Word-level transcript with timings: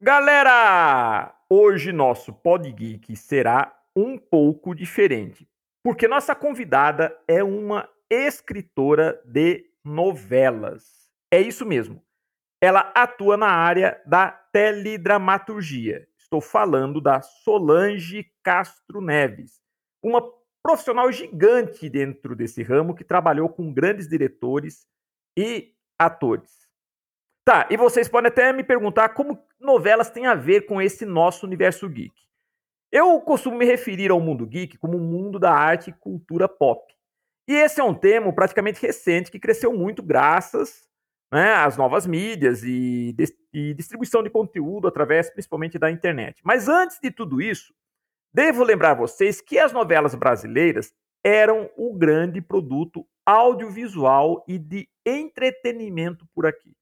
Galera, 0.00 1.34
hoje 1.50 1.90
nosso 1.90 2.32
Pod 2.32 2.70
Geek 2.70 3.16
será 3.16 3.76
um 3.96 4.16
pouco 4.16 4.72
diferente, 4.72 5.44
porque 5.82 6.06
nossa 6.06 6.36
convidada 6.36 7.18
é 7.26 7.42
uma 7.42 7.88
escritora 8.08 9.20
de 9.24 9.68
novelas. 9.84 11.10
É 11.32 11.40
isso 11.40 11.66
mesmo. 11.66 12.00
Ela 12.62 12.92
atua 12.94 13.36
na 13.36 13.48
área 13.48 14.00
da 14.06 14.30
teledramaturgia. 14.30 16.06
Estou 16.16 16.40
falando 16.40 17.00
da 17.00 17.20
Solange 17.20 18.30
Castro 18.44 19.00
Neves, 19.00 19.60
uma 20.00 20.22
profissional 20.62 21.10
gigante 21.10 21.90
dentro 21.90 22.36
desse 22.36 22.62
ramo 22.62 22.94
que 22.94 23.02
trabalhou 23.02 23.48
com 23.48 23.72
grandes 23.72 24.08
diretores 24.08 24.86
e 25.36 25.74
atores. 25.98 26.68
Tá, 27.44 27.66
e 27.68 27.76
vocês 27.76 28.08
podem 28.08 28.28
até 28.28 28.52
me 28.52 28.62
perguntar 28.62 29.08
como 29.08 29.47
novelas 29.60 30.10
têm 30.10 30.26
a 30.26 30.34
ver 30.34 30.62
com 30.62 30.80
esse 30.80 31.04
nosso 31.04 31.46
universo 31.46 31.88
geek. 31.88 32.14
Eu 32.90 33.20
costumo 33.20 33.56
me 33.56 33.64
referir 33.64 34.10
ao 34.10 34.20
mundo 34.20 34.46
geek 34.46 34.78
como 34.78 34.96
o 34.96 35.00
mundo 35.00 35.38
da 35.38 35.52
arte 35.52 35.90
e 35.90 35.92
cultura 35.92 36.48
pop. 36.48 36.94
E 37.46 37.52
esse 37.52 37.80
é 37.80 37.84
um 37.84 37.94
termo 37.94 38.34
praticamente 38.34 38.80
recente 38.80 39.30
que 39.30 39.38
cresceu 39.38 39.72
muito 39.72 40.02
graças 40.02 40.88
né, 41.32 41.52
às 41.54 41.76
novas 41.76 42.06
mídias 42.06 42.62
e, 42.62 43.14
e 43.52 43.74
distribuição 43.74 44.22
de 44.22 44.30
conteúdo 44.30 44.88
através 44.88 45.30
principalmente 45.30 45.78
da 45.78 45.90
internet. 45.90 46.40
Mas 46.44 46.68
antes 46.68 46.98
de 47.00 47.10
tudo 47.10 47.40
isso, 47.40 47.74
devo 48.32 48.64
lembrar 48.64 48.94
vocês 48.94 49.40
que 49.40 49.58
as 49.58 49.72
novelas 49.72 50.14
brasileiras 50.14 50.92
eram 51.24 51.70
o 51.76 51.92
grande 51.94 52.40
produto 52.40 53.06
audiovisual 53.26 54.44
e 54.48 54.58
de 54.58 54.88
entretenimento 55.04 56.26
por 56.34 56.46
aqui. 56.46 56.74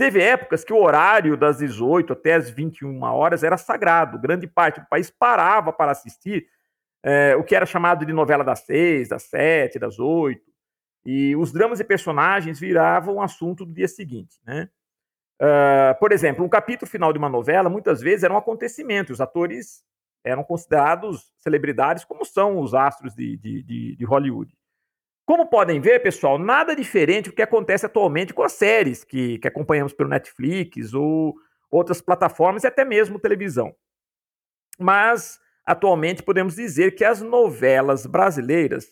Teve 0.00 0.22
épocas 0.22 0.64
que 0.64 0.72
o 0.72 0.82
horário 0.82 1.36
das 1.36 1.58
18 1.58 2.14
até 2.14 2.32
as 2.32 2.48
21 2.48 3.02
horas 3.02 3.44
era 3.44 3.58
sagrado. 3.58 4.18
Grande 4.18 4.46
parte 4.46 4.80
do 4.80 4.86
país 4.86 5.10
parava 5.10 5.74
para 5.74 5.92
assistir 5.92 6.46
é, 7.02 7.36
o 7.36 7.44
que 7.44 7.54
era 7.54 7.66
chamado 7.66 8.06
de 8.06 8.12
novela 8.14 8.42
das 8.42 8.60
seis, 8.60 9.10
das 9.10 9.24
sete, 9.24 9.78
das 9.78 9.98
oito. 9.98 10.50
E 11.04 11.36
os 11.36 11.52
dramas 11.52 11.80
e 11.80 11.84
personagens 11.84 12.58
viravam 12.58 13.20
assunto 13.20 13.66
do 13.66 13.74
dia 13.74 13.88
seguinte. 13.88 14.40
Né? 14.42 14.70
Uh, 15.38 16.00
por 16.00 16.12
exemplo, 16.12 16.42
um 16.42 16.48
capítulo 16.48 16.90
final 16.90 17.12
de 17.12 17.18
uma 17.18 17.28
novela 17.28 17.68
muitas 17.68 18.00
vezes 18.00 18.24
era 18.24 18.32
um 18.32 18.38
acontecimento. 18.38 19.12
Os 19.12 19.20
atores 19.20 19.84
eram 20.24 20.42
considerados 20.42 21.30
celebridades, 21.40 22.06
como 22.06 22.24
são 22.24 22.58
os 22.58 22.72
astros 22.72 23.14
de, 23.14 23.36
de, 23.36 23.62
de, 23.62 23.96
de 23.96 24.04
Hollywood. 24.06 24.50
Como 25.26 25.46
podem 25.46 25.80
ver, 25.80 26.02
pessoal, 26.02 26.38
nada 26.38 26.74
diferente 26.74 27.30
do 27.30 27.36
que 27.36 27.42
acontece 27.42 27.86
atualmente 27.86 28.34
com 28.34 28.42
as 28.42 28.52
séries 28.52 29.04
que, 29.04 29.38
que 29.38 29.46
acompanhamos 29.46 29.92
pelo 29.92 30.08
Netflix 30.08 30.92
ou 30.92 31.34
outras 31.70 32.00
plataformas 32.00 32.64
e 32.64 32.66
até 32.66 32.84
mesmo 32.84 33.18
televisão. 33.20 33.74
Mas, 34.78 35.38
atualmente, 35.64 36.22
podemos 36.22 36.56
dizer 36.56 36.94
que 36.94 37.04
as 37.04 37.20
novelas 37.20 38.06
brasileiras 38.06 38.88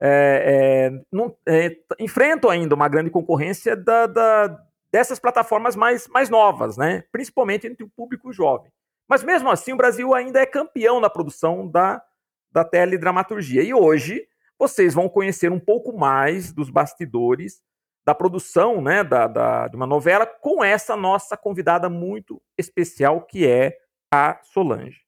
é, 0.00 0.90
é, 0.90 1.04
não, 1.10 1.36
é, 1.46 1.76
enfrentam 1.98 2.50
ainda 2.50 2.74
uma 2.74 2.88
grande 2.88 3.10
concorrência 3.10 3.76
da, 3.76 4.06
da, 4.06 4.58
dessas 4.90 5.18
plataformas 5.18 5.74
mais, 5.76 6.06
mais 6.08 6.28
novas, 6.28 6.76
né? 6.76 7.04
principalmente 7.10 7.66
entre 7.66 7.84
o 7.84 7.88
público 7.88 8.32
jovem. 8.32 8.70
Mas, 9.08 9.22
mesmo 9.22 9.50
assim, 9.50 9.72
o 9.72 9.76
Brasil 9.76 10.14
ainda 10.14 10.40
é 10.40 10.46
campeão 10.46 11.00
na 11.00 11.10
produção 11.10 11.68
da, 11.68 12.02
da 12.50 12.64
teledramaturgia. 12.64 13.62
E 13.62 13.72
hoje 13.74 14.26
vocês 14.62 14.94
vão 14.94 15.08
conhecer 15.08 15.50
um 15.50 15.58
pouco 15.58 15.92
mais 15.92 16.52
dos 16.52 16.70
bastidores 16.70 17.60
da 18.06 18.14
produção 18.14 18.80
né, 18.80 19.02
da, 19.02 19.26
da, 19.26 19.66
de 19.66 19.74
uma 19.74 19.88
novela 19.88 20.24
com 20.24 20.62
essa 20.62 20.94
nossa 20.94 21.36
convidada 21.36 21.88
muito 21.90 22.40
especial, 22.56 23.22
que 23.22 23.44
é 23.44 23.76
a 24.12 24.38
Solange. 24.44 25.00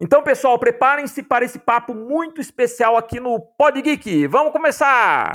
Então, 0.00 0.24
pessoal, 0.24 0.58
preparem-se 0.58 1.22
para 1.22 1.44
esse 1.44 1.60
papo 1.60 1.94
muito 1.94 2.40
especial 2.40 2.96
aqui 2.96 3.20
no 3.20 3.38
Pod 3.38 3.80
Geek. 3.80 4.26
Vamos 4.26 4.50
começar! 4.50 5.30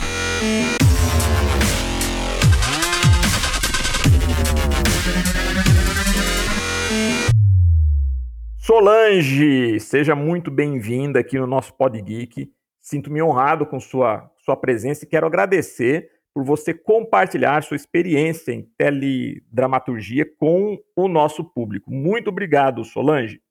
Solange, 8.58 9.80
seja 9.80 10.14
muito 10.14 10.52
bem-vinda 10.52 11.22
aqui 11.22 11.40
no 11.40 11.48
nosso 11.48 11.74
Pod 11.74 12.02
Geek. 12.02 12.52
Sinto-me 12.86 13.20
honrado 13.20 13.66
com 13.66 13.80
sua, 13.80 14.32
sua 14.38 14.56
presença 14.56 15.04
e 15.04 15.08
quero 15.08 15.26
agradecer 15.26 16.08
por 16.32 16.44
você 16.44 16.72
compartilhar 16.72 17.64
sua 17.64 17.76
experiência 17.76 18.52
em 18.52 18.62
teledramaturgia 18.78 20.24
com 20.38 20.78
o 20.96 21.08
nosso 21.08 21.44
público. 21.44 21.90
Muito 21.90 22.28
obrigado, 22.28 22.86
Solange. 22.86 23.42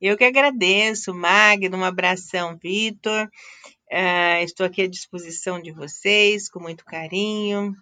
Eu 0.00 0.16
que 0.16 0.24
agradeço, 0.24 1.14
Magno, 1.14 1.78
um 1.78 1.84
abração, 1.84 2.58
Vitor. 2.60 3.28
Uh, 3.88 4.42
estou 4.42 4.66
aqui 4.66 4.82
à 4.82 4.88
disposição 4.88 5.62
de 5.62 5.70
vocês, 5.70 6.50
com 6.50 6.58
muito 6.58 6.84
carinho. 6.84 7.76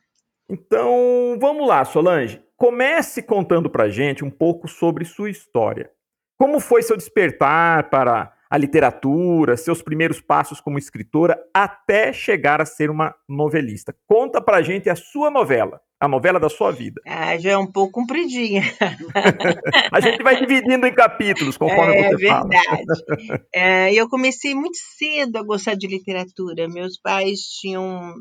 Então, 0.50 1.38
vamos 1.40 1.66
lá, 1.66 1.82
Solange. 1.86 2.42
Comece 2.58 3.22
contando 3.22 3.70
para 3.70 3.88
gente 3.88 4.22
um 4.22 4.30
pouco 4.30 4.68
sobre 4.68 5.06
sua 5.06 5.30
história. 5.30 5.90
Como 6.36 6.60
foi 6.60 6.82
seu 6.82 6.94
despertar 6.94 7.88
para 7.88 8.34
a 8.50 8.58
literatura, 8.58 9.56
seus 9.56 9.80
primeiros 9.80 10.20
passos 10.20 10.60
como 10.60 10.76
escritora, 10.76 11.38
até 11.54 12.12
chegar 12.12 12.60
a 12.60 12.66
ser 12.66 12.90
uma 12.90 13.14
novelista. 13.28 13.94
Conta 14.08 14.42
pra 14.42 14.60
gente 14.60 14.90
a 14.90 14.96
sua 14.96 15.30
novela, 15.30 15.80
a 16.00 16.08
novela 16.08 16.40
da 16.40 16.48
sua 16.48 16.72
vida. 16.72 17.00
Ah, 17.06 17.38
já 17.38 17.52
é 17.52 17.56
um 17.56 17.70
pouco 17.70 17.92
compridinha. 17.92 18.62
a 19.92 20.00
gente 20.00 20.20
vai 20.22 20.34
dividindo 20.44 20.84
em 20.84 20.92
capítulos, 20.92 21.56
conforme 21.56 21.94
é, 21.94 22.10
você 22.10 22.26
fala. 22.26 22.48
É 22.52 23.38
verdade. 23.54 23.96
Eu 23.96 24.08
comecei 24.08 24.52
muito 24.52 24.78
cedo 24.98 25.36
a 25.36 25.42
gostar 25.44 25.76
de 25.76 25.86
literatura. 25.86 26.68
Meus 26.68 26.98
pais 27.00 27.38
tinham 27.60 28.14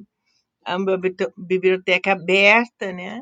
uma 0.68 1.00
biblioteca 1.36 2.12
aberta, 2.12 2.94
né? 2.94 3.22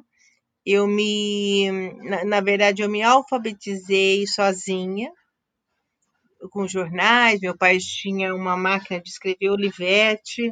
Eu 0.66 0.86
me, 0.86 1.72
na, 2.04 2.26
na 2.26 2.42
verdade, 2.42 2.82
eu 2.82 2.90
me 2.90 3.02
alfabetizei 3.02 4.28
sozinha, 4.28 5.10
com 6.50 6.68
jornais. 6.68 7.40
Meu 7.40 7.58
pai 7.58 7.78
tinha 7.78 8.34
uma 8.34 8.56
máquina 8.56 9.02
de 9.02 9.10
escrever 9.10 9.50
Olivetti, 9.50 10.52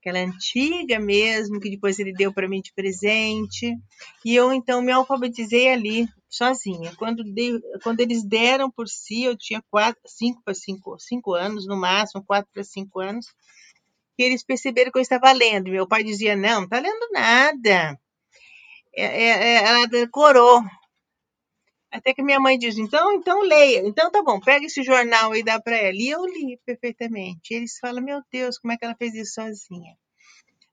aquela 0.00 0.18
antiga 0.18 0.98
mesmo, 0.98 1.60
que 1.60 1.70
depois 1.70 1.98
ele 1.98 2.12
deu 2.12 2.32
para 2.32 2.48
mim 2.48 2.60
de 2.60 2.72
presente. 2.74 3.76
E 4.24 4.34
eu 4.34 4.52
então 4.52 4.82
me 4.82 4.90
alfabetizei 4.90 5.68
ali, 5.68 6.08
sozinha. 6.28 6.94
Quando, 6.96 7.22
de, 7.22 7.60
quando 7.82 8.00
eles 8.00 8.24
deram 8.24 8.70
por 8.70 8.88
si, 8.88 9.24
eu 9.24 9.36
tinha 9.36 9.62
quatro, 9.70 10.00
cinco 10.06 10.42
para 10.44 10.54
cinco, 10.54 10.98
cinco 10.98 11.34
anos, 11.34 11.66
no 11.66 11.76
máximo, 11.76 12.24
quatro 12.24 12.50
para 12.52 12.64
cinco 12.64 13.00
anos. 13.00 13.26
E 14.18 14.22
eles 14.22 14.44
perceberam 14.44 14.90
que 14.90 14.98
eu 14.98 15.02
estava 15.02 15.32
lendo. 15.32 15.70
Meu 15.70 15.86
pai 15.86 16.02
dizia: 16.02 16.34
Não, 16.36 16.58
não 16.58 16.64
está 16.64 16.80
lendo 16.80 17.08
nada. 17.12 17.98
É, 18.94 19.04
é, 19.04 19.28
é 19.28 19.64
ela 19.64 19.86
decorou. 19.86 20.62
Até 21.92 22.14
que 22.14 22.22
minha 22.22 22.40
mãe 22.40 22.58
diz: 22.58 22.78
então, 22.78 23.12
então 23.12 23.42
leia. 23.42 23.86
Então 23.86 24.10
tá 24.10 24.22
bom, 24.22 24.40
pega 24.40 24.64
esse 24.64 24.82
jornal 24.82 25.36
e 25.36 25.42
dá 25.42 25.60
para 25.60 25.76
ela. 25.76 25.94
E 25.94 26.08
eu 26.08 26.24
li 26.24 26.58
perfeitamente. 26.64 27.52
Eles 27.52 27.78
falam: 27.78 28.02
meu 28.02 28.22
Deus, 28.32 28.58
como 28.58 28.72
é 28.72 28.78
que 28.78 28.84
ela 28.84 28.96
fez 28.96 29.14
isso 29.14 29.34
sozinha? 29.34 29.94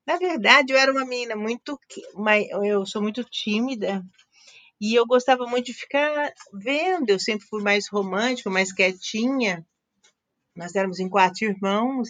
Na 0.06 0.16
verdade, 0.16 0.72
eu 0.72 0.78
era 0.78 0.90
uma 0.90 1.04
menina 1.04 1.36
muito. 1.36 1.78
Eu 2.64 2.86
sou 2.86 3.02
muito 3.02 3.22
tímida. 3.22 4.02
E 4.80 4.94
eu 4.94 5.06
gostava 5.06 5.46
muito 5.46 5.66
de 5.66 5.74
ficar 5.74 6.32
vendo. 6.54 7.10
Eu 7.10 7.20
sempre 7.20 7.46
fui 7.46 7.62
mais 7.62 7.86
romântica, 7.86 8.48
mais 8.48 8.72
quietinha. 8.72 9.64
Nós 10.56 10.74
éramos 10.74 11.00
em 11.00 11.08
quatro 11.08 11.44
irmãos. 11.44 12.08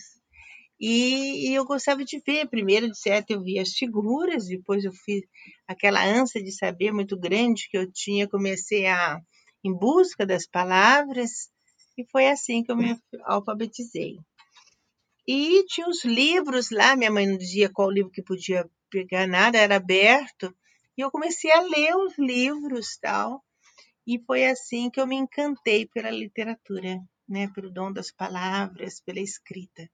E, 0.80 1.50
e, 1.50 1.54
eu 1.54 1.64
gostava 1.66 2.04
de 2.04 2.18
ver. 2.26 2.48
Primeiro, 2.48 2.90
de 2.90 2.98
certo, 2.98 3.30
eu 3.32 3.42
via 3.42 3.60
as 3.60 3.72
figuras, 3.72 4.46
depois 4.46 4.84
eu 4.84 4.92
fiz 4.92 5.22
aquela 5.68 6.02
ânsia 6.02 6.42
de 6.42 6.52
saber 6.52 6.90
muito 6.90 7.18
grande 7.18 7.68
que 7.70 7.76
eu 7.76 7.90
tinha, 7.92 8.28
comecei 8.28 8.86
a 8.86 9.20
em 9.62 9.74
busca 9.74 10.24
das 10.24 10.46
palavras, 10.46 11.50
e 11.98 12.04
foi 12.10 12.28
assim 12.28 12.62
que 12.62 12.72
eu 12.72 12.76
me 12.76 12.98
alfabetizei. 13.24 14.16
E 15.28 15.64
tinha 15.66 15.86
os 15.86 16.02
livros 16.02 16.70
lá, 16.70 16.96
minha 16.96 17.10
mãe 17.10 17.26
não 17.26 17.36
dizia 17.36 17.70
qual 17.70 17.90
livro 17.90 18.10
que 18.10 18.22
podia 18.22 18.68
pegar 18.90 19.26
nada, 19.26 19.58
era 19.58 19.76
aberto, 19.76 20.54
e 20.96 21.02
eu 21.02 21.10
comecei 21.10 21.52
a 21.52 21.60
ler 21.60 21.94
os 21.94 22.16
livros 22.18 22.96
tal. 23.00 23.44
E 24.06 24.18
foi 24.26 24.46
assim 24.46 24.90
que 24.90 25.00
eu 25.00 25.06
me 25.06 25.16
encantei 25.16 25.86
pela 25.86 26.10
literatura, 26.10 26.98
né, 27.28 27.48
pelo 27.54 27.70
dom 27.70 27.92
das 27.92 28.10
palavras, 28.10 29.00
pela 29.02 29.20
escrita. 29.20 29.88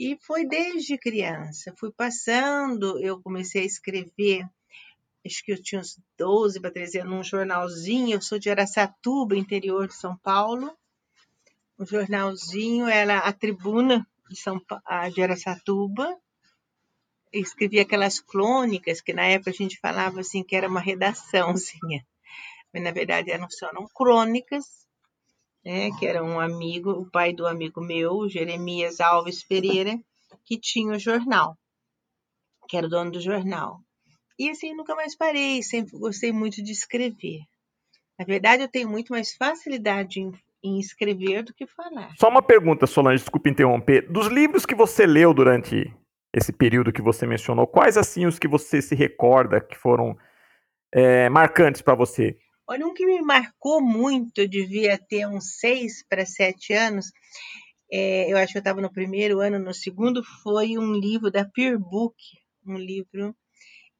E 0.00 0.16
foi 0.16 0.46
desde 0.46 0.96
criança. 0.96 1.74
Fui 1.76 1.92
passando, 1.92 2.98
eu 3.00 3.20
comecei 3.20 3.60
a 3.60 3.66
escrever, 3.66 4.48
acho 5.26 5.44
que 5.44 5.52
eu 5.52 5.62
tinha 5.62 5.78
uns 5.78 6.00
12 6.16 6.58
para 6.58 6.70
13 6.70 7.00
anos, 7.00 7.12
num 7.12 7.22
jornalzinho. 7.22 8.14
Eu 8.14 8.22
sou 8.22 8.38
de 8.38 8.48
Araçatuba, 8.48 9.36
interior 9.36 9.86
de 9.86 9.94
São 9.94 10.16
Paulo. 10.16 10.74
O 11.76 11.84
jornalzinho 11.84 12.88
era 12.88 13.18
a 13.18 13.30
Tribuna 13.30 14.06
de, 14.30 14.40
São, 14.40 14.58
de 15.12 15.22
Araçatuba. 15.22 16.18
Eu 17.30 17.42
escrevia 17.42 17.82
aquelas 17.82 18.20
crônicas, 18.20 19.02
que 19.02 19.12
na 19.12 19.26
época 19.26 19.50
a 19.50 19.54
gente 19.54 19.78
falava 19.78 20.20
assim 20.20 20.42
que 20.42 20.56
era 20.56 20.66
uma 20.66 20.80
redaçãozinha. 20.80 22.06
mas 22.72 22.82
na 22.82 22.90
verdade 22.90 23.30
eram, 23.30 23.46
eram 23.64 23.86
crônicas, 23.88 24.64
né, 25.64 25.90
que 25.98 26.06
era 26.06 26.22
um 26.22 26.40
amigo, 26.40 26.90
o 26.90 27.10
pai 27.10 27.32
do 27.32 27.46
amigo 27.46 27.80
meu, 27.80 28.28
Jeremias 28.28 29.00
Alves 29.00 29.42
Pereira, 29.42 29.98
que 30.44 30.58
tinha 30.58 30.94
o 30.94 30.98
jornal, 30.98 31.56
que 32.68 32.76
era 32.76 32.86
o 32.86 32.90
dono 32.90 33.10
do 33.10 33.20
jornal. 33.20 33.80
E 34.38 34.48
assim, 34.50 34.74
nunca 34.74 34.94
mais 34.94 35.16
parei, 35.16 35.62
sempre 35.62 35.98
gostei 35.98 36.32
muito 36.32 36.62
de 36.62 36.72
escrever. 36.72 37.40
Na 38.18 38.24
verdade, 38.24 38.62
eu 38.62 38.68
tenho 38.68 38.88
muito 38.88 39.12
mais 39.12 39.34
facilidade 39.34 40.20
em, 40.20 40.32
em 40.62 40.78
escrever 40.78 41.42
do 41.42 41.54
que 41.54 41.66
falar. 41.66 42.14
Só 42.18 42.28
uma 42.28 42.42
pergunta, 42.42 42.86
Solange, 42.86 43.22
desculpe 43.22 43.50
interromper. 43.50 44.10
Dos 44.10 44.28
livros 44.28 44.64
que 44.64 44.74
você 44.74 45.06
leu 45.06 45.34
durante 45.34 45.94
esse 46.34 46.52
período 46.52 46.92
que 46.92 47.02
você 47.02 47.26
mencionou, 47.26 47.66
quais 47.66 47.96
assim 47.96 48.24
os 48.24 48.38
que 48.38 48.48
você 48.48 48.80
se 48.80 48.94
recorda 48.94 49.60
que 49.60 49.76
foram 49.76 50.16
é, 50.92 51.28
marcantes 51.28 51.82
para 51.82 51.94
você? 51.94 52.38
Olha, 52.70 52.86
um 52.86 52.94
que 52.94 53.04
me 53.04 53.20
marcou 53.20 53.82
muito, 53.82 54.42
eu 54.42 54.46
devia 54.46 54.96
ter 54.96 55.26
uns 55.26 55.58
seis 55.58 56.04
para 56.08 56.24
sete 56.24 56.72
anos, 56.72 57.10
é, 57.90 58.32
eu 58.32 58.36
acho 58.36 58.52
que 58.52 58.58
eu 58.58 58.60
estava 58.60 58.80
no 58.80 58.92
primeiro 58.92 59.40
ano, 59.40 59.58
no 59.58 59.74
segundo, 59.74 60.22
foi 60.40 60.78
um 60.78 60.92
livro 60.92 61.32
da 61.32 61.44
Peer 61.44 61.76
Book, 61.76 62.14
um 62.64 62.76
livro 62.76 63.34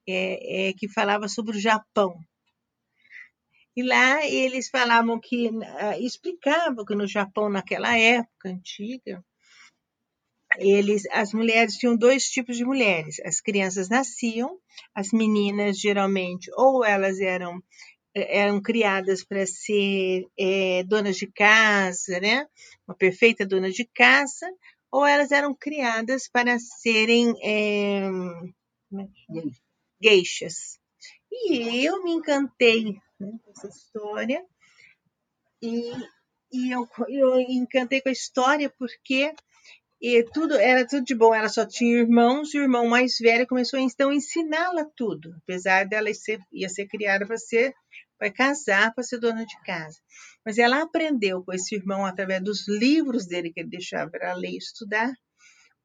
é, 0.09 0.69
é, 0.69 0.73
que 0.73 0.89
falava 0.89 1.27
sobre 1.27 1.57
o 1.57 1.61
Japão. 1.61 2.17
E 3.77 3.83
lá 3.83 4.25
eles 4.25 4.69
falavam 4.69 5.19
que, 5.19 5.49
uh, 5.49 6.01
explicavam 6.01 6.85
que 6.85 6.95
no 6.95 7.09
Japão, 7.09 7.49
naquela 7.49 7.99
época 7.99 8.51
antiga, 8.51 9.25
eles, 10.59 11.03
as 11.11 11.33
mulheres 11.33 11.75
tinham 11.75 11.97
dois 11.97 12.25
tipos 12.25 12.57
de 12.57 12.65
mulheres. 12.65 13.21
As 13.25 13.41
crianças 13.41 13.89
nasciam, 13.89 14.59
as 14.95 15.11
meninas 15.13 15.79
geralmente 15.81 16.51
ou 16.57 16.85
elas 16.85 17.21
eram 17.21 17.63
eram 18.15 18.61
criadas 18.61 19.25
para 19.25 19.47
ser 19.47 20.27
é, 20.39 20.83
donas 20.85 21.17
de 21.17 21.27
casa, 21.27 22.21
né? 22.21 22.47
Uma 22.87 22.95
perfeita 22.95 23.47
dona 23.47 23.71
de 23.71 23.85
casa, 23.85 24.47
ou 24.91 25.07
elas 25.07 25.31
eram 25.31 25.55
criadas 25.55 26.29
para 26.29 26.59
serem 26.59 27.35
é, 27.43 28.09
geixas. 30.03 30.79
E 31.31 31.85
eu 31.85 32.03
me 32.03 32.13
encantei 32.13 33.01
né, 33.19 33.33
com 33.45 33.51
essa 33.53 33.69
história 33.69 34.45
e, 35.63 35.93
e 36.53 36.71
eu, 36.71 36.89
eu 37.09 37.39
encantei 37.41 38.01
com 38.01 38.09
a 38.09 38.13
história 38.13 38.69
porque 38.79 39.33
e 40.01 40.25
tudo 40.33 40.55
era 40.55 40.87
tudo 40.87 41.05
de 41.05 41.15
bom. 41.15 41.35
Ela 41.35 41.49
só 41.49 41.67
tinha 41.67 41.99
irmãos, 41.99 42.55
e 42.55 42.59
o 42.59 42.63
irmão 42.63 42.89
mais 42.89 43.19
velho 43.19 43.47
começou 43.47 43.79
então 43.79 44.11
a 44.11 44.15
ensiná-la 44.15 44.87
tudo, 44.97 45.35
apesar 45.43 45.87
dela 45.87 46.13
ser, 46.15 46.41
ia 46.53 46.69
ser 46.69 46.87
criada 46.87 47.27
para 47.27 47.37
ser 47.37 47.75
para 48.21 48.31
casar, 48.31 48.93
para 48.95 49.03
ser 49.03 49.19
dona 49.19 49.47
de 49.47 49.59
casa. 49.63 49.99
Mas 50.45 50.59
ela 50.59 50.83
aprendeu 50.83 51.43
com 51.43 51.55
esse 51.55 51.75
irmão 51.75 52.05
através 52.05 52.43
dos 52.45 52.69
livros 52.69 53.27
dele 53.27 53.51
que 53.51 53.61
ele 53.61 53.71
deixava 53.71 54.11
para 54.11 54.35
ler 54.35 54.51
e 54.51 54.59
estudar, 54.59 55.11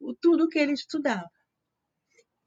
o, 0.01 0.13
tudo 0.13 0.49
que 0.49 0.59
ele 0.59 0.73
estudava. 0.73 1.29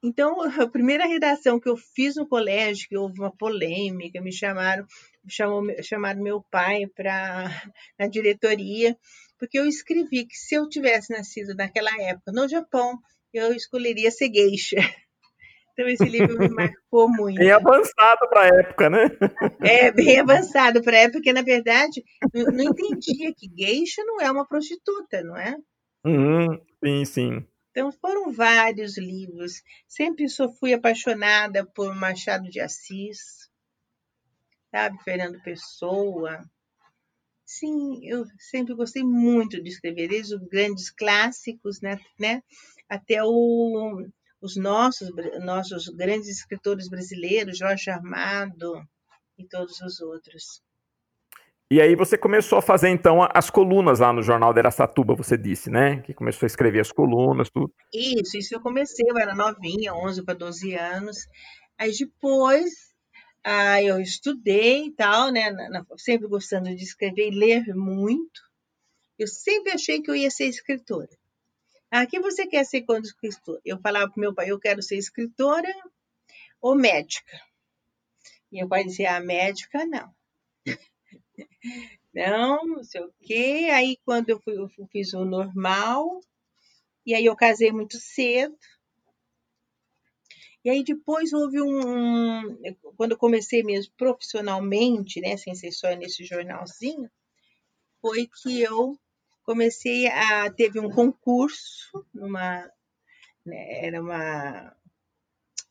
Então, 0.05 0.43
a 0.43 0.69
primeira 0.69 1.07
redação 1.07 1.59
que 1.59 1.69
eu 1.69 1.77
fiz 1.77 2.17
no 2.17 2.29
colégio, 2.29 2.87
que 2.87 2.97
houve 2.99 3.19
uma 3.19 3.35
polêmica, 3.35 4.21
me 4.21 4.31
chamaram, 4.31 4.87
chamou, 5.27 5.65
chamaram 5.83 6.23
meu 6.23 6.45
pai 6.51 6.87
para 6.95 7.51
na 7.99 8.07
diretoria 8.07 8.95
porque 9.39 9.59
eu 9.59 9.67
escrevi 9.67 10.27
que 10.27 10.37
se 10.37 10.55
eu 10.55 10.69
tivesse 10.69 11.13
nascido 11.13 11.55
naquela 11.55 11.91
época 12.03 12.33
no 12.33 12.49
Japão, 12.49 12.99
eu 13.33 13.53
escolheria 13.53 14.11
ser 14.11 14.31
geisha. 14.33 14.77
Então 15.79 15.89
esse 15.89 16.07
livro 16.07 16.37
me 16.37 16.49
marcou 16.49 17.09
muito. 17.09 17.39
Bem 17.39 17.53
avançado 17.53 18.29
para 18.29 18.41
a 18.41 18.47
época, 18.49 18.91
né? 18.91 19.05
É, 19.63 19.93
bem 19.93 20.19
avançado 20.19 20.83
para 20.83 20.97
a 20.97 21.01
época, 21.03 21.19
porque 21.19 21.33
na 21.33 21.43
verdade 21.43 22.03
não, 22.35 22.47
não 22.47 22.65
entendia 22.65 23.33
que 23.33 23.49
geisha 23.57 24.03
não 24.05 24.21
é 24.21 24.29
uma 24.29 24.45
prostituta, 24.45 25.23
não 25.23 25.37
é? 25.37 25.55
Uhum, 26.05 26.61
sim, 26.83 27.05
sim. 27.05 27.47
Então 27.71 27.93
foram 27.93 28.33
vários 28.33 28.99
livros. 28.99 29.63
Sempre 29.87 30.29
só 30.29 30.49
fui 30.49 30.75
apaixonada 30.75 31.65
por 31.65 31.95
Machado 31.95 32.51
de 32.51 32.59
Assis, 32.59 33.49
sabe? 34.73 34.99
Fernando 35.05 35.41
Pessoa. 35.45 36.41
Sim, 37.49 38.07
eu 38.07 38.27
sempre 38.39 38.75
gostei 38.75 39.03
muito 39.03 39.59
de 39.63 39.71
escrever, 39.71 40.07
desde 40.07 40.35
os 40.35 40.43
grandes 40.49 40.91
clássicos, 40.91 41.81
né, 41.81 41.99
né 42.21 42.43
até 42.87 43.25
o, 43.25 44.07
os 44.39 44.55
nossos, 44.55 45.09
nossos 45.41 45.89
grandes 45.89 46.29
escritores 46.29 46.91
brasileiros, 46.91 47.57
Jorge 47.57 47.89
Armado 47.91 48.87
e 49.39 49.47
todos 49.49 49.81
os 49.81 49.99
outros. 49.99 50.63
E 51.73 51.81
aí 51.81 51.97
você 51.97 52.19
começou 52.19 52.59
a 52.59 52.63
fazer 52.63 52.91
então 52.91 53.27
as 53.33 53.49
colunas 53.49 54.01
lá 54.01 54.13
no 54.13 54.23
jornal 54.23 54.53
de 54.53 54.61
Aracatuba, 54.61 55.15
você 55.15 55.39
disse, 55.39 55.71
né? 55.71 56.03
Que 56.03 56.13
começou 56.13 56.45
a 56.45 56.49
escrever 56.49 56.81
as 56.81 56.93
colunas, 56.93 57.49
tudo. 57.49 57.73
Isso, 57.95 58.37
isso 58.37 58.55
eu 58.55 58.61
comecei, 58.61 59.07
eu 59.09 59.17
era 59.17 59.35
novinha, 59.35 59.95
11 59.95 60.23
para 60.23 60.35
12 60.35 60.75
anos. 60.75 61.17
Aí 61.79 61.93
depois 61.97 62.88
ah, 63.51 63.83
eu 63.83 63.99
estudei 63.99 64.89
e 64.89 64.93
tal, 64.93 65.33
né? 65.33 65.51
sempre 65.97 66.29
gostando 66.29 66.75
de 66.77 66.85
escrever 66.85 67.29
e 67.29 67.35
ler 67.35 67.75
muito. 67.75 68.43
Eu 69.19 69.27
sempre 69.27 69.73
achei 69.73 70.03
que 70.03 70.11
eu 70.11 70.15
ia 70.15 70.31
ser 70.31 70.45
escritora. 70.45 71.09
Ah, 71.91 72.05
que 72.05 72.21
você 72.21 72.47
quer 72.47 72.65
ser 72.65 72.83
quando 72.83 73.07
escritora? 73.07 73.59
Eu 73.65 73.81
falava 73.81 74.13
para 74.13 74.21
meu 74.21 74.35
pai, 74.35 74.51
eu 74.51 74.61
quero 74.61 74.83
ser 74.83 74.97
escritora 74.97 75.75
ou 76.61 76.75
médica. 76.75 77.41
E 78.53 78.59
meu 78.59 78.69
pai 78.69 78.85
dizia, 78.85 79.17
ah, 79.17 79.21
médica 79.21 79.87
não. 79.87 80.15
não, 82.13 82.67
não 82.67 82.85
sei 82.85 83.01
o 83.01 83.15
quê. 83.23 83.71
Aí 83.73 83.97
quando 84.05 84.29
eu, 84.29 84.39
fui, 84.41 84.59
eu 84.59 84.69
fiz 84.93 85.15
o 85.15 85.25
normal, 85.25 86.21
e 87.07 87.15
aí 87.15 87.25
eu 87.25 87.35
casei 87.35 87.73
muito 87.73 87.97
cedo. 87.99 88.55
E 90.69 90.71
aí 90.71 90.85
depois 90.85 91.33
houve 91.33 91.63
um, 91.63 92.59
quando 92.95 93.13
eu 93.13 93.17
comecei 93.17 93.63
mesmo 93.63 93.91
profissionalmente, 93.97 95.19
né, 95.19 95.35
sem 95.39 95.55
ser 95.55 95.73
só 95.73 95.89
nesse 95.97 96.25
jornalzinho, 96.25 97.11
foi 98.03 98.27
que 98.27 98.61
eu 98.61 99.01
comecei 99.45 100.09
a 100.09 100.51
teve 100.53 100.79
um 100.79 100.91
concurso 100.91 102.05
numa 102.13 102.71
né, 103.47 103.87
era 103.87 104.03
uma 104.03 104.77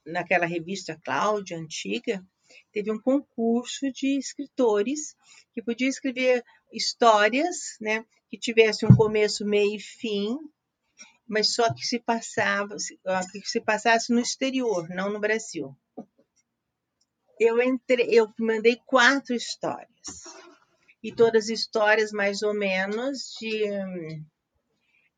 naquela 0.03 0.47
revista 0.47 1.00
Cláudia 1.05 1.59
antiga, 1.59 2.25
teve 2.71 2.91
um 2.91 3.00
concurso 3.00 3.91
de 3.91 4.17
escritores 4.17 5.15
que 5.53 5.61
podia 5.61 5.88
escrever 5.89 6.43
histórias, 6.73 7.77
né, 7.79 8.03
que 8.31 8.39
tivesse 8.39 8.83
um 8.83 8.95
começo, 8.95 9.45
meio 9.45 9.75
e 9.75 9.79
fim, 9.79 10.39
mas 11.27 11.53
só 11.53 11.74
que 11.74 11.86
se 11.86 12.00
passava, 12.00 12.75
que 13.31 13.50
se 13.50 13.60
passasse 13.60 14.13
no 14.13 14.19
exterior, 14.19 14.88
não 14.89 15.12
no 15.12 15.19
Brasil. 15.19 15.75
Eu 17.39 17.62
entrei, 17.62 18.07
eu 18.10 18.34
mandei 18.39 18.77
quatro 18.86 19.36
histórias 19.36 20.24
e 21.03 21.13
todas 21.13 21.50
histórias 21.50 22.12
mais 22.12 22.41
ou 22.41 22.53
menos 22.53 23.36
de 23.39 23.63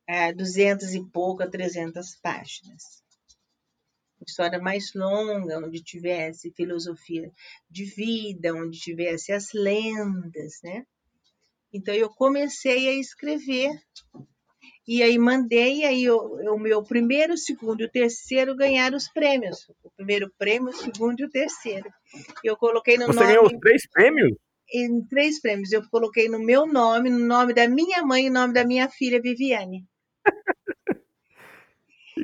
é, 0.07 0.33
200 0.33 0.93
e 0.95 1.05
pouco 1.05 1.43
a 1.43 1.49
300 1.49 2.15
páginas. 2.15 3.03
História 4.27 4.59
mais 4.59 4.93
longa, 4.93 5.59
onde 5.59 5.81
tivesse 5.81 6.51
filosofia 6.51 7.31
de 7.69 7.85
vida, 7.85 8.53
onde 8.53 8.77
tivesse 8.77 9.31
as 9.31 9.53
lendas, 9.53 10.59
né? 10.61 10.85
Então 11.71 11.93
eu 11.93 12.09
comecei 12.09 12.89
a 12.89 12.93
escrever 12.93 13.71
e 14.91 15.03
aí 15.03 15.19
mandei, 15.19 15.81
e 15.81 15.85
aí 15.85 16.09
o, 16.09 16.17
o 16.51 16.57
meu 16.57 16.81
primeiro, 16.81 17.35
o 17.35 17.37
segundo 17.37 17.81
e 17.81 17.85
o 17.85 17.91
terceiro 17.91 18.55
ganharam 18.55 18.97
os 18.97 19.07
prêmios. 19.07 19.69
O 19.83 19.91
primeiro 19.91 20.33
prêmio, 20.35 20.69
o 20.69 20.73
segundo 20.73 21.19
e 21.19 21.25
o 21.25 21.29
terceiro. 21.29 21.87
Eu 22.43 22.57
coloquei 22.57 22.97
no 22.97 23.05
Você 23.05 23.13
nome. 23.13 23.27
Você 23.27 23.33
ganhou 23.33 23.45
os 23.45 23.59
três 23.59 23.87
prêmios? 23.87 24.35
Em 24.73 25.05
três 25.05 25.39
prêmios. 25.39 25.71
Eu 25.71 25.87
coloquei 25.91 26.27
no 26.27 26.39
meu 26.39 26.65
nome, 26.65 27.11
no 27.11 27.19
nome 27.19 27.53
da 27.53 27.67
minha 27.67 28.01
mãe 28.01 28.25
e 28.25 28.29
no 28.31 28.39
nome 28.39 28.51
da 28.51 28.65
minha 28.65 28.89
filha, 28.89 29.21
Viviane. 29.21 29.85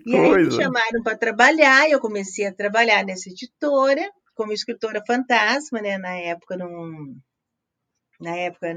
e 0.04 0.16
aí 0.16 0.46
me 0.46 0.52
chamaram 0.52 1.04
para 1.04 1.16
trabalhar, 1.16 1.88
e 1.88 1.92
eu 1.92 2.00
comecei 2.00 2.48
a 2.48 2.52
trabalhar 2.52 3.06
nessa 3.06 3.30
editora, 3.30 4.10
como 4.34 4.52
escritora 4.52 5.04
fantasma, 5.06 5.80
né? 5.82 6.00
Na 6.00 6.16
época, 6.16 6.58
num 6.58 7.16
na 8.20 8.36
época, 8.36 8.68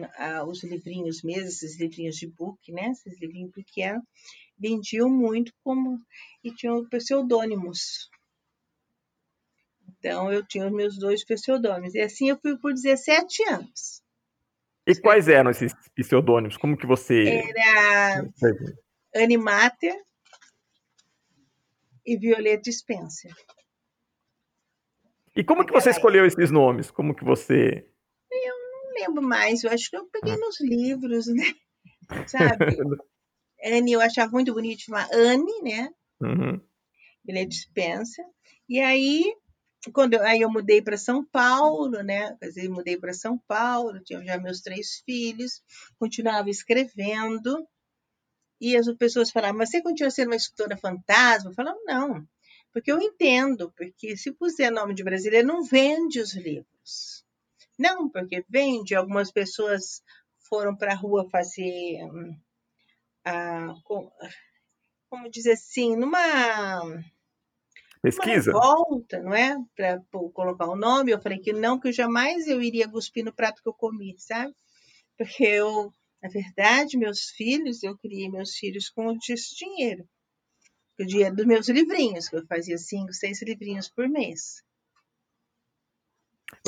os 0.47 0.65
livrinhos 0.65 1.23
mesmo, 1.23 1.49
esses 1.49 1.79
livrinhos 1.79 2.17
de 2.17 2.27
book, 2.27 2.73
né? 2.73 2.89
Esses 2.91 3.21
livrinhos 3.21 3.53
pequenos, 3.53 4.03
vendiam 4.59 5.09
muito 5.09 5.53
como 5.63 5.99
e 6.43 6.53
tinham 6.53 6.89
pseudônimos. 6.89 8.11
Então, 9.99 10.33
eu 10.33 10.47
tinha 10.47 10.67
os 10.67 10.73
meus 10.73 10.99
dois 10.99 11.25
pseudônimos. 11.25 11.95
E 11.95 12.01
assim 12.01 12.29
eu 12.29 12.39
fui 12.41 12.57
por 12.59 12.73
17 12.73 13.43
anos. 13.51 14.03
E 14.87 14.95
quais 14.95 15.29
eram 15.29 15.51
esses 15.51 15.75
pseudônimos? 15.95 16.57
Como 16.57 16.77
que 16.77 16.87
você... 16.87 17.43
Era 17.57 18.29
Animater 19.15 19.95
e 22.07 22.17
Violeta 22.17 22.71
Spencer. 22.71 23.33
E 25.37 25.45
como 25.45 25.65
que 25.65 25.73
você 25.73 25.91
escolheu 25.91 26.25
esses 26.27 26.51
nomes? 26.51 26.91
Como 26.91 27.15
que 27.15 27.25
você 27.25 27.87
lembro 29.01 29.23
mais, 29.23 29.65
eu 29.65 29.71
acho 29.71 29.91
que 29.91 29.97
eu 29.97 30.07
peguei 30.07 30.35
hum. 30.35 30.41
nos 30.41 30.61
livros, 30.61 31.27
né? 31.27 31.45
Sabe? 32.27 32.77
Anne, 33.65 33.93
eu 33.93 34.01
achava 34.01 34.31
muito 34.31 34.53
bonito 34.55 34.83
chamar 34.83 35.09
Anne, 35.13 35.63
né? 35.63 35.91
Uhum. 36.21 36.61
Ele 37.27 37.41
é 37.41 37.45
dispensa. 37.45 38.23
E 38.69 38.81
aí, 38.81 39.25
quando 39.93 40.15
eu, 40.15 40.23
aí 40.23 40.41
eu 40.41 40.51
mudei 40.51 40.81
para 40.81 40.97
São 40.97 41.25
Paulo, 41.25 42.03
né? 42.03 42.37
Quer 42.41 42.47
dizer, 42.49 42.69
mudei 42.69 42.97
para 42.97 43.13
São 43.13 43.39
Paulo, 43.47 44.01
tinha 44.01 44.25
já 44.25 44.39
meus 44.39 44.61
três 44.61 45.03
filhos, 45.05 45.63
continuava 45.99 46.51
escrevendo. 46.51 47.67
E 48.61 48.77
as 48.77 48.93
pessoas 48.97 49.31
falavam, 49.31 49.59
mas 49.59 49.71
você 49.71 49.83
continua 49.83 50.11
sendo 50.11 50.29
uma 50.29 50.37
escritora 50.37 50.77
fantasma? 50.77 51.51
Eu 51.51 51.55
falava, 51.55 51.79
não, 51.85 52.27
porque 52.73 52.91
eu 52.91 53.01
entendo, 53.01 53.73
porque 53.77 54.17
se 54.17 54.33
puser 54.33 54.71
nome 54.71 54.95
de 54.95 55.05
brasileiro, 55.05 55.47
não 55.47 55.63
vende 55.63 56.21
os 56.21 56.35
livros. 56.35 57.18
Não, 57.79 58.09
porque 58.09 58.45
vende, 58.49 58.95
algumas 58.95 59.31
pessoas 59.31 60.03
foram 60.49 60.77
para 60.77 60.93
a 60.93 60.97
rua 60.97 61.29
fazer, 61.31 61.99
ah, 63.25 63.75
como 63.85 65.31
dizer 65.31 65.53
assim, 65.53 65.97
numa 65.97 66.81
pesquisa 68.03 68.51
uma 68.51 68.61
volta, 68.61 69.21
não 69.21 69.35
é, 69.35 69.57
para 69.77 70.03
colocar 70.33 70.67
o 70.67 70.77
nome. 70.77 71.13
Eu 71.13 71.21
falei 71.21 71.39
que 71.39 71.53
não, 71.53 71.79
que 71.79 71.93
jamais 71.93 72.47
eu 72.49 72.61
iria 72.61 72.89
cuspir 72.89 73.25
no 73.25 73.33
prato 73.33 73.63
que 73.63 73.69
eu 73.69 73.75
comi, 73.75 74.17
sabe? 74.19 74.55
Porque 75.17 75.45
eu 75.45 75.93
na 76.23 76.29
verdade, 76.29 76.99
meus 76.99 77.31
filhos, 77.31 77.83
eu 77.83 77.97
criei 77.97 78.29
meus 78.29 78.57
filhos 78.57 78.91
com 78.91 79.17
esse 79.29 79.55
dinheiro. 79.55 80.09
O 80.99 81.05
dinheiro 81.05 81.37
dos 81.37 81.47
meus 81.47 81.69
livrinhos, 81.69 82.29
que 82.29 82.37
eu 82.37 82.47
fazia 82.47 82.77
cinco, 82.77 83.13
seis 83.13 83.41
livrinhos 83.41 83.89
por 83.89 84.09
mês. 84.09 84.65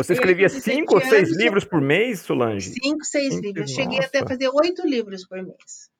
Você 0.04 0.14
escrevia 0.14 0.49
cinco 0.49 0.95
ou 0.95 1.00
seis 1.00 1.37
livros 1.37 1.64
por 1.64 1.80
mês, 1.80 2.21
Solange? 2.21 2.71
Cinco, 2.71 3.04
seis 3.04 3.35
cinco, 3.35 3.47
livros. 3.47 3.71
Cheguei 3.71 3.99
até 3.99 4.21
a 4.21 4.26
fazer 4.26 4.49
oito 4.49 4.87
livros 4.87 5.26
por 5.26 5.42
mês. 5.42 5.90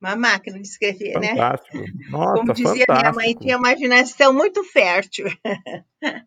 Uma 0.00 0.14
máquina 0.14 0.60
de 0.60 0.68
escrever, 0.68 1.14
fantástico. 1.14 1.78
né? 1.78 1.86
Nossa, 2.10 2.34
Como 2.34 2.52
dizia 2.52 2.84
fantástico. 2.86 2.92
minha 2.92 3.12
mãe, 3.12 3.34
tinha 3.34 3.56
imaginação 3.56 4.32
muito 4.32 4.62
fértil. 4.64 5.26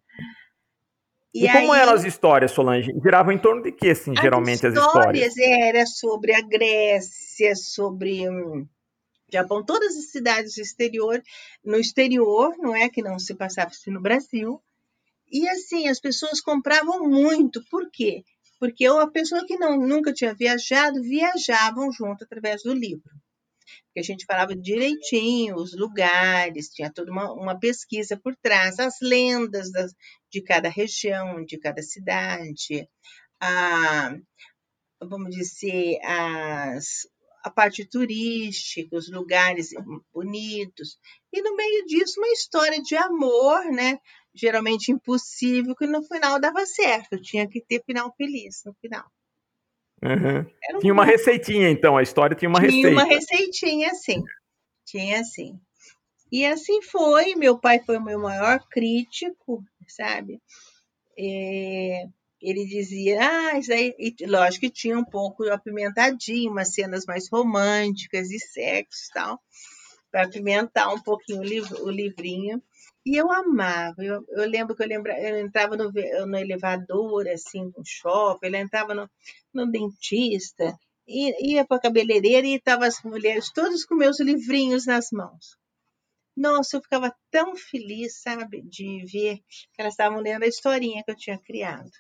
E, 1.31 1.45
e 1.45 1.51
como 1.51 1.75
eram 1.75 1.93
as 1.93 2.03
histórias, 2.03 2.49
Solange? 2.49 2.91
Giravam 3.03 3.31
em 3.31 3.37
torno 3.37 3.61
de 3.61 3.71
que, 3.71 3.91
assim, 3.91 4.13
as 4.17 4.19
geralmente 4.19 4.65
as 4.65 4.73
histórias? 4.73 5.37
Era 5.37 5.85
sobre 5.85 6.33
a 6.33 6.41
Grécia, 6.41 7.55
sobre 7.55 8.27
hum, 8.27 8.67
Japão, 9.31 9.63
todas 9.63 9.95
as 9.95 10.09
cidades 10.09 10.55
do 10.55 10.61
exterior, 10.61 11.21
no 11.63 11.77
exterior, 11.77 12.55
não 12.57 12.75
é 12.75 12.89
que 12.89 13.03
não 13.03 13.19
se 13.19 13.35
passava 13.35 13.69
assim 13.69 13.91
no 13.91 14.01
Brasil. 14.01 14.59
E 15.31 15.47
assim, 15.49 15.87
as 15.87 15.99
pessoas 15.99 16.41
compravam 16.41 17.07
muito. 17.07 17.63
Por 17.69 17.89
quê? 17.91 18.23
Porque 18.59 18.85
a 18.85 19.07
pessoa 19.07 19.45
que 19.45 19.57
não, 19.57 19.77
nunca 19.77 20.13
tinha 20.13 20.33
viajado, 20.33 21.01
viajavam 21.01 21.91
junto 21.91 22.23
através 22.23 22.63
do 22.63 22.73
livro 22.73 23.09
que 23.93 23.99
a 23.99 24.03
gente 24.03 24.25
falava 24.25 24.55
direitinho 24.55 25.55
os 25.55 25.75
lugares, 25.75 26.69
tinha 26.69 26.91
toda 26.91 27.11
uma, 27.11 27.31
uma 27.33 27.59
pesquisa 27.59 28.17
por 28.17 28.35
trás, 28.35 28.79
as 28.79 28.95
lendas 29.01 29.71
das, 29.71 29.93
de 30.31 30.41
cada 30.41 30.69
região, 30.69 31.43
de 31.43 31.57
cada 31.57 31.81
cidade, 31.81 32.87
a, 33.41 34.15
vamos 35.01 35.35
dizer, 35.35 35.99
as, 36.03 37.07
a 37.43 37.49
parte 37.49 37.85
turística, 37.85 38.95
os 38.95 39.09
lugares 39.09 39.69
bonitos, 40.13 40.97
e 41.31 41.41
no 41.41 41.55
meio 41.55 41.85
disso 41.85 42.19
uma 42.19 42.29
história 42.29 42.81
de 42.81 42.95
amor, 42.95 43.65
né? 43.65 43.97
Geralmente 44.39 44.91
impossível, 44.91 45.75
que 45.75 45.85
no 45.85 46.01
final 46.03 46.39
dava 46.39 46.65
certo, 46.65 47.21
tinha 47.21 47.47
que 47.47 47.61
ter 47.61 47.83
final 47.83 48.13
feliz 48.15 48.63
no 48.65 48.73
final. 48.75 49.05
Uhum. 50.01 50.75
Um 50.75 50.79
tinha 50.79 50.93
uma 50.93 51.03
receitinha, 51.03 51.69
então, 51.69 51.97
a 51.97 52.03
história 52.03 52.35
tinha 52.35 52.47
uma 52.47 52.59
tinha 52.59 52.71
receita. 52.71 52.89
Tinha 52.89 53.03
uma 53.03 53.13
receitinha, 53.13 53.93
sim. 53.95 54.23
Tinha 54.85 55.23
sim. 55.23 55.59
E 56.31 56.45
assim 56.45 56.81
foi. 56.81 57.35
Meu 57.35 57.57
pai 57.57 57.79
foi 57.79 57.97
o 57.97 58.03
meu 58.03 58.19
maior 58.19 58.59
crítico, 58.69 59.63
sabe? 59.87 60.41
É, 61.17 62.05
ele 62.41 62.65
dizia, 62.65 63.19
ah, 63.21 63.59
isso 63.59 63.73
aí. 63.73 63.93
E, 63.99 64.15
lógico 64.25 64.61
que 64.61 64.71
tinha 64.71 64.97
um 64.97 65.03
pouco 65.03 65.43
apimentadinho, 65.51 66.51
umas 66.51 66.73
cenas 66.73 67.05
mais 67.05 67.29
românticas 67.29 68.31
e 68.31 68.39
sexo 68.39 69.09
e 69.09 69.13
tal, 69.13 69.39
para 70.11 70.23
apimentar 70.23 70.93
um 70.93 71.01
pouquinho 71.01 71.41
o, 71.41 71.87
o 71.87 71.89
livrinho. 71.89 72.61
E 73.05 73.15
eu 73.15 73.31
amava. 73.31 74.03
Eu, 74.03 74.23
eu 74.29 74.47
lembro 74.47 74.75
que 74.75 74.83
eu, 74.83 74.87
lembra, 74.87 75.19
eu 75.19 75.37
entrava 75.39 75.75
no, 75.75 75.91
no 75.91 76.37
elevador, 76.37 77.27
assim, 77.27 77.71
no 77.75 77.83
shopping, 77.85 78.47
eu 78.47 78.55
entrava 78.55 78.93
no, 78.93 79.09
no 79.53 79.71
dentista, 79.71 80.77
ia 81.07 81.65
para 81.65 81.77
a 81.77 81.81
cabeleireira 81.81 82.45
e 82.47 82.55
estavam 82.55 82.87
as 82.87 83.01
mulheres 83.03 83.51
todas 83.51 83.85
com 83.85 83.95
meus 83.95 84.19
livrinhos 84.19 84.85
nas 84.85 85.11
mãos. 85.11 85.57
Nossa, 86.35 86.77
eu 86.77 86.81
ficava 86.81 87.13
tão 87.31 87.55
feliz, 87.55 88.21
sabe, 88.21 88.61
de 88.61 89.05
ver 89.05 89.39
que 89.73 89.81
elas 89.81 89.93
estavam 89.93 90.19
lendo 90.21 90.43
a 90.43 90.47
historinha 90.47 91.03
que 91.03 91.11
eu 91.11 91.15
tinha 91.15 91.37
criado. 91.37 91.91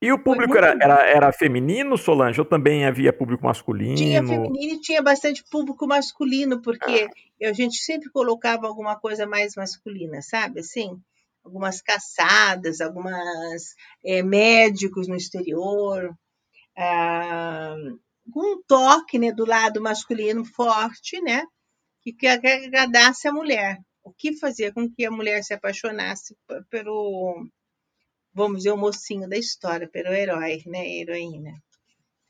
E 0.00 0.12
o 0.12 0.22
público 0.22 0.56
era, 0.56 0.76
era, 0.80 1.06
era, 1.06 1.32
feminino, 1.32 1.96
Solange, 1.96 2.38
ou 2.38 2.46
também 2.46 2.84
havia 2.84 3.12
público 3.12 3.44
masculino? 3.44 3.96
Tinha 3.96 4.24
feminino 4.24 4.74
e 4.74 4.80
tinha 4.80 5.02
bastante 5.02 5.42
público 5.50 5.86
masculino, 5.86 6.60
porque 6.60 7.08
ah. 7.42 7.48
a 7.48 7.52
gente 7.54 7.78
sempre 7.78 8.10
colocava 8.10 8.66
alguma 8.66 8.98
coisa 8.98 9.26
mais 9.26 9.54
masculina, 9.56 10.20
sabe? 10.20 10.60
Assim, 10.60 11.00
algumas 11.42 11.80
caçadas, 11.80 12.82
algumas 12.82 13.74
é, 14.04 14.22
médicos 14.22 15.08
no 15.08 15.16
exterior, 15.16 16.14
ah, 16.76 17.74
um 18.34 18.62
toque 18.66 19.18
né, 19.18 19.32
do 19.32 19.46
lado 19.46 19.80
masculino 19.80 20.44
forte, 20.44 21.20
né? 21.22 21.42
Que, 22.02 22.12
que 22.12 22.26
agradasse 22.26 23.26
a 23.26 23.32
mulher. 23.32 23.78
O 24.04 24.12
que 24.12 24.36
fazia 24.36 24.72
com 24.72 24.88
que 24.88 25.04
a 25.06 25.10
mulher 25.10 25.42
se 25.42 25.54
apaixonasse 25.54 26.36
pelo 26.70 27.46
vamos 28.36 28.58
dizer, 28.58 28.72
o 28.72 28.76
mocinho 28.76 29.26
da 29.26 29.36
história, 29.36 29.88
pelo 29.88 30.10
herói, 30.10 30.62
né, 30.66 30.86
heroína. 30.86 31.54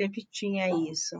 Sempre 0.00 0.24
tinha 0.30 0.68
isso. 0.90 1.16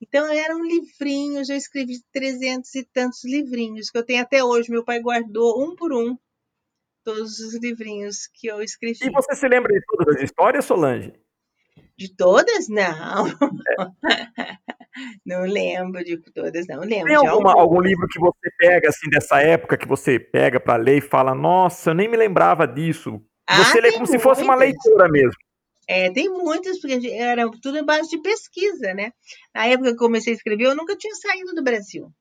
Então 0.00 0.30
eram 0.30 0.62
livrinhos, 0.62 1.48
eu 1.48 1.56
escrevi 1.56 1.94
trezentos 2.12 2.74
e 2.74 2.84
tantos 2.84 3.24
livrinhos 3.24 3.88
que 3.88 3.96
eu 3.96 4.04
tenho 4.04 4.20
até 4.20 4.44
hoje. 4.44 4.70
Meu 4.70 4.84
pai 4.84 5.00
guardou 5.00 5.64
um 5.64 5.74
por 5.74 5.92
um 5.92 6.18
todos 7.02 7.38
os 7.38 7.54
livrinhos 7.54 8.26
que 8.34 8.48
eu 8.48 8.60
escrevi. 8.60 8.98
E 9.02 9.10
você 9.10 9.34
se 9.34 9.48
lembra 9.48 9.72
de 9.72 9.80
todas 9.86 10.16
as 10.16 10.22
histórias, 10.22 10.64
Solange? 10.64 11.12
De 11.96 12.14
todas? 12.14 12.68
Não. 12.68 13.28
É. 13.28 13.36
não 15.24 15.42
lembro 15.42 16.04
de 16.04 16.18
todas, 16.32 16.66
não 16.66 16.80
lembro. 16.80 17.06
Tem 17.06 17.14
alguma, 17.14 17.52
algum 17.52 17.80
livro 17.80 18.08
que 18.08 18.18
você 18.18 18.50
pega 18.58 18.88
assim 18.88 19.08
dessa 19.08 19.40
época 19.40 19.78
que 19.78 19.86
você 19.86 20.18
pega 20.18 20.58
para 20.58 20.82
ler 20.82 20.98
e 20.98 21.00
fala: 21.00 21.32
"Nossa, 21.32 21.90
eu 21.90 21.94
nem 21.94 22.08
me 22.08 22.16
lembrava 22.16 22.66
disso". 22.66 23.22
Ah, 23.46 23.64
Você 23.64 23.80
lê 23.80 23.92
como 23.92 24.00
muitas. 24.00 24.16
se 24.16 24.22
fosse 24.22 24.42
uma 24.42 24.54
leitura 24.54 25.08
mesmo. 25.08 25.36
É, 25.88 26.10
tem 26.10 26.28
muitas, 26.28 26.80
porque 26.80 27.08
era 27.10 27.48
tudo 27.62 27.78
em 27.78 27.84
base 27.84 28.10
de 28.10 28.18
pesquisa, 28.18 28.92
né? 28.92 29.12
Na 29.54 29.66
época 29.66 29.90
que 29.90 29.94
eu 29.94 29.98
comecei 29.98 30.32
a 30.32 30.36
escrever, 30.36 30.64
eu 30.64 30.74
nunca 30.74 30.96
tinha 30.96 31.14
saído 31.14 31.54
do 31.54 31.62
Brasil. 31.62 32.12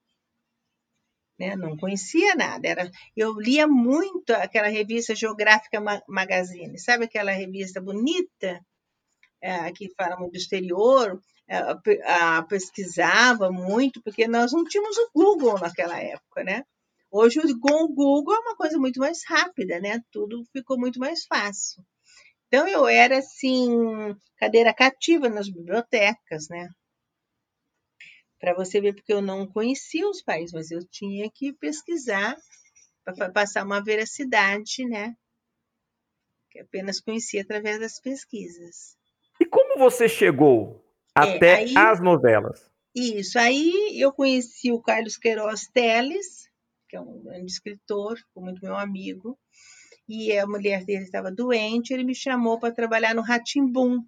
Né? 1.40 1.56
Não 1.56 1.76
conhecia 1.76 2.36
nada. 2.36 2.68
Era, 2.68 2.92
eu 3.16 3.34
lia 3.40 3.68
muito 3.68 4.32
aquela 4.32 4.68
revista 4.68 5.16
Geográfica 5.16 5.82
Magazine, 6.08 6.78
sabe 6.80 7.06
aquela 7.06 7.32
revista 7.32 7.82
bonita, 7.82 8.64
é, 9.42 9.72
que 9.72 9.94
fala 9.98 10.18
muito 10.18 10.34
do 10.34 10.38
exterior? 10.38 11.20
É, 11.48 11.58
a, 11.58 12.38
a, 12.38 12.44
pesquisava 12.44 13.52
muito, 13.52 14.02
porque 14.02 14.28
nós 14.28 14.52
não 14.52 14.64
tínhamos 14.64 14.98
o 14.98 15.10
Google 15.14 15.60
naquela 15.60 16.00
época, 16.00 16.44
né? 16.44 16.64
Hoje, 17.18 17.40
com 17.62 17.86
o 17.86 17.88
Google, 17.88 18.36
é 18.36 18.40
uma 18.40 18.58
coisa 18.58 18.78
muito 18.78 19.00
mais 19.00 19.22
rápida, 19.26 19.80
né? 19.80 20.02
Tudo 20.12 20.44
ficou 20.52 20.78
muito 20.78 21.00
mais 21.00 21.26
fácil. 21.26 21.82
Então, 22.48 22.68
eu 22.68 22.86
era, 22.86 23.20
assim, 23.20 23.70
cadeira 24.36 24.74
cativa 24.74 25.30
nas 25.30 25.48
bibliotecas, 25.48 26.50
né? 26.50 26.68
Para 28.38 28.54
você 28.54 28.82
ver, 28.82 28.96
porque 28.96 29.14
eu 29.14 29.22
não 29.22 29.48
conhecia 29.48 30.06
os 30.10 30.22
países, 30.22 30.52
mas 30.52 30.72
eu 30.72 30.86
tinha 30.90 31.32
que 31.34 31.54
pesquisar 31.54 32.36
para 33.06 33.32
passar 33.32 33.64
uma 33.64 33.82
veracidade, 33.82 34.86
né? 34.86 35.16
Que 36.52 36.60
apenas 36.60 37.00
conhecia 37.00 37.44
através 37.44 37.80
das 37.80 37.98
pesquisas. 37.98 38.98
E 39.40 39.46
como 39.46 39.80
você 39.80 40.10
chegou 40.10 40.84
é, 41.18 41.22
até 41.22 41.56
aí, 41.56 41.78
as 41.78 42.02
novelas? 42.02 42.70
Isso, 42.94 43.40
aí 43.40 43.98
eu 44.02 44.12
conheci 44.12 44.70
o 44.74 44.82
Carlos 44.82 45.16
Queiroz 45.16 45.70
Teles, 45.74 46.54
que 46.96 46.98
é 46.98 47.02
um 47.02 47.22
grande 47.22 47.52
escritor, 47.52 48.18
muito 48.36 48.64
meu 48.64 48.76
amigo, 48.76 49.38
e 50.08 50.38
a 50.38 50.48
mulher 50.48 50.86
dele 50.86 51.04
estava 51.04 51.30
doente, 51.30 51.94
ele 51.94 52.06
me 52.06 52.16
chamou 52.16 52.58
para 52.58 52.74
trabalhar 52.74 53.14
no 53.14 53.22
Ratimbum, 53.22 54.02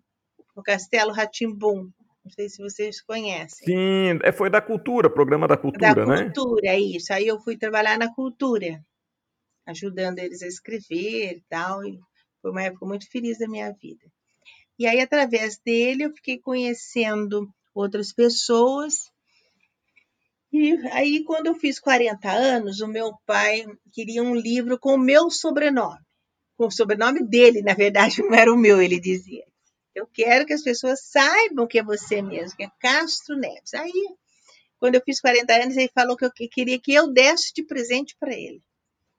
no 0.55 0.63
Castelo 0.63 1.11
Ratimbum. 1.11 1.91
Não 2.23 2.31
sei 2.31 2.49
se 2.49 2.61
vocês 2.61 3.01
conhecem. 3.01 3.65
Sim, 3.65 4.19
é, 4.23 4.31
foi 4.31 4.49
da 4.49 4.61
cultura, 4.61 5.09
programa 5.09 5.47
da 5.47 5.57
cultura, 5.57 5.95
da 5.95 6.05
né? 6.05 6.15
Da 6.15 6.23
cultura, 6.25 6.67
é 6.67 6.79
isso. 6.79 7.11
Aí 7.11 7.27
eu 7.27 7.39
fui 7.39 7.57
trabalhar 7.57 7.97
na 7.97 8.13
cultura, 8.13 8.81
ajudando 9.65 10.19
eles 10.19 10.41
a 10.41 10.47
escrever 10.47 11.37
e 11.37 11.43
tal. 11.49 11.83
E 11.85 11.99
foi 12.41 12.51
uma 12.51 12.63
época 12.63 12.85
muito 12.85 13.09
feliz 13.09 13.39
da 13.39 13.47
minha 13.47 13.71
vida. 13.71 14.05
E 14.77 14.85
aí, 14.85 14.99
através 14.99 15.57
dele, 15.57 16.03
eu 16.03 16.13
fiquei 16.13 16.37
conhecendo 16.37 17.49
outras 17.73 18.13
pessoas. 18.13 19.09
E 20.51 20.75
aí, 20.91 21.23
quando 21.23 21.47
eu 21.47 21.55
fiz 21.55 21.79
40 21.79 22.31
anos, 22.31 22.79
o 22.79 22.87
meu 22.87 23.13
pai 23.25 23.65
queria 23.91 24.23
um 24.23 24.35
livro 24.35 24.79
com 24.79 24.95
o 24.95 24.99
meu 24.99 25.29
sobrenome. 25.29 25.99
Com 26.57 26.67
o 26.67 26.71
sobrenome 26.71 27.27
dele, 27.27 27.61
na 27.61 27.73
verdade, 27.73 28.21
não 28.23 28.33
era 28.33 28.51
o 28.51 28.57
meu, 28.57 28.81
ele 28.81 28.99
dizia. 28.99 29.45
Eu 29.93 30.07
quero 30.07 30.45
que 30.45 30.53
as 30.53 30.61
pessoas 30.61 31.01
saibam 31.03 31.67
que 31.67 31.79
é 31.79 31.83
você 31.83 32.21
mesmo, 32.21 32.55
que 32.55 32.63
é 32.63 32.71
Castro 32.79 33.35
Neves. 33.35 33.73
Aí, 33.73 34.15
quando 34.79 34.95
eu 34.95 35.01
fiz 35.01 35.19
40 35.19 35.53
anos, 35.53 35.75
ele 35.75 35.91
falou 35.93 36.15
que 36.15 36.25
eu 36.25 36.31
queria 36.31 36.79
que 36.79 36.93
eu 36.93 37.11
desse 37.11 37.53
de 37.53 37.63
presente 37.63 38.15
para 38.19 38.33
ele. 38.33 38.61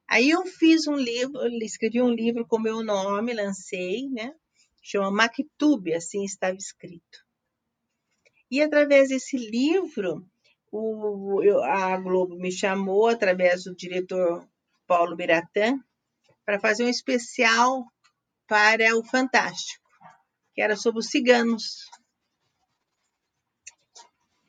Aí 0.08 0.30
eu 0.30 0.46
fiz 0.46 0.86
um 0.86 0.96
livro, 0.96 1.46
escrevi 1.62 2.00
um 2.00 2.10
livro 2.10 2.46
com 2.46 2.58
meu 2.58 2.82
nome, 2.82 3.34
lancei, 3.34 4.08
né? 4.08 4.34
Chama 4.80 5.10
Mactube, 5.10 5.92
assim 5.92 6.24
estava 6.24 6.56
escrito. 6.56 7.26
E 8.50 8.62
através 8.62 9.10
desse 9.10 9.36
livro, 9.36 10.26
o, 10.70 11.40
a 11.62 11.96
Globo 11.96 12.36
me 12.36 12.52
chamou, 12.52 13.08
através 13.08 13.64
do 13.64 13.74
diretor 13.74 14.46
Paulo 14.86 15.16
Biratã, 15.16 15.78
para 16.44 16.60
fazer 16.60 16.84
um 16.84 16.88
especial 16.88 17.84
para 18.46 18.96
o 18.96 19.04
Fantástico 19.04 19.88
que 20.58 20.62
era 20.62 20.74
sobre 20.74 20.98
os 20.98 21.06
ciganos. 21.06 21.88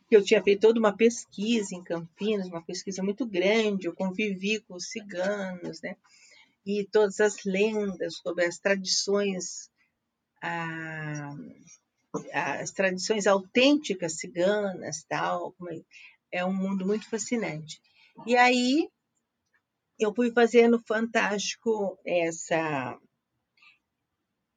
Eu 0.09 0.23
tinha 0.23 0.41
feito 0.41 0.61
toda 0.61 0.79
uma 0.79 0.97
pesquisa 0.97 1.75
em 1.75 1.83
Campinas, 1.83 2.47
uma 2.47 2.63
pesquisa 2.63 3.03
muito 3.03 3.27
grande, 3.27 3.85
eu 3.85 3.93
convivi 3.93 4.59
com 4.61 4.73
os 4.73 4.87
ciganos, 4.87 5.79
né? 5.83 5.95
E 6.65 6.83
todas 6.91 7.19
as 7.19 7.43
lendas 7.45 8.15
sobre 8.15 8.43
as 8.45 8.57
tradições, 8.57 9.69
ah, 10.41 11.29
as 12.33 12.71
tradições 12.71 13.27
autênticas 13.27 14.17
ciganas, 14.17 15.03
tal, 15.07 15.55
é, 16.31 16.39
é 16.39 16.45
um 16.45 16.53
mundo 16.53 16.85
muito 16.85 17.09
fascinante. 17.09 17.79
E 18.25 18.35
aí 18.35 18.89
eu 19.99 20.13
fui 20.13 20.31
fazendo 20.31 20.81
fantástico 20.87 21.99
essa 22.05 22.97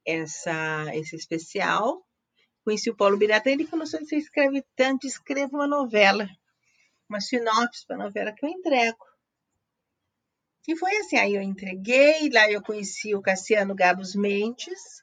essa, 0.05 0.95
esse 0.95 1.15
especial. 1.15 2.05
Conheci 2.63 2.89
o 2.89 2.95
Paulo 2.95 3.17
Birata, 3.17 3.49
ele 3.49 3.65
falou: 3.65 3.85
se 3.85 3.97
você 3.99 4.17
escreve 4.17 4.65
tanto, 4.75 5.07
escreva 5.07 5.55
uma 5.55 5.67
novela, 5.67 6.27
uma 7.09 7.19
sinopse 7.19 7.85
para 7.85 7.95
a 7.97 8.05
novela 8.05 8.33
que 8.33 8.45
eu 8.45 8.49
entrego. 8.49 9.05
E 10.65 10.77
foi 10.77 10.95
assim, 10.97 11.17
aí 11.17 11.35
eu 11.35 11.41
entreguei, 11.41 12.29
lá 12.29 12.49
eu 12.49 12.61
conheci 12.61 13.13
o 13.13 13.21
Cassiano 13.21 13.75
Gabos 13.75 14.15
Mendes. 14.15 15.02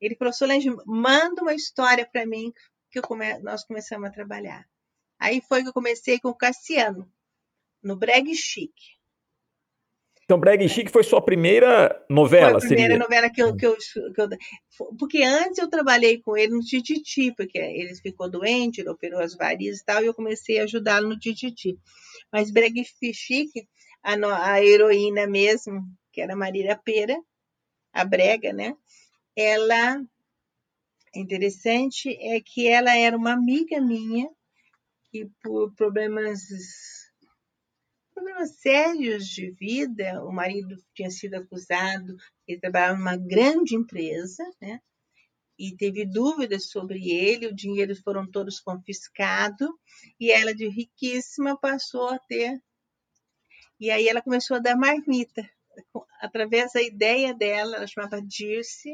Ele 0.00 0.14
falou, 0.16 0.32
Solange, 0.32 0.70
manda 0.86 1.42
uma 1.42 1.54
história 1.54 2.06
para 2.06 2.26
mim 2.26 2.52
que 2.90 3.00
come... 3.00 3.38
nós 3.40 3.64
começamos 3.64 4.08
a 4.08 4.12
trabalhar. 4.12 4.66
Aí 5.18 5.40
foi 5.40 5.62
que 5.62 5.68
eu 5.68 5.72
comecei 5.72 6.18
com 6.20 6.28
o 6.28 6.34
Cassiano, 6.34 7.10
no 7.82 7.96
Breg 7.96 8.34
Chique. 8.34 8.98
Então, 10.28 10.38
Brega 10.38 10.68
Chique 10.68 10.92
foi 10.92 11.02
sua 11.02 11.22
primeira 11.22 12.04
novela, 12.06 12.60
Foi 12.60 12.66
a 12.66 12.68
primeira 12.68 12.92
seria? 12.92 12.98
novela 12.98 13.30
que 13.30 13.42
eu, 13.42 13.56
que, 13.56 13.66
eu, 13.66 13.74
que 13.78 14.20
eu, 14.20 14.28
Porque 14.98 15.22
antes 15.22 15.56
eu 15.56 15.70
trabalhei 15.70 16.20
com 16.20 16.36
ele 16.36 16.52
no 16.52 16.60
Tititi, 16.60 17.32
porque 17.34 17.56
ele 17.56 17.94
ficou 17.94 18.28
doente, 18.28 18.82
ele 18.82 18.90
operou 18.90 19.20
as 19.20 19.34
varizes 19.34 19.80
e 19.80 19.84
tal, 19.86 20.02
e 20.02 20.06
eu 20.06 20.12
comecei 20.12 20.60
a 20.60 20.64
ajudá-lo 20.64 21.08
no 21.08 21.18
Tititi. 21.18 21.78
Mas 22.30 22.50
Brega 22.50 22.82
Chique, 23.14 23.66
a, 24.02 24.16
a 24.52 24.62
heroína 24.62 25.26
mesmo, 25.26 25.80
que 26.12 26.20
era 26.20 26.36
Marília 26.36 26.76
Pera, 26.76 27.18
a 27.90 28.04
Brega, 28.04 28.52
né? 28.52 28.76
Ela... 29.40 30.04
Interessante 31.14 32.10
é 32.20 32.40
que 32.40 32.66
ela 32.66 32.94
era 32.94 33.16
uma 33.16 33.32
amiga 33.32 33.80
minha 33.80 34.28
e 35.14 35.26
por 35.40 35.72
problemas 35.74 36.40
problemas 38.12 38.56
sérios 38.56 39.26
de 39.28 39.52
vida. 39.52 40.24
O 40.24 40.32
marido 40.32 40.76
tinha 40.92 41.08
sido 41.08 41.34
acusado, 41.34 42.16
ele 42.48 42.60
trabalhava 42.60 42.98
numa 42.98 43.16
grande 43.16 43.76
empresa, 43.76 44.44
né? 44.60 44.80
E 45.56 45.76
teve 45.76 46.04
dúvidas 46.04 46.68
sobre 46.68 47.08
ele, 47.08 47.46
o 47.46 47.54
dinheiro 47.54 47.94
foram 48.02 48.28
todos 48.28 48.60
confiscados, 48.60 49.68
e 50.20 50.30
ela, 50.30 50.54
de 50.54 50.68
riquíssima, 50.68 51.56
passou 51.58 52.08
a 52.08 52.18
ter. 52.18 52.60
E 53.80 53.90
aí 53.90 54.08
ela 54.08 54.22
começou 54.22 54.56
a 54.56 54.60
dar 54.60 54.76
marmita. 54.76 55.48
Através 56.20 56.72
da 56.72 56.82
ideia 56.82 57.32
dela, 57.32 57.76
ela 57.76 57.86
chamava 57.86 58.20
Dirce, 58.20 58.92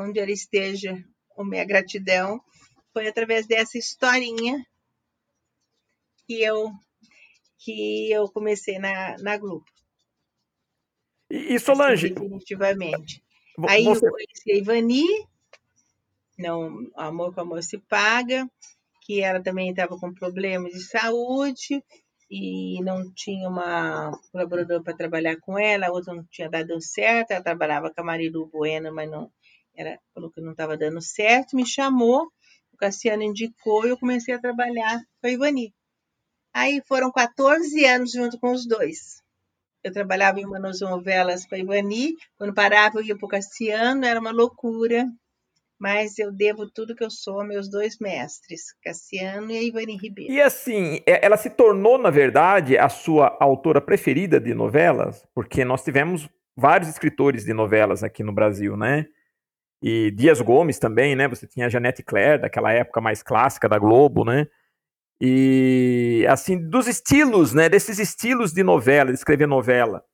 onde 0.00 0.18
ela 0.18 0.30
esteja, 0.30 1.02
a 1.36 1.44
minha 1.44 1.64
gratidão, 1.64 2.40
foi 2.92 3.08
através 3.08 3.46
dessa 3.46 3.78
historinha 3.78 4.64
que 6.26 6.42
eu 6.42 6.70
que 7.58 8.10
eu 8.10 8.26
comecei 8.30 8.78
na, 8.78 9.18
na 9.18 9.36
Globo. 9.36 9.64
E, 11.30 11.54
e 11.54 11.58
Solange? 11.60 12.06
Assim, 12.06 12.14
definitivamente. 12.14 13.22
Aí 13.68 13.84
você... 13.84 14.06
eu 14.06 14.10
conheci 14.10 14.52
a 14.52 14.56
Ivani, 14.56 15.06
não, 16.38 16.90
Amor 16.96 17.34
com 17.34 17.42
Amor 17.42 17.62
se 17.62 17.76
Paga, 17.76 18.48
que 19.02 19.20
ela 19.20 19.42
também 19.42 19.70
estava 19.70 19.98
com 19.98 20.14
problemas 20.14 20.72
de 20.72 20.82
saúde 20.84 21.84
e 22.30 22.80
não 22.82 23.12
tinha 23.12 23.48
uma 23.48 24.12
colaboradora 24.30 24.82
para 24.82 24.96
trabalhar 24.96 25.36
com 25.40 25.58
ela, 25.58 25.88
a 25.88 25.92
outra 25.92 26.14
não 26.14 26.24
tinha 26.30 26.48
dado 26.48 26.80
certo, 26.80 27.32
ela 27.32 27.42
trabalhava 27.42 27.92
com 27.92 28.00
a 28.00 28.04
Marilu 28.04 28.46
Bueno, 28.46 28.94
mas 28.94 29.10
não, 29.10 29.30
era, 29.80 29.98
falou 30.14 30.30
que 30.30 30.40
não 30.40 30.52
estava 30.52 30.76
dando 30.76 31.00
certo, 31.00 31.56
me 31.56 31.66
chamou, 31.66 32.30
o 32.72 32.76
Cassiano 32.76 33.22
indicou 33.22 33.86
e 33.86 33.90
eu 33.90 33.98
comecei 33.98 34.34
a 34.34 34.38
trabalhar 34.38 35.00
com 35.20 35.26
a 35.26 35.30
Ivani. 35.30 35.72
Aí 36.52 36.82
foram 36.86 37.10
14 37.10 37.84
anos 37.86 38.12
junto 38.12 38.38
com 38.38 38.52
os 38.52 38.66
dois. 38.66 39.22
Eu 39.82 39.92
trabalhava 39.92 40.38
em 40.38 40.44
uma 40.44 40.60
das 40.60 40.80
novelas 40.80 41.46
com 41.46 41.54
a 41.54 41.58
Ivani, 41.58 42.14
quando 42.36 42.52
parava 42.52 42.98
eu 42.98 43.04
ia 43.04 43.16
para 43.16 43.24
o 43.24 43.28
Cassiano, 43.28 44.04
era 44.04 44.20
uma 44.20 44.30
loucura, 44.30 45.06
mas 45.78 46.18
eu 46.18 46.30
devo 46.30 46.70
tudo 46.70 46.94
que 46.94 47.02
eu 47.02 47.10
sou 47.10 47.40
a 47.40 47.44
meus 47.44 47.70
dois 47.70 47.96
mestres, 47.98 48.74
Cassiano 48.84 49.50
e 49.50 49.56
a 49.56 49.62
Ivani 49.62 49.96
Ribeiro. 49.96 50.30
E 50.30 50.40
assim, 50.42 51.00
é, 51.06 51.24
ela 51.24 51.38
se 51.38 51.48
tornou, 51.48 51.96
na 51.96 52.10
verdade, 52.10 52.76
a 52.76 52.90
sua 52.90 53.34
autora 53.40 53.80
preferida 53.80 54.38
de 54.38 54.52
novelas? 54.52 55.24
Porque 55.34 55.64
nós 55.64 55.82
tivemos 55.82 56.28
vários 56.54 56.90
escritores 56.90 57.46
de 57.46 57.54
novelas 57.54 58.04
aqui 58.04 58.22
no 58.22 58.34
Brasil, 58.34 58.76
né? 58.76 59.06
E 59.82 60.10
Dias 60.10 60.40
Gomes 60.40 60.78
também, 60.78 61.16
né? 61.16 61.26
Você 61.28 61.46
tinha 61.46 61.66
a 61.66 61.68
Janete 61.68 62.02
Claire, 62.02 62.42
daquela 62.42 62.72
época 62.72 63.00
mais 63.00 63.22
clássica 63.22 63.68
da 63.68 63.78
Globo, 63.78 64.24
né? 64.24 64.46
E 65.20 66.24
assim, 66.28 66.58
dos 66.58 66.86
estilos, 66.86 67.52
né? 67.54 67.68
Desses 67.68 67.98
estilos 67.98 68.52
de 68.52 68.62
novela, 68.62 69.10
de 69.10 69.18
escrever 69.18 69.46
novela. 69.46 70.04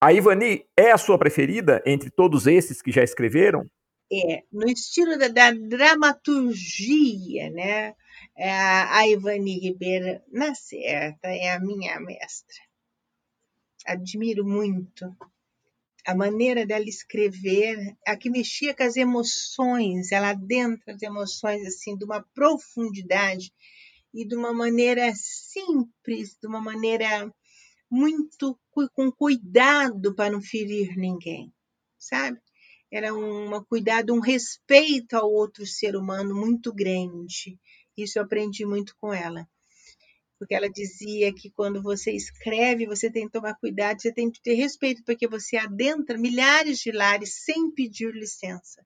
A 0.00 0.12
Ivani 0.12 0.66
é 0.76 0.90
a 0.90 0.98
sua 0.98 1.18
preferida 1.18 1.82
entre 1.86 2.10
todos 2.10 2.46
esses 2.46 2.82
que 2.82 2.90
já 2.90 3.02
escreveram? 3.02 3.64
É, 4.12 4.42
no 4.52 4.68
estilo 4.68 5.16
da, 5.16 5.28
da 5.28 5.52
dramaturgia, 5.52 7.50
né? 7.50 7.94
É, 8.36 8.50
a 8.50 9.06
Ivani 9.06 9.58
Ribeiro, 9.58 10.20
na 10.30 10.54
certa, 10.54 11.28
é 11.28 11.52
a 11.52 11.60
minha 11.60 11.98
mestra. 12.00 12.56
Admiro 13.86 14.44
muito 14.44 15.14
a 16.06 16.14
maneira 16.14 16.66
dela 16.66 16.84
escrever, 16.84 17.96
a 18.06 18.16
que 18.16 18.28
mexia 18.28 18.74
com 18.74 18.82
as 18.82 18.96
emoções, 18.96 20.10
ela 20.10 20.30
adentra 20.30 20.94
as 20.94 21.02
emoções 21.02 21.66
assim 21.66 21.96
de 21.96 22.04
uma 22.04 22.22
profundidade 22.34 23.52
e 24.12 24.26
de 24.26 24.34
uma 24.36 24.52
maneira 24.52 25.12
simples, 25.14 26.36
de 26.40 26.46
uma 26.46 26.60
maneira 26.60 27.32
muito 27.90 28.58
com 28.94 29.12
cuidado 29.12 30.14
para 30.14 30.32
não 30.32 30.40
ferir 30.40 30.96
ninguém, 30.96 31.52
sabe? 31.98 32.40
Era 32.90 33.14
um 33.14 33.62
cuidado, 33.64 34.12
um 34.12 34.20
respeito 34.20 35.14
ao 35.14 35.30
outro 35.30 35.64
ser 35.66 35.96
humano 35.96 36.34
muito 36.34 36.72
grande. 36.74 37.58
Isso 37.96 38.18
eu 38.18 38.24
aprendi 38.24 38.66
muito 38.66 38.94
com 39.00 39.12
ela. 39.12 39.48
Porque 40.42 40.56
ela 40.56 40.68
dizia 40.68 41.32
que 41.32 41.52
quando 41.52 41.80
você 41.80 42.10
escreve, 42.10 42.84
você 42.84 43.08
tem 43.08 43.26
que 43.26 43.32
tomar 43.32 43.54
cuidado, 43.54 44.02
você 44.02 44.12
tem 44.12 44.28
que 44.28 44.42
ter 44.42 44.54
respeito, 44.54 45.00
porque 45.04 45.28
você 45.28 45.56
adentra 45.56 46.18
milhares 46.18 46.80
de 46.80 46.90
lares 46.90 47.44
sem 47.44 47.70
pedir 47.70 48.12
licença. 48.12 48.84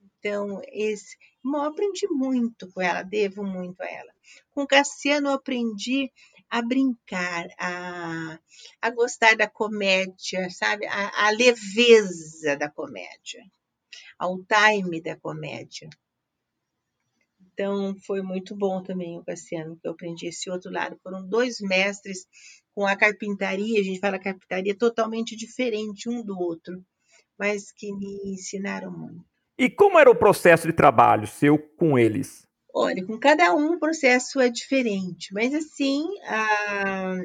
Então, 0.00 0.62
esse, 0.68 1.16
eu 1.44 1.56
aprendi 1.56 2.06
muito 2.06 2.70
com 2.72 2.80
ela, 2.80 3.02
devo 3.02 3.42
muito 3.42 3.80
a 3.80 3.90
ela. 3.90 4.12
Com 4.52 4.64
Cassiano, 4.64 5.26
eu 5.26 5.32
aprendi 5.32 6.12
a 6.48 6.62
brincar, 6.62 7.48
a, 7.58 8.38
a 8.80 8.90
gostar 8.90 9.36
da 9.36 9.48
comédia, 9.50 10.48
sabe? 10.50 10.86
A, 10.86 11.26
a 11.26 11.30
leveza 11.30 12.56
da 12.56 12.70
comédia, 12.70 13.42
ao 14.16 14.38
time 14.44 15.00
da 15.00 15.16
comédia. 15.16 15.90
Então, 17.58 17.96
foi 18.06 18.20
muito 18.20 18.54
bom 18.54 18.82
também 18.82 19.18
o 19.18 19.24
Cassiano, 19.24 19.78
que 19.80 19.88
eu 19.88 19.92
aprendi 19.92 20.26
esse 20.26 20.50
outro 20.50 20.70
lado. 20.70 21.00
Foram 21.02 21.26
dois 21.26 21.58
mestres 21.58 22.26
com 22.74 22.86
a 22.86 22.94
carpintaria, 22.94 23.80
a 23.80 23.82
gente 23.82 23.98
fala 23.98 24.18
carpintaria 24.18 24.76
totalmente 24.76 25.34
diferente 25.34 26.06
um 26.06 26.22
do 26.22 26.38
outro, 26.38 26.84
mas 27.38 27.72
que 27.72 27.90
me 27.94 28.20
ensinaram 28.26 28.90
muito. 28.90 29.24
E 29.58 29.70
como 29.70 29.98
era 29.98 30.10
o 30.10 30.14
processo 30.14 30.66
de 30.66 30.74
trabalho 30.74 31.26
seu 31.26 31.58
com 31.58 31.98
eles? 31.98 32.46
Olha, 32.74 33.02
com 33.06 33.18
cada 33.18 33.54
um 33.54 33.72
o 33.72 33.80
processo 33.80 34.38
é 34.38 34.50
diferente, 34.50 35.32
mas 35.32 35.54
assim, 35.54 36.04
a... 36.24 37.16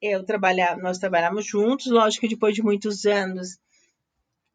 eu 0.00 0.24
trabalhava, 0.24 0.80
nós 0.80 0.96
trabalhamos 0.96 1.44
juntos, 1.44 1.92
lógico 1.92 2.22
que 2.22 2.34
depois 2.34 2.54
de 2.54 2.62
muitos 2.62 3.04
anos 3.04 3.58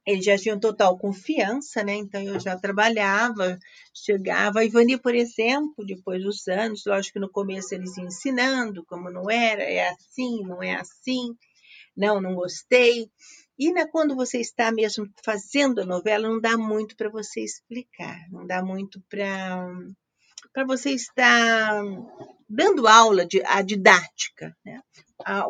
eles 0.06 0.26
já 0.26 0.38
tinham 0.38 0.60
total 0.60 0.98
confiança, 0.98 1.84
né? 1.84 1.94
Então 1.96 2.22
eu 2.22 2.40
já 2.40 2.58
trabalhava, 2.58 3.58
chegava. 3.94 4.60
A 4.60 4.66
Ivani, 4.66 4.98
por 4.98 5.14
exemplo, 5.14 5.86
depois 5.86 6.24
dos 6.24 6.48
anos, 6.48 6.84
lógico 6.86 7.14
que 7.14 7.20
no 7.20 7.30
começo 7.30 7.74
eles 7.76 7.98
ensinando 7.98 8.84
como 8.86 9.12
não 9.12 9.30
era, 9.30 9.64
é 9.64 9.90
assim, 9.90 10.42
não 10.44 10.62
é 10.62 10.76
assim, 10.76 11.36
não, 11.96 12.20
não 12.20 12.34
gostei. 12.36 13.10
E 13.60 13.72
né, 13.72 13.86
quando 13.86 14.16
você 14.16 14.40
está 14.40 14.72
mesmo 14.72 15.08
fazendo 15.24 15.82
a 15.82 15.86
novela, 15.86 16.28
não 16.28 16.42
dá 16.42 16.58
muito 16.58 16.96
para 16.96 17.10
você 17.10 17.42
explicar, 17.42 18.18
não 18.32 18.48
dá 18.48 18.64
muito 18.64 19.00
para 19.08 19.68
para 20.54 20.66
você 20.66 20.92
estar 20.92 21.82
dando 22.50 22.88
aula 22.88 23.26
de 23.26 23.42
a 23.46 23.62
didática. 23.62 24.56
Né? 24.66 24.82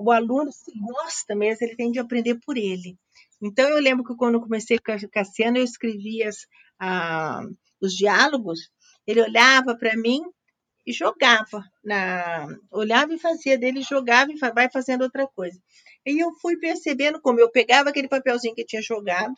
O 0.01 0.11
aluno, 0.11 0.51
se 0.51 0.71
gosta 0.79 1.35
mesmo, 1.35 1.65
ele 1.65 1.75
tem 1.75 1.91
de 1.91 1.99
aprender 1.99 2.35
por 2.45 2.57
ele. 2.57 2.97
Então, 3.41 3.69
eu 3.69 3.79
lembro 3.81 4.03
que 4.03 4.15
quando 4.15 4.39
comecei 4.39 4.77
com 4.77 4.91
a 4.91 5.09
Cassiano, 5.09 5.57
eu 5.57 5.63
escrevia 5.63 6.29
as, 6.29 7.47
os 7.81 7.93
diálogos, 7.93 8.69
ele 9.05 9.21
olhava 9.21 9.75
para 9.75 9.97
mim 9.97 10.21
e 10.85 10.93
jogava. 10.93 11.63
Na, 11.83 12.47
olhava 12.71 13.13
e 13.13 13.19
fazia 13.19 13.57
dele, 13.57 13.81
jogava 13.81 14.31
e 14.31 14.37
vai 14.37 14.69
fazendo 14.69 15.03
outra 15.03 15.27
coisa. 15.27 15.59
E 16.05 16.23
eu 16.23 16.33
fui 16.35 16.57
percebendo 16.57 17.21
como 17.21 17.39
eu 17.39 17.51
pegava 17.51 17.89
aquele 17.89 18.07
papelzinho 18.07 18.55
que 18.55 18.65
tinha 18.65 18.81
jogado, 18.81 19.33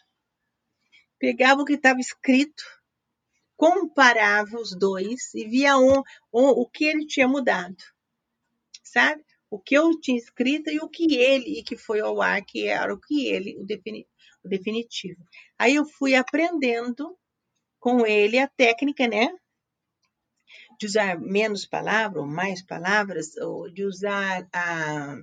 pegava 1.19 1.61
o 1.61 1.65
que 1.65 1.73
estava 1.73 1.99
escrito, 1.99 2.63
comparava 3.55 4.57
os 4.57 4.77
dois 4.77 5.33
e 5.33 5.45
via 5.45 5.77
um, 5.77 6.01
um, 6.33 6.47
o 6.49 6.69
que 6.69 6.85
ele 6.85 7.05
tinha 7.05 7.27
mudado, 7.27 7.77
sabe? 8.83 9.23
O 9.53 9.59
que 9.59 9.75
eu 9.75 9.99
tinha 9.99 10.17
escrito 10.17 10.71
e 10.71 10.79
o 10.79 10.89
que 10.89 11.13
ele, 11.15 11.59
e 11.59 11.63
que 11.63 11.77
foi 11.77 11.99
ao 11.99 12.19
ar, 12.23 12.43
que 12.43 12.67
era 12.67 12.91
o 12.91 12.99
que 12.99 13.27
ele, 13.27 13.55
o, 13.59 13.63
defini, 13.63 14.07
o 14.43 14.49
definitivo. 14.49 15.23
Aí 15.59 15.75
eu 15.75 15.85
fui 15.85 16.15
aprendendo 16.15 17.15
com 17.79 18.03
ele 18.03 18.39
a 18.39 18.47
técnica, 18.47 19.07
né? 19.07 19.31
De 20.79 20.87
usar 20.87 21.19
menos 21.19 21.67
palavras, 21.67 22.23
ou 22.23 22.27
mais 22.27 22.65
palavras, 22.65 23.37
ou 23.37 23.69
de 23.69 23.85
usar 23.85 24.49
a, 24.51 25.17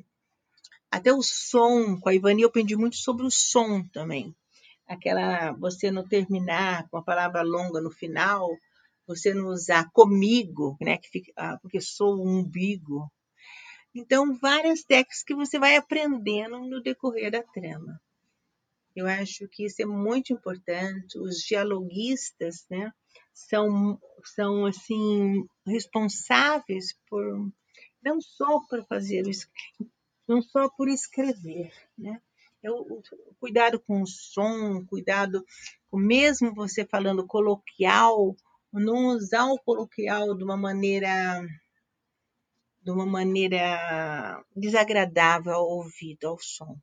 até 0.93 1.13
o 1.13 1.23
som. 1.25 1.99
Com 1.99 2.09
a 2.09 2.15
Ivani 2.15 2.43
eu 2.43 2.49
aprendi 2.51 2.77
muito 2.77 2.99
sobre 2.99 3.27
o 3.27 3.33
som 3.33 3.83
também. 3.89 4.33
Aquela, 4.87 5.51
você 5.55 5.91
não 5.91 6.07
terminar 6.07 6.89
com 6.89 6.99
a 6.99 7.03
palavra 7.03 7.43
longa 7.43 7.81
no 7.81 7.91
final, 7.91 8.49
você 9.09 9.35
não 9.35 9.49
usar 9.49 9.91
comigo, 9.91 10.77
né? 10.81 10.99
Que 10.99 11.09
fica, 11.09 11.33
ah, 11.35 11.59
porque 11.61 11.81
sou 11.81 12.15
o 12.15 12.29
umbigo, 12.29 13.11
então, 13.95 14.37
várias 14.39 14.83
técnicas 14.83 15.23
que 15.23 15.35
você 15.35 15.59
vai 15.59 15.77
aprendendo 15.77 16.59
no 16.61 16.83
decorrer 16.83 17.31
da 17.31 17.43
trama. 17.43 18.01
Eu 18.95 19.07
acho 19.07 19.49
que 19.49 19.65
isso 19.65 19.83
é 19.83 19.87
muito 19.87 20.33
importante. 20.33 21.19
Os 21.19 21.39
dialoguistas, 21.39 22.67
né, 22.69 22.93
são, 23.33 24.01
são 24.25 24.67
assim 24.67 25.47
responsáveis 25.67 26.97
por 27.09 27.51
não 28.03 28.21
só 28.21 28.61
por 28.61 28.85
fazer 28.87 29.23
não 30.27 30.41
só 30.41 30.69
por 30.69 30.89
escrever, 30.89 31.73
né? 31.99 32.21
Eu, 32.63 33.03
cuidado 33.39 33.81
com 33.81 34.03
o 34.03 34.07
som, 34.07 34.85
cuidado 34.85 35.45
com 35.91 35.99
mesmo 35.99 36.55
você 36.55 36.85
falando 36.85 37.27
coloquial, 37.27 38.37
não 38.73 39.09
usar 39.09 39.47
o 39.47 39.59
coloquial 39.59 40.37
de 40.37 40.45
uma 40.45 40.57
maneira 40.57 41.43
de 42.83 42.91
uma 42.91 43.07
maneira 43.07 44.43
desagradável 44.57 45.55
ao 45.55 45.69
ouvido, 45.69 46.29
ao 46.29 46.39
som. 46.39 46.77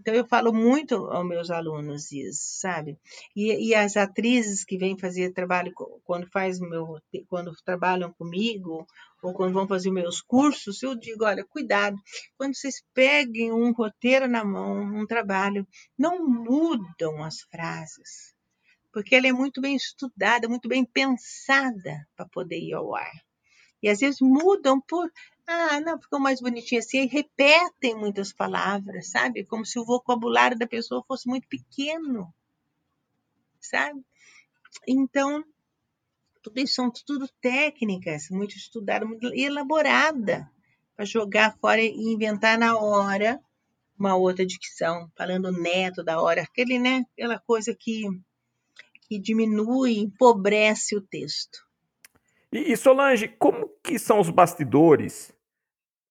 Então 0.00 0.14
eu 0.14 0.26
falo 0.26 0.50
muito 0.50 0.94
aos 0.94 1.28
meus 1.28 1.50
alunos 1.50 2.10
isso, 2.10 2.58
sabe? 2.58 2.98
E, 3.36 3.68
e 3.68 3.74
as 3.74 3.98
atrizes 3.98 4.64
que 4.64 4.78
vêm 4.78 4.98
fazer 4.98 5.34
trabalho 5.34 5.72
quando 6.04 6.26
faz 6.30 6.58
meu 6.58 6.98
quando 7.28 7.52
trabalham 7.62 8.10
comigo 8.14 8.86
ou 9.22 9.34
quando 9.34 9.52
vão 9.52 9.68
fazer 9.68 9.90
meus 9.90 10.22
cursos, 10.22 10.82
eu 10.82 10.94
digo, 10.94 11.24
olha, 11.24 11.44
cuidado, 11.44 11.98
quando 12.38 12.56
vocês 12.56 12.82
peguem 12.94 13.52
um 13.52 13.72
roteiro 13.72 14.26
na 14.26 14.42
mão, 14.42 14.80
um 14.80 15.06
trabalho, 15.06 15.68
não 15.98 16.26
mudam 16.26 17.22
as 17.22 17.42
frases, 17.50 18.34
porque 18.90 19.14
ela 19.14 19.28
é 19.28 19.32
muito 19.32 19.60
bem 19.60 19.76
estudada, 19.76 20.48
muito 20.48 20.66
bem 20.66 20.82
pensada 20.82 22.08
para 22.16 22.26
poder 22.32 22.58
ir 22.58 22.72
ao 22.72 22.94
ar. 22.94 23.29
E 23.82 23.88
às 23.88 24.00
vezes 24.00 24.20
mudam 24.20 24.80
por. 24.80 25.10
Ah, 25.46 25.80
não, 25.80 26.00
ficou 26.00 26.20
mais 26.20 26.40
bonitinho 26.40 26.80
assim. 26.80 27.02
E 27.02 27.06
repetem 27.06 27.94
muitas 27.94 28.32
palavras, 28.32 29.08
sabe? 29.08 29.44
Como 29.44 29.64
se 29.64 29.78
o 29.78 29.84
vocabulário 29.84 30.58
da 30.58 30.66
pessoa 30.66 31.04
fosse 31.06 31.28
muito 31.28 31.48
pequeno, 31.48 32.32
sabe? 33.60 34.04
Então, 34.86 35.44
tudo 36.42 36.60
isso 36.60 36.74
são 36.74 36.90
tudo 36.90 37.28
técnicas 37.40 38.28
muito 38.30 38.56
estudadas, 38.56 39.08
muito 39.08 39.32
elaboradas, 39.34 40.44
para 40.96 41.04
jogar 41.04 41.56
fora 41.58 41.82
e 41.82 42.12
inventar 42.12 42.58
na 42.58 42.78
hora 42.78 43.40
uma 43.98 44.16
outra 44.16 44.46
dicção, 44.46 45.10
falando 45.14 45.52
neto 45.52 46.02
da 46.02 46.22
hora, 46.22 46.42
aquele, 46.42 46.78
né, 46.78 47.04
aquela 47.12 47.38
coisa 47.38 47.74
que, 47.74 48.04
que 49.02 49.18
diminui, 49.18 49.98
empobrece 49.98 50.96
o 50.96 51.02
texto. 51.02 51.69
E, 52.52 52.72
e 52.72 52.76
Solange, 52.76 53.28
como 53.28 53.70
que 53.82 53.98
são 53.98 54.18
os 54.18 54.28
bastidores 54.28 55.32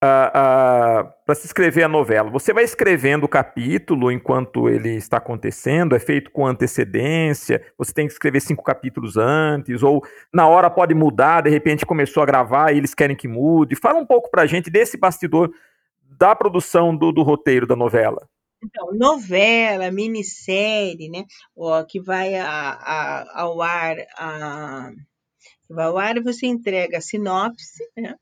uh, 0.03 1.05
uh, 1.05 1.13
para 1.25 1.35
se 1.35 1.45
escrever 1.45 1.83
a 1.83 1.87
novela? 1.89 2.29
Você 2.29 2.53
vai 2.53 2.63
escrevendo 2.63 3.25
o 3.25 3.29
capítulo 3.29 4.11
enquanto 4.11 4.69
ele 4.69 4.95
está 4.95 5.17
acontecendo? 5.17 5.95
É 5.95 5.99
feito 5.99 6.31
com 6.31 6.47
antecedência? 6.47 7.61
Você 7.77 7.93
tem 7.93 8.07
que 8.07 8.13
escrever 8.13 8.39
cinco 8.39 8.63
capítulos 8.63 9.17
antes? 9.17 9.83
Ou 9.83 10.01
na 10.33 10.47
hora 10.47 10.69
pode 10.69 10.93
mudar, 10.93 11.41
de 11.41 11.49
repente 11.49 11.85
começou 11.85 12.23
a 12.23 12.25
gravar 12.25 12.73
e 12.73 12.77
eles 12.77 12.93
querem 12.93 13.15
que 13.15 13.27
mude? 13.27 13.75
Fala 13.75 13.99
um 13.99 14.05
pouco 14.05 14.31
para 14.31 14.45
gente 14.45 14.69
desse 14.69 14.97
bastidor 14.97 15.51
da 16.17 16.35
produção 16.35 16.95
do, 16.95 17.11
do 17.11 17.21
roteiro 17.21 17.67
da 17.67 17.75
novela. 17.75 18.27
Então, 18.61 18.89
novela, 18.93 19.89
minissérie, 19.89 21.09
né? 21.09 21.23
Ó, 21.55 21.81
que 21.83 22.01
vai 22.01 22.35
a, 22.35 22.47
a, 22.49 23.41
ao 23.41 23.61
ar 23.61 23.95
a, 24.17 24.91
Valar 25.69 26.21
você 26.21 26.47
entrega 26.47 26.97
a 26.97 27.01
sinopse, 27.01 27.87
né? 27.95 28.15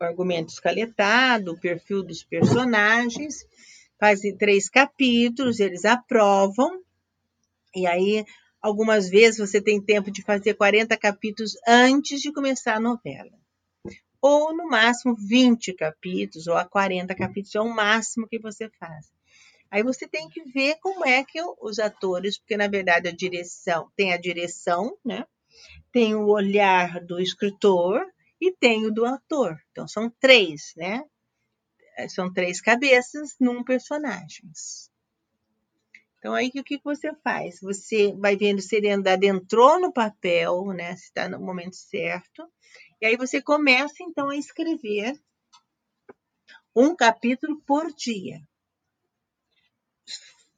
o 0.00 0.04
argumento 0.04 0.50
escaletado, 0.50 1.52
o 1.52 1.60
perfil 1.60 2.02
dos 2.02 2.22
personagens, 2.22 3.46
faz 3.98 4.20
três 4.38 4.68
capítulos, 4.68 5.58
eles 5.58 5.84
aprovam, 5.84 6.82
e 7.74 7.86
aí 7.86 8.24
algumas 8.60 9.08
vezes 9.08 9.38
você 9.38 9.60
tem 9.60 9.80
tempo 9.80 10.10
de 10.10 10.22
fazer 10.22 10.54
40 10.54 10.96
capítulos 10.96 11.52
antes 11.66 12.20
de 12.20 12.32
começar 12.32 12.76
a 12.76 12.80
novela. 12.80 13.32
Ou 14.20 14.54
no 14.54 14.68
máximo 14.68 15.14
20 15.14 15.72
capítulos, 15.74 16.46
ou 16.46 16.56
a 16.56 16.64
40 16.64 17.14
capítulos, 17.14 17.54
é 17.54 17.60
o 17.60 17.74
máximo 17.74 18.26
que 18.28 18.38
você 18.38 18.68
faz. 18.78 19.10
Aí 19.70 19.82
você 19.82 20.06
tem 20.06 20.28
que 20.28 20.42
ver 20.44 20.76
como 20.80 21.06
é 21.06 21.24
que 21.24 21.40
os 21.60 21.78
atores, 21.78 22.38
porque 22.38 22.56
na 22.56 22.68
verdade 22.68 23.08
a 23.08 23.12
direção 23.12 23.90
tem 23.96 24.12
a 24.12 24.16
direção, 24.16 24.96
né? 25.04 25.24
Tem 25.92 26.14
o 26.14 26.28
olhar 26.28 27.00
do 27.04 27.20
escritor 27.20 28.04
e 28.40 28.52
tem 28.52 28.86
o 28.86 28.92
do 28.92 29.04
ator. 29.04 29.58
Então 29.70 29.86
são 29.88 30.10
três, 30.20 30.72
né? 30.76 31.04
São 32.08 32.32
três 32.32 32.60
cabeças 32.60 33.34
num 33.40 33.64
personagem. 33.64 34.50
Então 36.18 36.34
aí 36.34 36.50
o 36.54 36.64
que 36.64 36.80
você 36.82 37.14
faz? 37.22 37.60
Você 37.60 38.12
vai 38.14 38.36
vendo 38.36 38.60
se 38.60 38.76
ele 38.76 38.90
adentrou 38.90 39.80
no 39.80 39.92
papel, 39.92 40.66
né? 40.72 40.94
Se 40.96 41.04
está 41.04 41.28
no 41.28 41.40
momento 41.40 41.76
certo. 41.76 42.46
E 43.00 43.06
aí 43.06 43.16
você 43.16 43.40
começa 43.40 43.96
então 44.00 44.28
a 44.28 44.36
escrever 44.36 45.18
um 46.74 46.94
capítulo 46.94 47.60
por 47.62 47.92
dia 47.94 48.40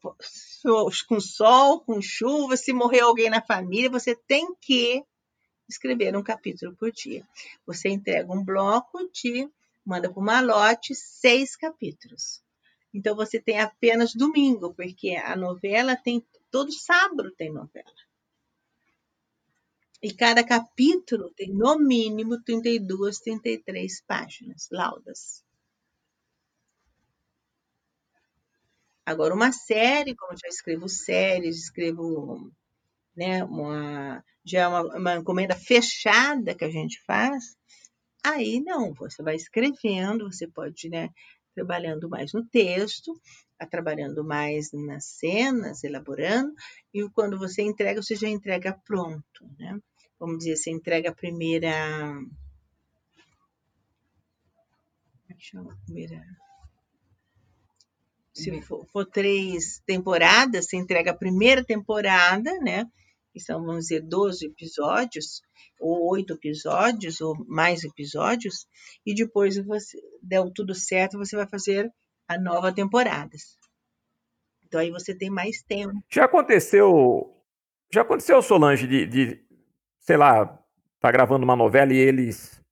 com 0.00 1.20
sol, 1.20 1.80
com 1.80 2.00
chuva, 2.00 2.56
se 2.56 2.72
morrer 2.72 3.00
alguém 3.00 3.30
na 3.30 3.42
família, 3.42 3.90
você 3.90 4.14
tem 4.14 4.54
que 4.60 5.04
escrever 5.68 6.16
um 6.16 6.22
capítulo 6.22 6.74
por 6.76 6.90
dia. 6.90 7.26
Você 7.66 7.88
entrega 7.88 8.32
um 8.32 8.44
bloco 8.44 9.08
de, 9.12 9.48
manda 9.84 10.10
para 10.10 10.20
o 10.20 10.24
malote, 10.24 10.94
seis 10.94 11.56
capítulos. 11.56 12.42
Então 12.92 13.14
você 13.14 13.40
tem 13.40 13.60
apenas 13.60 14.14
domingo, 14.14 14.74
porque 14.74 15.14
a 15.16 15.36
novela 15.36 15.94
tem, 15.96 16.24
todo 16.50 16.72
sábado 16.72 17.30
tem 17.36 17.52
novela. 17.52 17.92
E 20.00 20.12
cada 20.12 20.44
capítulo 20.44 21.30
tem 21.36 21.52
no 21.52 21.76
mínimo 21.78 22.40
32, 22.42 23.18
33 23.18 24.00
páginas, 24.02 24.68
laudas. 24.70 25.44
Agora, 29.08 29.34
uma 29.34 29.50
série, 29.52 30.14
como 30.14 30.34
eu 30.34 30.36
já 30.36 30.48
escrevo 30.48 30.86
séries, 30.86 31.56
escrevo 31.56 32.52
né, 33.16 33.42
uma, 33.42 34.22
já 34.44 34.60
é 34.60 34.68
uma, 34.68 34.82
uma 34.98 35.16
encomenda 35.16 35.54
fechada 35.54 36.54
que 36.54 36.62
a 36.62 36.70
gente 36.70 37.02
faz, 37.06 37.56
aí 38.22 38.60
não, 38.60 38.92
você 38.92 39.22
vai 39.22 39.34
escrevendo, 39.34 40.30
você 40.30 40.46
pode, 40.46 40.90
né, 40.90 41.08
trabalhando 41.54 42.06
mais 42.06 42.34
no 42.34 42.44
texto, 42.44 43.18
tá 43.56 43.66
trabalhando 43.66 44.22
mais 44.22 44.72
nas 44.72 45.06
cenas, 45.06 45.82
elaborando, 45.82 46.52
e 46.92 47.08
quando 47.08 47.38
você 47.38 47.62
entrega, 47.62 48.02
você 48.02 48.14
já 48.14 48.28
entrega 48.28 48.78
pronto, 48.84 49.50
né? 49.58 49.80
Vamos 50.20 50.40
dizer, 50.40 50.56
você 50.56 50.70
entrega 50.70 51.08
a 51.08 51.14
primeira. 51.14 51.70
Como 55.22 55.30
é 55.30 55.36
chama 55.38 55.72
a 55.72 55.76
primeira? 55.86 56.22
Se 58.38 58.62
for, 58.62 58.86
for 58.86 59.04
três 59.04 59.80
temporadas, 59.86 60.66
você 60.66 60.76
entrega 60.76 61.10
a 61.10 61.16
primeira 61.16 61.64
temporada, 61.64 62.52
né? 62.60 62.86
Que 63.32 63.40
são, 63.40 63.64
vamos 63.64 63.86
dizer, 63.86 64.00
12 64.02 64.46
episódios, 64.46 65.42
ou 65.80 66.10
oito 66.10 66.34
episódios, 66.34 67.20
ou 67.20 67.34
mais 67.46 67.84
episódios, 67.84 68.66
e 69.04 69.14
depois 69.14 69.56
você 69.64 69.98
deu 70.22 70.50
tudo 70.52 70.74
certo, 70.74 71.18
você 71.18 71.36
vai 71.36 71.46
fazer 71.46 71.92
a 72.26 72.38
nova 72.38 72.72
temporada. 72.72 73.36
Então 74.66 74.80
aí 74.80 74.90
você 74.90 75.14
tem 75.14 75.30
mais 75.30 75.62
tempo. 75.62 75.94
Já 76.10 76.24
aconteceu, 76.24 77.34
já 77.92 78.02
aconteceu, 78.02 78.42
Solange, 78.42 78.86
de, 78.86 79.06
de 79.06 79.44
sei 80.00 80.16
lá, 80.16 80.46
tá 81.00 81.10
gravando 81.10 81.44
uma 81.44 81.56
novela 81.56 81.92
e 81.92 81.96
eles 81.96 82.62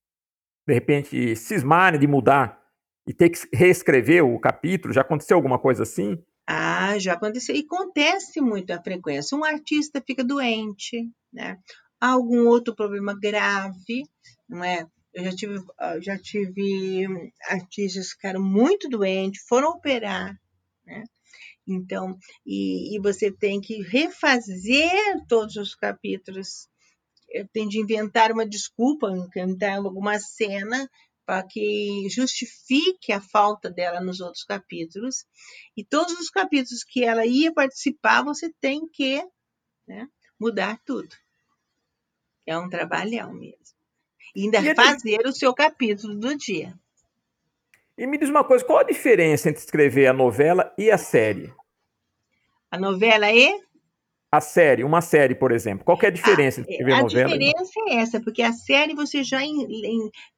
de 0.67 0.75
repente 0.75 1.37
cismarem 1.37 1.99
de 1.99 2.07
mudar 2.07 2.66
e 3.07 3.15
ter 3.15 3.31
que 3.31 3.39
reescrever 3.53 4.25
o 4.25 4.39
capítulo? 4.39 4.93
Já 4.93 5.03
aconteceu 5.03 5.37
alguma 5.37 5.59
coisa 5.59 5.85
assim? 5.85 6.19
Ah, 6.47 6.99
já 6.99 7.15
aconteceu. 7.15 7.55
E 7.55 7.61
acontece 7.61 8.41
muito 8.41 8.71
a 8.71 8.83
frequência. 8.83 9.37
Um 9.37 9.45
artista 9.45 10.03
fica 10.05 10.25
doente, 10.25 11.09
né? 11.33 11.59
Algum 12.01 12.47
outro 12.47 12.75
problema 12.75 13.19
grave, 13.19 14.03
não 14.49 14.63
é? 14.63 14.87
Eu 15.15 15.25
já 15.25 15.33
tive, 15.35 15.65
ah, 15.79 16.01
já 16.01 16.19
tive 16.19 17.33
artistas 17.49 18.09
que 18.09 18.17
ficaram 18.17 18.43
muito 18.43 18.89
doentes, 18.89 19.45
foram 19.49 19.71
operar, 19.71 20.39
né? 20.85 21.05
Então, 21.67 22.17
e, 22.45 22.95
e 22.97 23.01
você 23.01 23.33
tem 23.33 23.61
que 23.61 23.83
refazer 23.83 25.27
todos 25.29 25.57
os 25.57 25.75
capítulos. 25.75 26.69
Tem 27.53 27.67
de 27.69 27.81
inventar 27.81 28.31
uma 28.31 28.47
desculpa, 28.47 29.11
inventar 29.11 29.79
alguma 29.79 30.19
cena 30.19 30.89
que 31.51 32.09
justifique 32.09 33.13
a 33.13 33.21
falta 33.21 33.71
dela 33.71 34.01
nos 34.01 34.21
outros 34.21 34.45
capítulos. 34.45 35.25
E 35.77 35.85
todos 35.85 36.19
os 36.19 36.31
capítulos 36.31 36.85
que 36.85 37.05
ela 37.05 37.27
ia 37.27 37.53
participar, 37.53 38.23
você 38.23 38.53
tem 38.61 38.87
que 38.89 39.23
né, 39.87 40.09
mudar 40.39 40.81
tudo. 40.85 41.15
É 42.47 42.57
um 42.57 42.69
trabalhão 42.69 43.33
mesmo. 43.33 43.77
E 44.35 44.43
ainda 44.43 44.61
e 44.61 44.75
fazer 44.75 45.27
o 45.27 45.33
seu 45.33 45.53
capítulo 45.53 46.15
do 46.15 46.37
dia. 46.37 46.79
E 47.99 48.07
me 48.07 48.19
diz 48.19 48.29
uma 48.29 48.45
coisa, 48.45 48.65
qual 48.65 48.79
a 48.79 48.85
diferença 48.85 49.49
entre 49.49 49.63
escrever 49.63 50.07
a 50.07 50.13
novela 50.13 50.73
e 50.77 50.91
a 50.91 50.99
série? 50.99 51.53
A 52.71 52.79
novela 52.79 53.33
e? 53.33 53.65
A 54.31 54.41
série, 54.41 54.83
uma 54.83 55.01
série, 55.01 55.35
por 55.35 55.53
exemplo. 55.53 55.85
Qual 55.85 55.99
é 56.03 56.09
a 56.09 56.11
diferença 56.11 56.61
entre 56.61 56.73
escrever 56.73 56.93
a, 56.93 56.99
a 56.99 57.03
novela? 57.03 57.35
A 57.35 57.39
diferença 57.39 57.73
e... 57.87 57.91
é 57.91 57.97
essa, 57.97 58.21
porque 58.21 58.43
a 58.43 58.53
série 58.53 58.95
você 58.95 59.23
já, 59.23 59.39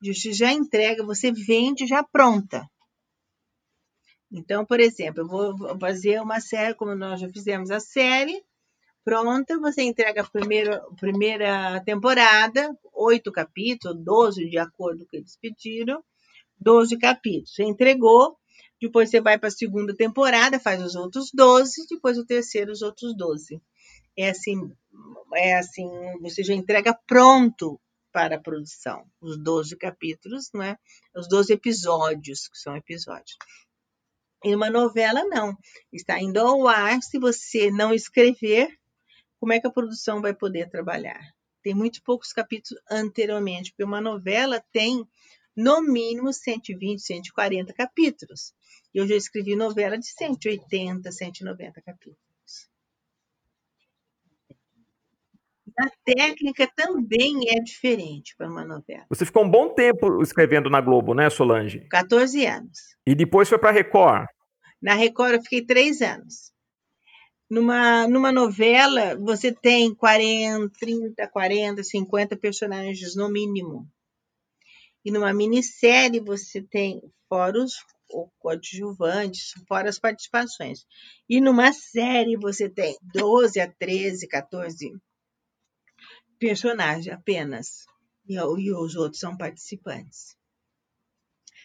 você 0.01 0.33
já 0.33 0.53
entrega, 0.53 1.05
você 1.05 1.33
vende 1.33 1.87
já 1.87 2.05
pronta. 2.05 2.69
Então, 4.31 4.65
por 4.65 4.79
exemplo, 4.79 5.23
eu 5.23 5.27
vou 5.27 5.79
fazer 5.79 6.21
uma 6.21 6.39
série, 6.41 6.75
como 6.75 6.95
nós 6.95 7.21
já 7.21 7.29
fizemos 7.31 7.71
a 7.71 7.81
série, 7.81 8.43
pronta, 9.03 9.59
você 9.59 9.83
entrega 9.83 10.21
a 10.21 10.31
primeira, 10.31 10.83
primeira 11.01 11.83
temporada, 11.83 12.77
oito 12.93 13.33
capítulos, 13.33 13.99
doze, 14.05 14.51
de 14.51 14.59
acordo 14.59 14.99
com 14.99 15.05
o 15.05 15.09
que 15.09 15.17
eles 15.17 15.39
pediram, 15.41 16.05
doze 16.61 16.99
capítulos. 16.99 17.55
Você 17.55 17.65
entregou, 17.65 18.37
depois 18.81 19.09
você 19.09 19.19
vai 19.19 19.39
para 19.39 19.49
a 19.49 19.53
segunda 19.53 19.97
temporada, 19.97 20.61
faz 20.61 20.83
os 20.83 20.95
outros 20.95 21.31
doze, 21.33 21.87
depois 21.89 22.19
o 22.19 22.27
terceiro, 22.27 22.71
os 22.71 22.83
outros 22.83 23.17
doze. 23.17 23.63
É 24.21 24.31
assim, 24.31 24.73
é 25.37 25.57
assim, 25.57 25.89
você 26.21 26.43
já 26.43 26.53
entrega 26.53 26.93
pronto 27.07 27.81
para 28.13 28.35
a 28.35 28.41
produção, 28.41 29.09
os 29.21 29.39
12 29.39 29.77
capítulos, 29.77 30.51
não 30.53 30.61
é? 30.61 30.77
Os 31.15 31.29
12 31.29 31.53
episódios, 31.53 32.49
que 32.49 32.59
são 32.59 32.77
episódios. 32.77 33.37
Em 34.45 34.57
uma 34.57 34.71
novela, 34.71 35.23
não. 35.23 35.57
Está 35.93 36.21
indo 36.21 36.41
ao 36.41 36.67
ar, 36.67 37.01
se 37.01 37.17
você 37.17 37.71
não 37.71 37.95
escrever, 37.95 38.77
como 39.39 39.53
é 39.53 39.61
que 39.61 39.69
a 39.69 39.73
produção 39.73 40.21
vai 40.21 40.35
poder 40.35 40.69
trabalhar? 40.69 41.21
Tem 41.63 41.73
muito 41.73 42.03
poucos 42.03 42.33
capítulos 42.33 42.83
anteriormente, 42.91 43.71
porque 43.71 43.85
uma 43.85 44.01
novela 44.01 44.61
tem 44.73 45.07
no 45.57 45.81
mínimo 45.81 46.33
120, 46.33 47.01
140 47.01 47.73
capítulos. 47.73 48.53
E 48.93 48.99
eu 48.99 49.07
já 49.07 49.15
escrevi 49.15 49.55
novela 49.55 49.97
de 49.97 50.09
180, 50.09 51.13
190 51.13 51.83
capítulos. 51.83 52.28
A 55.79 55.89
técnica 56.05 56.69
também 56.75 57.49
é 57.51 57.61
diferente 57.61 58.35
para 58.37 58.51
uma 58.51 58.65
novela. 58.65 59.07
Você 59.09 59.25
ficou 59.25 59.45
um 59.45 59.51
bom 59.51 59.73
tempo 59.73 60.21
escrevendo 60.21 60.69
na 60.69 60.81
Globo, 60.81 61.15
né, 61.15 61.31
Solange? 61.31 61.87
14 61.89 62.45
anos. 62.47 62.79
E 63.07 63.15
depois 63.15 63.49
foi 63.49 63.59
para 63.59 63.71
a 63.71 63.73
Record? 63.73 64.27
Na 64.83 64.95
Record 64.95 65.35
eu 65.35 65.43
fiquei 65.43 65.65
três 65.65 66.03
anos. 66.03 66.53
Numa, 67.49 68.09
numa 68.09 68.33
novela, 68.33 69.17
você 69.17 69.53
tem 69.53 69.95
40, 69.95 70.69
30, 70.81 71.29
40, 71.29 71.83
50 71.85 72.37
personagens 72.37 73.15
no 73.15 73.31
mínimo. 73.31 73.89
E 75.05 75.13
numa 75.13 75.33
minissérie, 75.33 76.19
você 76.19 76.61
tem 76.61 77.01
fora 77.29 77.57
os 77.57 77.75
coadjuvantes, 78.41 79.53
fora 79.69 79.89
as 79.89 79.99
participações. 79.99 80.81
E 81.29 81.41
numa 81.41 81.73
série, 81.73 82.37
você 82.37 82.69
tem 82.69 82.97
12 83.15 83.61
a 83.61 83.73
13, 83.79 84.27
14 84.27 84.93
personagens 86.39 87.09
apenas. 87.09 87.87
E, 88.29 88.35
e 88.35 88.73
os 88.73 88.95
outros 88.95 89.21
são 89.21 89.37
participantes. 89.37 90.37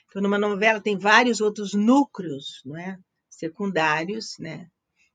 Então, 0.07 0.21
numa 0.21 0.37
novela, 0.37 0.79
tem 0.79 0.97
vários 0.97 1.41
outros 1.41 1.73
núcleos 1.73 2.61
não 2.65 2.77
é? 2.77 2.97
secundários, 3.29 4.37
né? 4.39 4.67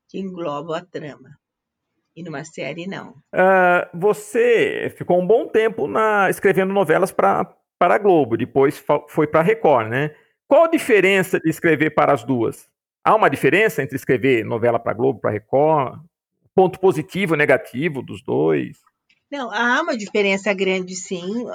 que 0.09 0.19
englobam 0.19 0.75
a 0.75 0.81
trama. 0.81 1.29
E 2.15 2.23
numa 2.23 2.43
série, 2.43 2.87
não. 2.87 3.11
Uh, 3.33 3.87
você 3.93 4.93
ficou 4.97 5.21
um 5.21 5.25
bom 5.25 5.47
tempo 5.47 5.87
na, 5.87 6.29
escrevendo 6.29 6.73
novelas 6.73 7.11
para 7.11 7.55
a 7.79 7.97
Globo, 7.97 8.35
depois 8.35 8.83
foi 9.07 9.27
para 9.27 9.39
a 9.39 9.43
Record, 9.43 9.87
né? 9.87 10.13
Qual 10.47 10.63
a 10.63 10.69
diferença 10.69 11.39
de 11.39 11.49
escrever 11.49 11.91
para 11.91 12.11
as 12.11 12.23
duas? 12.23 12.67
Há 13.05 13.15
uma 13.15 13.29
diferença 13.29 13.83
entre 13.83 13.95
escrever 13.95 14.43
novela 14.43 14.79
para 14.79 14.93
Globo, 14.93 15.19
para 15.19 15.29
Record? 15.29 16.01
Ponto 16.55 16.79
positivo, 16.79 17.35
negativo 17.35 18.01
dos 18.01 18.21
dois? 18.23 18.79
Não, 19.31 19.51
há 19.51 19.81
uma 19.81 19.95
diferença 19.95 20.53
grande, 20.53 20.95
sim, 20.95 21.45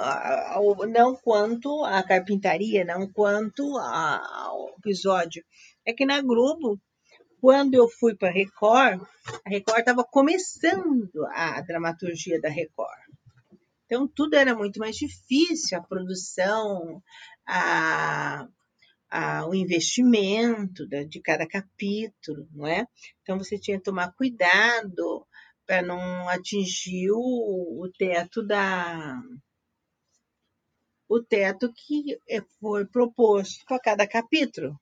não 0.89 1.15
quanto 1.15 1.83
a 1.83 2.01
carpintaria, 2.03 2.85
não 2.85 3.07
quanto 3.11 3.77
ao 3.77 4.69
episódio. 4.77 5.43
É 5.85 5.91
que 5.91 6.05
na 6.05 6.21
Globo 6.21 6.79
quando 7.45 7.75
eu 7.75 7.87
fui 7.87 8.15
para 8.15 8.29
a 8.29 8.31
Record, 8.31 9.01
a 9.45 9.49
Record 9.51 9.77
estava 9.77 10.03
começando 10.03 11.25
a 11.31 11.61
dramaturgia 11.61 12.41
da 12.41 12.49
Record. 12.49 13.05
Então, 13.85 14.07
tudo 14.07 14.33
era 14.33 14.55
muito 14.55 14.79
mais 14.79 14.95
difícil, 14.95 15.77
a 15.77 15.81
produção, 15.83 17.03
a, 17.47 18.47
a, 19.11 19.47
o 19.47 19.53
investimento 19.53 20.87
de 20.87 21.21
cada 21.21 21.47
capítulo, 21.47 22.47
não 22.51 22.65
é? 22.65 22.87
Então, 23.21 23.37
você 23.37 23.59
tinha 23.59 23.77
que 23.77 23.83
tomar 23.83 24.11
cuidado 24.13 25.23
para 25.65 25.81
não 25.81 26.29
atingir 26.29 27.11
o, 27.11 27.89
teto 27.97 28.45
da 28.45 29.21
o 31.07 31.21
teto 31.21 31.71
que 31.73 32.19
foi 32.59 32.85
proposto 32.85 33.63
para 33.65 33.79
cada 33.79 34.07
capítulo. 34.07 34.79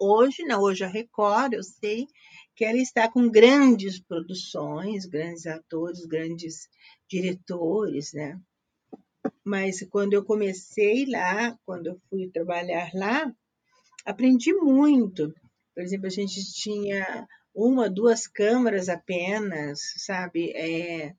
Hoje, 0.00 0.44
não, 0.44 0.62
hoje 0.62 0.84
a 0.84 0.88
Record, 0.88 1.52
eu 1.52 1.62
sei 1.62 2.06
que 2.54 2.64
ela 2.64 2.78
está 2.78 3.10
com 3.10 3.28
grandes 3.28 4.00
produções, 4.00 5.06
grandes 5.06 5.46
atores, 5.46 6.06
grandes 6.06 6.68
diretores, 7.08 8.12
né? 8.12 8.40
Mas 9.44 9.86
quando 9.90 10.14
eu 10.14 10.24
comecei 10.24 11.04
lá, 11.06 11.58
quando 11.64 11.88
eu 11.88 12.00
fui 12.08 12.28
trabalhar 12.30 12.90
lá, 12.94 13.32
aprendi 14.04 14.52
muito. 14.52 15.34
Por 15.74 15.82
exemplo, 15.82 16.06
a 16.06 16.10
gente 16.10 16.52
tinha 16.52 17.28
uma, 17.58 17.90
duas 17.90 18.28
câmaras 18.28 18.88
apenas, 18.88 19.80
sabe? 19.96 20.52
É, 20.54 21.12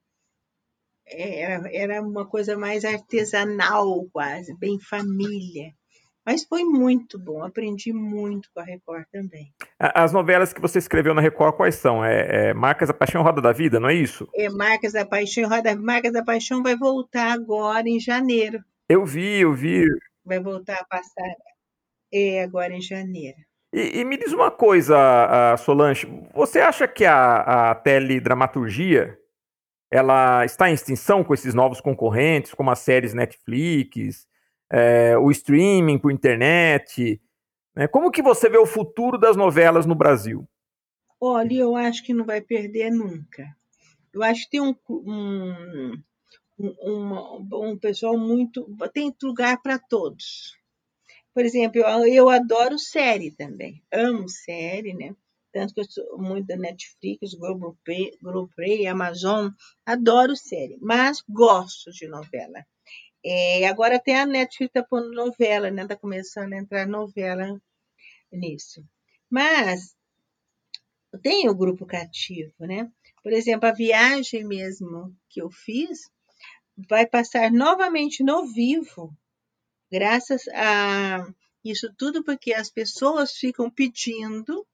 é 1.05 1.41
era, 1.41 1.69
era 1.73 2.01
uma 2.01 2.25
coisa 2.25 2.57
mais 2.57 2.85
artesanal, 2.85 4.07
quase, 4.13 4.57
bem 4.57 4.79
família. 4.79 5.73
Mas 6.25 6.45
foi 6.45 6.63
muito 6.63 7.17
bom, 7.19 7.43
aprendi 7.43 7.91
muito 7.91 8.49
com 8.53 8.61
a 8.61 8.63
Record 8.63 9.05
também. 9.11 9.51
As 9.79 10.13
novelas 10.13 10.53
que 10.53 10.61
você 10.61 10.77
escreveu 10.79 11.13
na 11.13 11.21
Record, 11.21 11.55
quais 11.55 11.75
são? 11.75 12.05
É, 12.05 12.49
é 12.49 12.53
Marcas 12.53 12.87
da 12.87 12.93
Paixão 12.93 13.23
Roda 13.23 13.41
da 13.41 13.51
Vida, 13.51 13.79
não 13.79 13.89
é 13.89 13.95
isso? 13.95 14.29
É 14.33 14.47
Marcas 14.49 14.93
da 14.93 15.05
Paixão 15.05 15.49
Roda 15.49 15.75
Marcas 15.75 16.13
da 16.13 16.23
Paixão 16.23 16.63
vai 16.63 16.77
voltar 16.77 17.33
agora 17.33 17.89
em 17.89 17.99
janeiro. 17.99 18.63
Eu 18.87 19.05
vi, 19.05 19.41
eu 19.41 19.53
vi. 19.53 19.83
Vai 20.23 20.39
voltar 20.39 20.75
a 20.75 20.85
passar 20.85 21.33
é, 22.13 22.43
agora 22.43 22.73
em 22.73 22.81
janeiro. 22.81 23.48
E, 23.71 23.99
e 23.99 24.05
me 24.05 24.17
diz 24.17 24.33
uma 24.33 24.49
coisa, 24.49 25.55
Solange, 25.57 26.07
você 26.33 26.59
acha 26.59 26.87
que 26.87 27.05
a, 27.05 27.71
a 27.71 27.75
teledramaturgia 27.75 29.17
ela 29.91 30.45
está 30.45 30.69
em 30.69 30.73
extinção 30.73 31.23
com 31.23 31.33
esses 31.33 31.53
novos 31.53 31.81
concorrentes, 31.81 32.53
como 32.53 32.71
as 32.71 32.79
séries 32.79 33.13
Netflix, 33.13 34.27
é, 34.71 35.17
o 35.17 35.31
streaming 35.31 35.97
por 35.97 36.11
internet? 36.11 37.21
Né? 37.75 37.87
Como 37.87 38.11
que 38.11 38.21
você 38.21 38.49
vê 38.49 38.57
o 38.57 38.65
futuro 38.65 39.17
das 39.17 39.35
novelas 39.35 39.85
no 39.85 39.95
Brasil? 39.95 40.47
Olha, 41.19 41.53
eu 41.53 41.75
acho 41.75 42.03
que 42.03 42.13
não 42.13 42.25
vai 42.25 42.41
perder 42.41 42.91
nunca. 42.91 43.45
Eu 44.13 44.23
acho 44.23 44.43
que 44.45 44.51
tem 44.51 44.61
um, 44.61 44.75
um, 44.89 45.93
um, 46.59 47.71
um 47.71 47.77
pessoal 47.77 48.17
muito. 48.17 48.65
Tem 48.93 49.13
lugar 49.21 49.61
para 49.61 49.77
todos. 49.77 50.58
Por 51.33 51.45
exemplo, 51.45 51.81
eu, 51.81 52.05
eu 52.07 52.29
adoro 52.29 52.77
série 52.77 53.31
também. 53.31 53.81
Amo 53.91 54.27
série, 54.27 54.93
né? 54.93 55.15
Tanto 55.51 55.73
que 55.73 55.79
eu 55.79 55.85
sou 55.85 56.17
muito 56.17 56.47
da 56.47 56.55
Netflix, 56.55 57.33
Globoplay, 57.33 58.87
Amazon. 58.87 59.49
Adoro 59.85 60.35
série, 60.35 60.77
mas 60.79 61.23
gosto 61.27 61.91
de 61.91 62.07
novela. 62.07 62.65
É, 63.23 63.67
agora 63.67 63.97
até 63.97 64.19
a 64.19 64.25
Netflix 64.25 64.69
está 64.69 64.83
pondo 64.83 65.11
novela, 65.11 65.71
né? 65.71 65.83
Está 65.83 65.95
começando 65.95 66.53
a 66.53 66.57
entrar 66.57 66.87
novela 66.87 67.59
nisso. 68.31 68.83
Mas 69.29 69.95
tem 71.21 71.49
o 71.49 71.55
grupo 71.55 71.85
cativo, 71.85 72.53
né? 72.59 72.89
Por 73.23 73.33
exemplo, 73.33 73.67
a 73.67 73.73
viagem 73.73 74.45
mesmo 74.45 75.15
que 75.27 75.41
eu 75.41 75.49
fiz 75.49 76.09
vai 76.87 77.05
passar 77.05 77.51
novamente 77.51 78.23
no 78.23 78.45
vivo, 78.45 79.13
graças 79.91 80.47
a 80.49 81.27
isso 81.63 81.93
tudo 81.97 82.23
porque 82.23 82.53
as 82.53 82.69
pessoas 82.69 83.33
ficam 83.33 83.69
pedindo, 83.69 84.65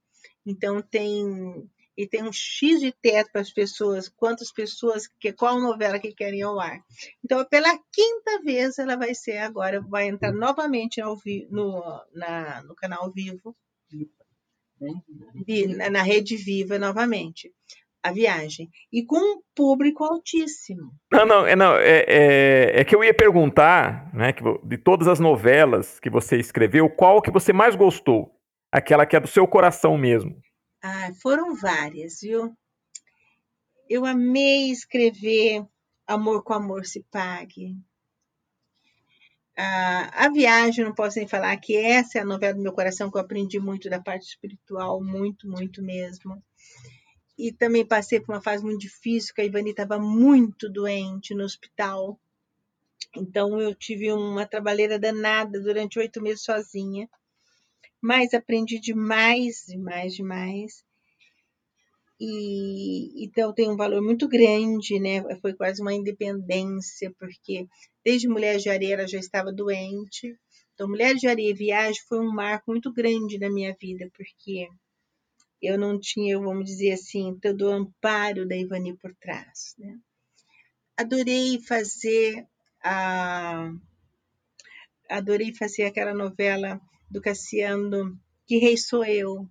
então 0.45 0.81
tem 0.81 1.69
e 1.97 2.05
tem 2.05 2.23
um 2.23 2.31
X 2.31 2.81
de 2.81 2.91
teto 2.91 3.31
para 3.31 3.39
as 3.39 3.51
pessoas, 3.51 4.09
quantas 4.09 4.51
pessoas, 4.51 5.07
que, 5.07 5.31
qual 5.31 5.61
novela 5.61 5.97
que 5.97 6.13
querem 6.13 6.41
ao 6.41 6.59
ar. 6.59 6.83
Então, 7.23 7.45
pela 7.45 7.69
quinta 7.89 8.41
vez, 8.43 8.77
ela 8.77 8.97
vai 8.97 9.15
ser 9.15 9.37
agora, 9.37 9.79
vai 9.79 10.09
entrar 10.09 10.33
novamente 10.33 11.01
no, 11.01 11.17
no, 11.49 12.05
na, 12.13 12.63
no 12.63 12.75
canal 12.75 13.09
Vivo, 13.13 13.55
na, 15.77 15.89
na 15.89 16.01
Rede 16.01 16.35
Viva 16.35 16.77
novamente 16.77 17.53
a 18.05 18.11
viagem 18.11 18.69
e 18.93 19.03
com 19.03 19.17
um 19.17 19.41
público 19.55 20.03
altíssimo. 20.03 20.91
Não, 21.11 21.25
não, 21.25 21.47
é, 21.47 21.55
não 21.55 21.75
é, 21.75 22.05
é, 22.07 22.81
é, 22.81 22.85
que 22.85 22.95
eu 22.95 23.03
ia 23.03 23.15
perguntar, 23.15 24.13
né, 24.13 24.31
que, 24.31 24.43
de 24.63 24.77
todas 24.77 25.07
as 25.07 25.19
novelas 25.19 25.99
que 25.99 26.07
você 26.07 26.37
escreveu, 26.37 26.87
qual 26.87 27.19
que 27.19 27.31
você 27.31 27.51
mais 27.51 27.75
gostou? 27.75 28.31
Aquela 28.71 29.07
que 29.07 29.15
é 29.15 29.19
do 29.19 29.27
seu 29.27 29.47
coração 29.47 29.97
mesmo. 29.97 30.39
Ah, 30.83 31.09
foram 31.19 31.55
várias, 31.55 32.19
viu? 32.21 32.53
Eu 33.89 34.05
amei 34.05 34.69
escrever 34.69 35.65
Amor 36.05 36.43
com 36.43 36.53
Amor 36.53 36.85
se 36.85 37.03
Pague. 37.09 37.75
Ah, 39.57 40.25
a 40.25 40.29
viagem, 40.29 40.85
não 40.85 40.93
posso 40.93 41.17
nem 41.17 41.27
falar 41.27 41.57
que 41.57 41.75
essa 41.75 42.19
é 42.19 42.21
a 42.21 42.25
novela 42.25 42.53
do 42.53 42.61
meu 42.61 42.73
coração 42.73 43.09
que 43.09 43.17
eu 43.17 43.21
aprendi 43.21 43.59
muito 43.59 43.89
da 43.89 43.99
parte 43.99 44.27
espiritual, 44.27 45.03
muito, 45.03 45.47
muito 45.47 45.81
mesmo. 45.81 46.39
E 47.37 47.51
também 47.51 47.85
passei 47.85 48.19
por 48.19 48.33
uma 48.33 48.41
fase 48.41 48.63
muito 48.63 48.79
difícil, 48.79 49.33
que 49.33 49.41
a 49.41 49.45
Ivani 49.45 49.71
estava 49.71 49.99
muito 49.99 50.69
doente 50.69 51.33
no 51.33 51.43
hospital. 51.43 52.19
Então 53.15 53.59
eu 53.59 53.73
tive 53.75 54.11
uma 54.11 54.45
trabalheira 54.45 54.97
danada 54.97 55.59
durante 55.59 55.99
oito 55.99 56.21
meses 56.21 56.43
sozinha 56.43 57.09
mas 58.05 58.35
aprendi 58.35 58.79
demais, 58.79 59.65
demais, 59.67 60.13
demais. 60.13 60.85
E 62.19 63.25
então 63.25 63.51
tem 63.51 63.67
um 63.67 63.75
valor 63.75 63.99
muito 63.99 64.27
grande, 64.27 64.99
né? 64.99 65.23
Foi 65.41 65.53
quase 65.55 65.81
uma 65.81 65.91
independência, 65.91 67.11
porque 67.19 67.67
desde 68.03 68.27
Mulher 68.27 68.57
de 68.57 68.69
Areia 68.69 68.93
ela 68.93 69.07
já 69.07 69.17
estava 69.17 69.51
doente. 69.51 70.37
Então, 70.75 70.87
Mulher 70.87 71.15
de 71.15 71.27
Areia 71.27 71.49
e 71.49 71.55
Viagem 71.55 72.01
foi 72.07 72.19
um 72.19 72.31
marco 72.31 72.69
muito 72.69 72.93
grande 72.93 73.39
na 73.39 73.49
minha 73.49 73.75
vida, 73.81 74.07
porque 74.15 74.67
eu 75.65 75.77
não 75.77 75.99
tinha, 75.99 76.39
vamos 76.39 76.65
dizer 76.65 76.91
assim, 76.93 77.37
todo 77.41 77.63
o 77.67 77.71
amparo 77.71 78.47
da 78.47 78.55
Ivani 78.55 78.95
por 78.97 79.13
trás, 79.15 79.75
né? 79.77 79.97
Adorei 80.97 81.59
fazer 81.61 82.47
a 82.83 83.71
adorei 85.09 85.53
fazer 85.53 85.83
aquela 85.83 86.13
novela 86.13 86.79
do 87.09 87.21
Cassiano, 87.21 88.19
Que 88.47 88.57
Rei 88.57 88.77
Sou 88.77 89.03
Eu, 89.05 89.47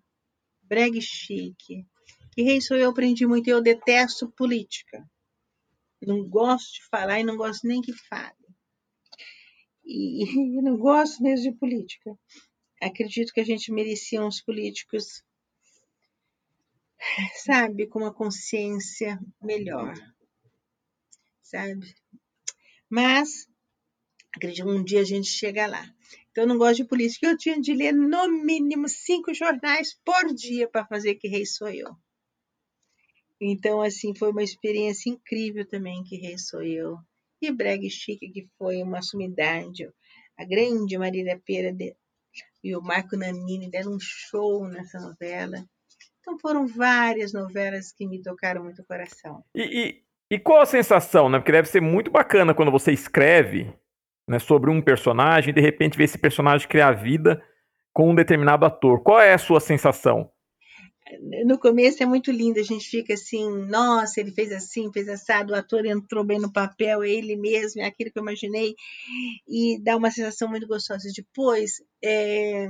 Breg 0.62 1.00
Chique. 1.00 1.86
Que 2.32 2.42
Rei 2.42 2.60
Sou 2.60 2.76
Eu 2.76 2.90
aprendi 2.90 3.26
muito, 3.26 3.48
eu 3.48 3.62
detesto 3.62 4.30
política. 4.32 5.08
Não 6.02 6.28
gosto 6.28 6.74
de 6.74 6.84
falar 6.88 7.20
e 7.20 7.24
não 7.24 7.36
gosto 7.36 7.66
nem 7.66 7.80
que 7.80 7.92
fale. 7.92 8.34
E, 9.84 10.24
e 10.58 10.62
não 10.62 10.76
gosto 10.76 11.22
mesmo 11.22 11.52
de 11.52 11.58
política. 11.58 12.18
Acredito 12.82 13.32
que 13.32 13.40
a 13.40 13.44
gente 13.44 13.72
merecia 13.72 14.22
uns 14.24 14.42
políticos, 14.42 15.22
sabe, 17.44 17.86
com 17.86 18.00
uma 18.00 18.12
consciência 18.12 19.18
melhor, 19.42 19.94
sabe? 21.42 21.94
Mas 22.88 23.48
acredito 24.34 24.68
um 24.68 24.82
dia 24.82 25.00
a 25.00 25.04
gente 25.04 25.28
chega 25.28 25.66
lá. 25.66 25.84
Então, 26.34 26.42
eu 26.44 26.48
não 26.48 26.58
gosto 26.58 26.78
de 26.78 26.88
política. 26.88 27.28
Eu 27.28 27.38
tinha 27.38 27.60
de 27.60 27.72
ler 27.72 27.92
no 27.92 28.28
mínimo 28.28 28.88
cinco 28.88 29.32
jornais 29.32 29.96
por 30.04 30.34
dia 30.34 30.68
para 30.68 30.84
fazer 30.84 31.14
Que 31.14 31.28
Rei 31.28 31.46
Sou 31.46 31.68
Eu. 31.68 31.96
Então, 33.40 33.80
assim, 33.80 34.12
foi 34.16 34.30
uma 34.30 34.42
experiência 34.42 35.10
incrível 35.10 35.64
também 35.64 36.02
Que 36.02 36.16
Rei 36.16 36.36
Sou 36.36 36.60
Eu. 36.62 36.98
E 37.40 37.52
Breg 37.52 37.88
Chique, 37.88 38.30
que 38.30 38.48
foi 38.58 38.82
uma 38.82 39.00
sumidade. 39.00 39.88
A 40.36 40.44
grande 40.44 40.98
Marília 40.98 41.40
Pera 41.46 41.72
de... 41.72 41.94
e 42.64 42.74
o 42.74 42.82
Marco 42.82 43.16
Nanini 43.16 43.70
deram 43.70 43.94
um 43.94 44.00
show 44.00 44.66
nessa 44.66 44.98
novela. 44.98 45.64
Então, 46.24 46.38
foram 46.38 46.66
várias 46.66 47.34
novelas 47.34 47.92
que 47.92 48.06
me 48.06 48.22
tocaram 48.22 48.64
muito 48.64 48.80
o 48.80 48.84
coração. 48.86 49.44
E, 49.54 49.62
e, 49.62 50.36
e 50.36 50.38
qual 50.38 50.62
a 50.62 50.66
sensação, 50.66 51.28
né? 51.28 51.38
Porque 51.38 51.52
deve 51.52 51.68
ser 51.68 51.82
muito 51.82 52.10
bacana 52.10 52.54
quando 52.54 52.72
você 52.72 52.92
escreve 52.92 53.70
né, 54.26 54.38
sobre 54.38 54.70
um 54.70 54.80
personagem 54.80 55.50
e 55.50 55.54
de 55.54 55.60
repente 55.60 55.98
ver 55.98 56.04
esse 56.04 56.16
personagem 56.16 56.66
criar 56.66 56.92
vida 56.92 57.44
com 57.92 58.10
um 58.10 58.14
determinado 58.14 58.64
ator. 58.64 59.02
Qual 59.02 59.20
é 59.20 59.34
a 59.34 59.38
sua 59.38 59.60
sensação? 59.60 60.30
No 61.44 61.58
começo 61.58 62.02
é 62.02 62.06
muito 62.06 62.32
lindo, 62.32 62.58
a 62.58 62.62
gente 62.62 62.88
fica 62.88 63.12
assim, 63.12 63.46
nossa, 63.66 64.18
ele 64.18 64.32
fez 64.32 64.50
assim, 64.50 64.90
fez 64.90 65.06
assado, 65.10 65.52
o 65.52 65.56
ator 65.56 65.84
entrou 65.84 66.24
bem 66.24 66.40
no 66.40 66.50
papel, 66.50 67.02
é 67.02 67.10
ele 67.10 67.36
mesmo, 67.36 67.82
é 67.82 67.84
aquilo 67.84 68.10
que 68.10 68.18
eu 68.18 68.22
imaginei, 68.22 68.74
e 69.46 69.78
dá 69.82 69.94
uma 69.98 70.10
sensação 70.10 70.48
muito 70.48 70.66
gostosa. 70.66 71.06
Depois, 71.14 71.82
é, 72.02 72.66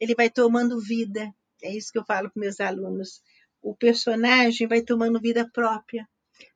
ele 0.00 0.14
vai 0.14 0.30
tomando 0.30 0.80
vida, 0.80 1.34
é 1.64 1.74
isso 1.74 1.90
que 1.90 1.98
eu 1.98 2.04
falo 2.04 2.30
para 2.30 2.40
meus 2.40 2.60
alunos. 2.60 3.22
O 3.62 3.74
personagem 3.74 4.66
vai 4.66 4.82
tomando 4.82 5.20
vida 5.20 5.48
própria. 5.50 6.06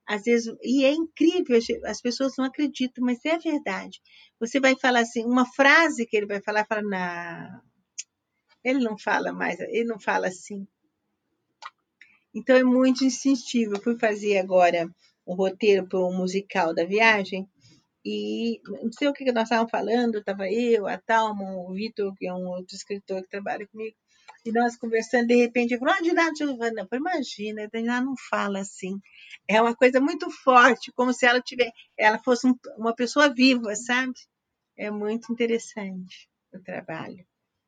Às 0.07 0.25
vezes, 0.25 0.55
e 0.63 0.85
é 0.85 0.93
incrível, 0.93 1.59
as 1.85 2.01
pessoas 2.01 2.35
não 2.37 2.45
acreditam, 2.45 3.05
mas 3.05 3.25
é 3.25 3.39
verdade. 3.39 4.01
Você 4.41 4.61
vai 4.61 4.77
falar 4.77 5.01
assim, 5.01 5.25
uma 5.25 5.47
frase 5.47 6.07
que 6.07 6.17
ele 6.17 6.27
vai 6.27 6.41
falar, 6.41 6.67
fala, 6.67 6.83
não, 6.83 7.63
ele 8.65 8.81
não 8.81 8.99
fala 8.99 9.33
mais, 9.33 9.59
ele 9.61 9.85
não 9.85 10.01
fala 10.01 10.29
assim. 10.29 10.67
Então 12.35 12.57
é 12.57 12.65
muito 12.65 13.05
instintivo. 13.05 13.75
Eu 13.75 13.83
fui 13.83 13.99
fazer 13.99 14.39
agora 14.39 14.89
um 15.27 15.35
roteiro 15.35 15.87
para 15.87 15.99
o 15.99 16.13
musical 16.13 16.75
da 16.75 16.85
viagem 16.85 17.49
e 18.05 18.61
não 18.65 18.91
sei 18.93 19.09
o 19.09 19.13
que 19.13 19.31
nós 19.33 19.45
estávamos 19.45 19.71
falando, 19.71 20.19
estava 20.19 20.51
eu, 20.51 20.87
a 20.87 20.97
Talma, 20.97 21.45
o 21.45 21.73
Vitor, 21.75 22.15
que 22.17 22.27
é 22.27 22.33
um 22.33 22.47
outro 22.49 22.75
escritor 22.75 23.23
que 23.23 23.29
trabalha 23.29 23.67
comigo, 23.67 23.97
e 24.45 24.53
nós 24.53 24.77
conversando, 24.77 25.27
de 25.27 25.37
repente, 25.37 25.75
eu 25.75 25.79
falei, 25.79 25.95
onde 25.95 26.11
Dina 26.11 26.35
Giovana? 26.35 26.83
Eu 26.83 26.89
falei, 26.89 27.01
imagina, 27.01 27.69
a 27.73 28.01
não 28.01 28.15
fala 28.31 28.61
assim. 28.61 28.99
É 29.47 29.61
uma 29.61 29.75
coisa 29.75 30.01
muito 30.01 30.31
forte, 30.31 30.93
como 30.93 31.13
se 31.13 31.27
ela 31.27 31.41
tivesse, 31.41 31.73
ela 31.97 32.19
fosse 32.19 32.47
um, 32.47 32.55
uma 32.77 32.95
pessoa 32.95 33.33
viva, 33.33 33.75
sabe? 33.75 34.13
É 34.77 34.91
muito 34.91 35.33
interessante 35.33 36.29
o 36.53 36.59
trabalho, 36.61 37.25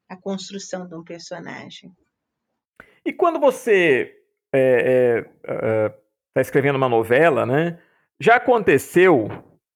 a 0.09 0.17
construção 0.17 0.87
de 0.87 0.95
um 0.95 1.05
personagem. 1.05 1.93
E 3.05 3.13
quando 3.13 3.41
você 3.41 4.17
está 4.53 4.59
é, 4.59 5.25
é, 5.45 5.55
é, 5.55 5.89
tá 6.35 6.41
escrevendo 6.41 6.77
uma 6.77 6.89
novela, 6.89 7.47
né? 7.47 7.79
Já 8.21 8.37
aconteceu 8.37 9.29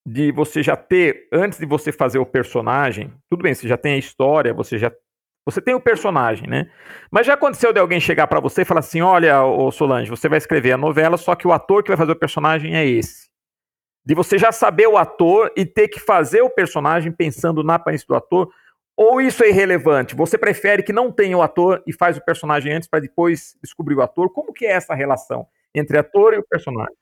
de 0.07 0.31
você 0.33 0.63
já 0.63 0.77
ter, 0.77 1.29
antes 1.33 1.59
de 1.59 1.65
você 1.65 1.91
fazer 1.91 2.19
o 2.19 2.27
personagem, 2.27 3.13
tudo 3.31 3.43
bem, 3.43 3.55
você 3.55 3.67
já 3.67 3.79
tem 3.79 3.95
a 3.95 3.99
história, 3.99 4.53
você 4.53 4.79
já 4.79 4.93
você 5.47 5.61
tem 5.61 5.75
o 5.75 5.81
personagem, 5.81 6.49
né? 6.49 6.71
Mas 7.11 7.27
já 7.27 7.35
aconteceu 7.35 7.73
de 7.73 7.79
alguém 7.79 8.01
chegar 8.01 8.27
para 8.27 8.41
você 8.41 8.63
e 8.63 8.65
falar 8.65 8.81
assim: 8.81 9.03
olha, 9.03 9.45
ô 9.45 9.71
Solange, 9.71 10.11
você 10.11 10.29
vai 10.29 10.39
escrever 10.39 10.73
a 10.73 10.79
novela, 10.79 11.17
só 11.17 11.35
que 11.35 11.47
o 11.47 11.53
ator 11.53 11.83
que 11.83 11.89
vai 11.89 11.97
fazer 11.97 12.13
o 12.13 12.19
personagem 12.19 12.77
é 12.77 12.87
esse. 12.87 13.29
De 14.05 14.15
você 14.15 14.39
já 14.39 14.53
saber 14.53 14.87
o 14.87 14.97
ator 14.97 15.53
e 15.57 15.65
ter 15.65 15.89
que 15.89 16.01
fazer 16.01 16.43
o 16.43 16.51
personagem 16.51 17.13
pensando 17.13 17.63
na 17.63 17.75
aparência 17.75 18.07
do 18.07 18.15
ator, 18.15 18.51
ou 18.97 19.21
isso 19.21 19.43
é 19.43 19.49
irrelevante? 19.49 20.15
Você 20.15 20.39
prefere 20.39 20.83
que 20.83 20.93
não 20.93 21.11
tenha 21.11 21.37
o 21.37 21.43
ator 21.43 21.83
e 21.87 21.93
faz 21.93 22.17
o 22.17 22.25
personagem 22.25 22.73
antes 22.73 22.89
para 22.89 23.01
depois 23.01 23.57
descobrir 23.63 23.95
o 23.97 24.03
ator? 24.03 24.33
Como 24.33 24.53
que 24.53 24.65
é 24.67 24.73
essa 24.73 24.95
relação 24.95 25.47
entre 25.75 25.99
ator 25.99 26.35
e 26.35 26.39
o 26.39 26.47
personagem? 26.47 26.95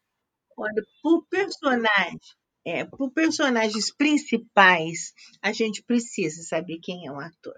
Olha, 0.56 0.82
por 1.02 1.26
personagem, 1.28 2.18
é, 2.64 2.84
por 2.84 3.10
personagens 3.10 3.94
principais, 3.94 5.12
a 5.42 5.52
gente 5.52 5.82
precisa 5.82 6.42
saber 6.42 6.78
quem 6.82 7.06
é 7.06 7.12
o 7.12 7.18
ator. 7.18 7.54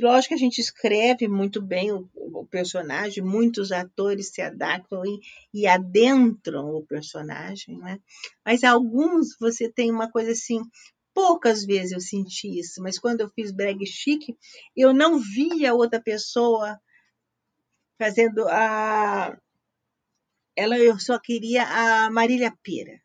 Lógico 0.00 0.28
que 0.28 0.34
a 0.34 0.38
gente 0.38 0.60
escreve 0.60 1.28
muito 1.28 1.60
bem 1.60 1.92
o, 1.92 2.08
o 2.14 2.46
personagem, 2.46 3.22
muitos 3.22 3.70
atores 3.70 4.30
se 4.30 4.40
adaptam 4.40 5.04
e, 5.04 5.20
e, 5.52 5.66
adentram 5.66 6.74
o 6.74 6.86
personagem, 6.86 7.76
né? 7.78 8.00
Mas 8.44 8.64
alguns 8.64 9.36
você 9.38 9.70
tem 9.70 9.90
uma 9.90 10.10
coisa 10.10 10.32
assim, 10.32 10.62
poucas 11.12 11.64
vezes 11.64 11.92
eu 11.92 12.00
senti 12.00 12.58
isso, 12.58 12.82
mas 12.82 12.98
quando 12.98 13.20
eu 13.20 13.30
fiz 13.30 13.52
brag 13.52 13.84
chique, 13.86 14.36
eu 14.74 14.94
não 14.94 15.18
via 15.18 15.74
outra 15.74 16.00
pessoa 16.00 16.80
fazendo 17.98 18.48
a 18.48 19.38
ela 20.56 20.78
eu 20.78 20.98
só 20.98 21.18
queria 21.18 21.64
a 21.64 22.10
Marília 22.10 22.56
Pera. 22.62 23.00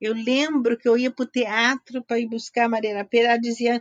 Eu 0.00 0.12
lembro 0.12 0.76
que 0.76 0.88
eu 0.88 0.98
ia 0.98 1.10
para 1.10 1.22
o 1.22 1.28
teatro 1.28 2.04
para 2.04 2.18
ir 2.18 2.28
buscar 2.28 2.66
a 2.66 2.68
Marília 2.68 3.04
Pera, 3.04 3.28
ela 3.28 3.38
dizia, 3.38 3.80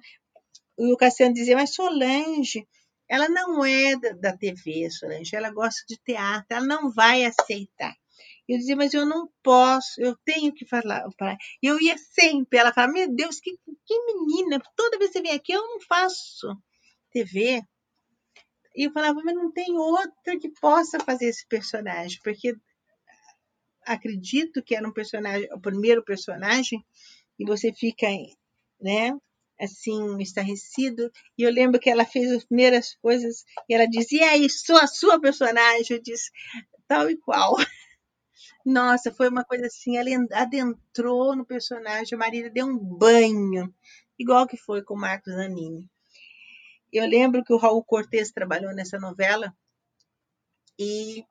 o 0.78 0.98
Cassiano 0.98 1.34
dizia, 1.34 1.56
mas 1.56 1.74
Solange, 1.74 2.68
ela 3.08 3.30
não 3.30 3.64
é 3.64 3.96
da, 3.96 4.12
da 4.12 4.38
TV, 4.38 4.90
Solange, 4.90 5.36
ela 5.36 5.52
gosta 5.52 5.82
de 5.88 5.98
teatro, 5.98 6.46
ela 6.50 6.66
não 6.66 6.92
vai 6.92 7.24
aceitar. 7.26 7.96
Eu 8.48 8.58
dizia, 8.60 8.76
mas 8.76 8.94
eu 8.94 9.06
não 9.06 9.28
posso, 9.42 10.00
eu 10.00 10.16
tenho 10.24 10.54
que 10.54 10.66
falar. 10.66 11.04
Eu 11.62 11.80
ia 11.82 11.98
sempre, 11.98 12.60
ela 12.60 12.74
falava, 12.74 12.94
meu 12.94 13.14
Deus, 13.14 13.40
que, 13.40 13.58
que 13.86 14.06
menina, 14.06 14.62
toda 14.76 14.98
vez 15.00 15.12
que 15.12 15.18
você 15.18 15.24
vem 15.24 15.32
aqui 15.32 15.52
eu 15.52 15.62
não 15.62 15.82
faço 15.82 16.56
TV. 17.12 17.62
E 18.76 18.84
eu 18.84 18.92
falava, 18.92 19.20
mas 19.24 19.34
não 19.34 19.52
tem 19.52 19.76
outra 19.78 20.38
que 20.40 20.50
possa 20.50 21.00
fazer 21.00 21.26
esse 21.26 21.48
personagem, 21.48 22.20
porque 22.24 22.54
acredito 23.84 24.62
que 24.62 24.76
era 24.76 24.88
um 24.88 24.94
personagem, 24.94 25.48
o 25.54 25.60
primeiro 25.60 26.04
personagem, 26.04 26.86
e 27.40 27.46
você 27.46 27.74
fica, 27.74 28.08
né, 28.80 29.12
assim, 29.60 30.22
estarrecido. 30.22 31.12
E 31.38 31.44
eu 31.44 31.52
lembro 31.52 31.80
que 31.80 31.90
ela 31.90 32.06
fez 32.06 32.32
as 32.32 32.46
primeiras 32.46 32.96
coisas 33.02 33.46
e 33.70 33.74
ela 33.74 33.88
dizia: 33.88 34.22
e 34.22 34.24
aí, 34.24 34.50
sou 34.50 34.78
a 34.78 34.88
sua 34.88 35.20
personagem. 35.20 35.98
Eu 35.98 36.02
disse: 36.02 36.32
tal 36.88 37.10
e 37.10 37.18
qual. 37.18 37.56
Nossa, 38.66 39.12
foi 39.12 39.30
uma 39.30 39.44
coisa 39.44 39.68
assim, 39.68 39.98
ela 39.98 40.10
adentrou 40.34 41.36
no 41.36 41.46
personagem, 41.46 42.16
a 42.16 42.18
Marília 42.18 42.50
deu 42.50 42.66
um 42.66 42.78
banho, 42.78 43.74
igual 44.18 44.48
que 44.48 44.58
foi 44.58 44.82
com 44.84 44.96
o 44.96 45.00
Marcos 45.00 45.34
Zanini. 45.34 45.90
Eu 46.92 47.08
lembro 47.08 47.44
que 47.44 47.54
o 47.54 47.58
Raul 47.58 47.84
Cortez 47.84 48.32
trabalhou 48.32 48.74
nessa 48.74 48.98
novela, 48.98 49.56
e, 50.80 51.24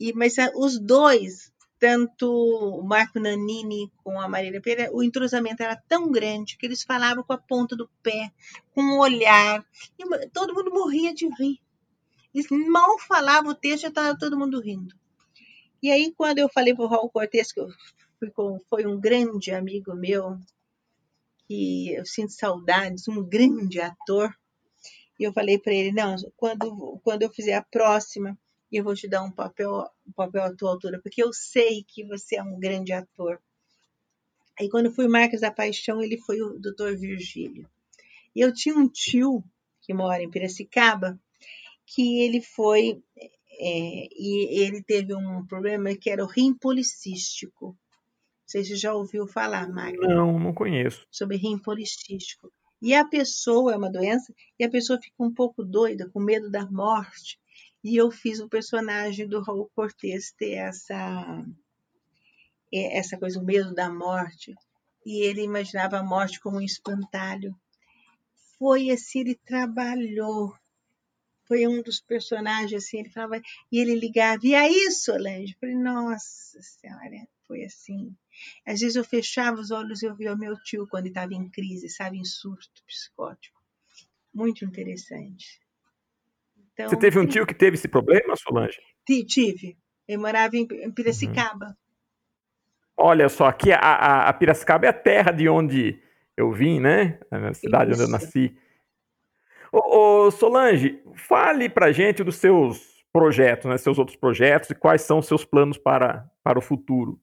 e 0.00 0.12
mas 0.12 0.36
os 0.54 0.78
dois 0.78 1.52
tanto 1.78 2.30
o 2.30 2.82
Marco 2.82 3.20
Nanini 3.20 3.90
com 4.02 4.20
a 4.20 4.28
Marília 4.28 4.60
Pereira, 4.60 4.94
o 4.94 5.02
entrosamento 5.02 5.62
era 5.62 5.76
tão 5.76 6.10
grande 6.10 6.56
que 6.56 6.66
eles 6.66 6.82
falavam 6.82 7.22
com 7.22 7.32
a 7.32 7.38
ponta 7.38 7.76
do 7.76 7.88
pé, 8.02 8.32
com 8.74 8.82
o 8.82 9.00
olhar, 9.00 9.64
e 9.98 10.28
todo 10.28 10.54
mundo 10.54 10.70
morria 10.70 11.14
de 11.14 11.28
rir. 11.28 11.60
Eles 12.34 12.46
mal 12.50 12.98
falavam 13.00 13.52
o 13.52 13.54
texto, 13.54 13.82
já 13.82 13.88
estava 13.88 14.18
todo 14.18 14.38
mundo 14.38 14.60
rindo. 14.60 14.94
E 15.82 15.90
aí, 15.90 16.12
quando 16.16 16.38
eu 16.38 16.48
falei 16.48 16.74
para 16.74 16.84
o 16.84 16.88
Raul 16.88 17.10
Cortez, 17.10 17.52
que 17.52 17.60
com, 18.34 18.60
foi 18.68 18.86
um 18.86 18.98
grande 18.98 19.52
amigo 19.52 19.94
meu, 19.94 20.38
que 21.46 21.94
eu 21.94 22.04
sinto 22.04 22.32
saudades, 22.32 23.06
um 23.08 23.22
grande 23.22 23.80
ator, 23.80 24.34
e 25.18 25.24
eu 25.24 25.32
falei 25.32 25.58
para 25.58 25.72
ele, 25.72 25.92
não, 25.92 26.16
quando, 26.36 27.00
quando 27.02 27.22
eu 27.22 27.30
fizer 27.30 27.54
a 27.54 27.62
próxima, 27.62 28.36
e 28.70 28.76
eu 28.76 28.84
vou 28.84 28.94
te 28.94 29.08
dar 29.08 29.22
um 29.22 29.30
papel, 29.30 29.88
um 30.06 30.12
papel 30.12 30.42
à 30.42 30.54
tua 30.54 30.70
altura, 30.70 31.00
porque 31.00 31.22
eu 31.22 31.32
sei 31.32 31.84
que 31.84 32.04
você 32.04 32.36
é 32.36 32.42
um 32.42 32.58
grande 32.58 32.92
ator. 32.92 33.40
Aí 34.58 34.68
quando 34.68 34.92
fui 34.92 35.06
Marcos 35.06 35.40
da 35.40 35.50
Paixão, 35.50 36.02
ele 36.02 36.18
foi 36.18 36.40
o 36.40 36.58
Dr. 36.58 36.96
Virgílio. 36.96 37.68
E 38.34 38.40
eu 38.40 38.52
tinha 38.52 38.76
um 38.76 38.88
tio 38.88 39.44
que 39.80 39.94
mora 39.94 40.22
em 40.22 40.30
Piracicaba, 40.30 41.18
que 41.86 42.20
ele 42.20 42.40
foi 42.40 43.02
é, 43.58 44.08
e 44.12 44.60
ele 44.60 44.82
teve 44.82 45.14
um 45.14 45.46
problema 45.46 45.94
que 45.94 46.10
era 46.10 46.22
o 46.22 46.28
rim 46.28 46.52
policístico. 46.52 47.68
Não 47.68 47.76
sei 48.46 48.62
se 48.62 48.70
você 48.70 48.76
já 48.76 48.94
ouviu 48.94 49.26
falar, 49.26 49.68
Marcos. 49.68 50.06
Não, 50.06 50.38
não 50.38 50.52
conheço. 50.52 51.06
Sobre 51.10 51.36
rim 51.36 51.58
policístico. 51.58 52.52
E 52.80 52.94
a 52.94 53.04
pessoa, 53.04 53.72
é 53.72 53.76
uma 53.76 53.90
doença, 53.90 54.32
e 54.58 54.64
a 54.64 54.70
pessoa 54.70 55.00
fica 55.00 55.16
um 55.18 55.32
pouco 55.32 55.64
doida, 55.64 56.08
com 56.10 56.20
medo 56.20 56.50
da 56.50 56.66
morte. 56.70 57.40
E 57.82 57.96
eu 57.96 58.10
fiz 58.10 58.40
o 58.40 58.48
personagem 58.48 59.28
do 59.28 59.40
Raul 59.40 59.70
Cortez 59.74 60.32
ter 60.32 60.54
essa, 60.54 61.44
é, 62.72 62.98
essa 62.98 63.16
coisa, 63.16 63.38
o 63.38 63.44
medo 63.44 63.74
da 63.74 63.88
morte. 63.90 64.54
E 65.04 65.22
ele 65.22 65.42
imaginava 65.42 65.98
a 65.98 66.02
morte 66.02 66.40
como 66.40 66.58
um 66.58 66.62
espantalho. 66.62 67.54
Foi 68.58 68.90
assim, 68.90 69.20
ele 69.20 69.34
trabalhou. 69.34 70.54
Foi 71.46 71.66
um 71.66 71.80
dos 71.80 72.00
personagens, 72.00 72.84
assim, 72.84 72.98
ele 72.98 73.10
falava, 73.10 73.40
e 73.70 73.78
ele 73.78 73.94
ligava, 73.94 74.44
e 74.44 74.54
aí, 74.54 74.90
Solange? 74.90 75.52
Eu 75.52 75.58
falei, 75.60 75.76
nossa 75.76 76.60
senhora, 76.60 77.28
foi 77.46 77.64
assim. 77.64 78.16
Às 78.66 78.80
vezes 78.80 78.96
eu 78.96 79.04
fechava 79.04 79.60
os 79.60 79.70
olhos 79.70 80.02
e 80.02 80.06
eu 80.06 80.16
via 80.16 80.34
o 80.34 80.38
meu 80.38 80.58
tio 80.60 80.88
quando 80.88 81.06
estava 81.06 81.34
em 81.34 81.48
crise, 81.48 81.88
sabe, 81.88 82.18
em 82.18 82.24
surto 82.24 82.82
psicótico. 82.84 83.62
Muito 84.34 84.64
interessante. 84.64 85.60
Então, 86.76 86.90
Você 86.90 86.96
teve 86.98 87.18
um 87.18 87.26
tio 87.26 87.46
que 87.46 87.54
teve 87.54 87.74
esse 87.74 87.88
problema, 87.88 88.36
Solange? 88.36 88.78
Tive. 89.26 89.78
Eu 90.06 90.20
morava 90.20 90.54
em 90.56 90.66
Piracicaba. 90.92 91.66
Uhum. 91.66 91.74
Olha 92.98 93.28
só, 93.30 93.46
aqui 93.46 93.72
a, 93.72 93.78
a, 93.78 94.28
a, 94.28 94.32
Piracicaba 94.32 94.86
é 94.86 94.90
a 94.90 94.92
terra 94.92 95.32
de 95.32 95.48
onde 95.48 95.98
eu 96.36 96.52
vim, 96.52 96.78
né? 96.78 97.18
A 97.30 97.54
cidade 97.54 97.92
Isso. 97.92 98.02
onde 98.02 98.10
eu 98.10 98.12
nasci. 98.12 98.56
Ô, 99.72 100.26
ô, 100.26 100.30
Solange, 100.30 101.02
fale 101.14 101.68
pra 101.70 101.92
gente 101.92 102.22
dos 102.22 102.36
seus 102.36 103.04
projetos, 103.10 103.70
né? 103.70 103.78
Seus 103.78 103.98
outros 103.98 104.16
projetos 104.16 104.68
e 104.68 104.74
quais 104.74 105.00
são 105.00 105.18
os 105.18 105.26
seus 105.26 105.46
planos 105.46 105.78
para, 105.78 106.30
para 106.42 106.58
o 106.58 106.62
futuro. 106.62 107.18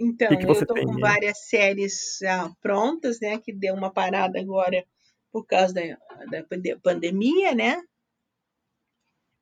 Então, 0.00 0.28
que 0.28 0.36
que 0.36 0.46
eu 0.46 0.52
estou 0.52 0.76
com 0.76 0.98
várias 1.00 1.48
séries 1.48 2.18
já 2.20 2.48
prontas, 2.60 3.18
né? 3.20 3.38
Que 3.38 3.52
deu 3.52 3.74
uma 3.74 3.92
parada 3.92 4.40
agora 4.40 4.84
por 5.32 5.44
causa 5.44 5.74
da, 5.74 5.82
da 6.30 6.44
pandemia, 6.82 7.54
né? 7.54 7.82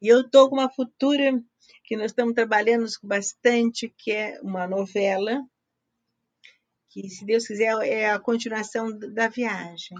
E 0.00 0.08
eu 0.08 0.22
estou 0.22 0.48
com 0.48 0.56
uma 0.56 0.70
futura 0.70 1.40
que 1.84 1.96
nós 1.96 2.06
estamos 2.06 2.34
trabalhando 2.34 2.86
bastante, 3.02 3.92
que 3.98 4.12
é 4.12 4.40
uma 4.42 4.66
novela, 4.66 5.44
que, 6.88 7.08
se 7.08 7.24
Deus 7.24 7.46
quiser, 7.46 7.74
é 7.86 8.10
a 8.10 8.18
continuação 8.18 8.96
da 8.98 9.28
viagem. 9.28 9.96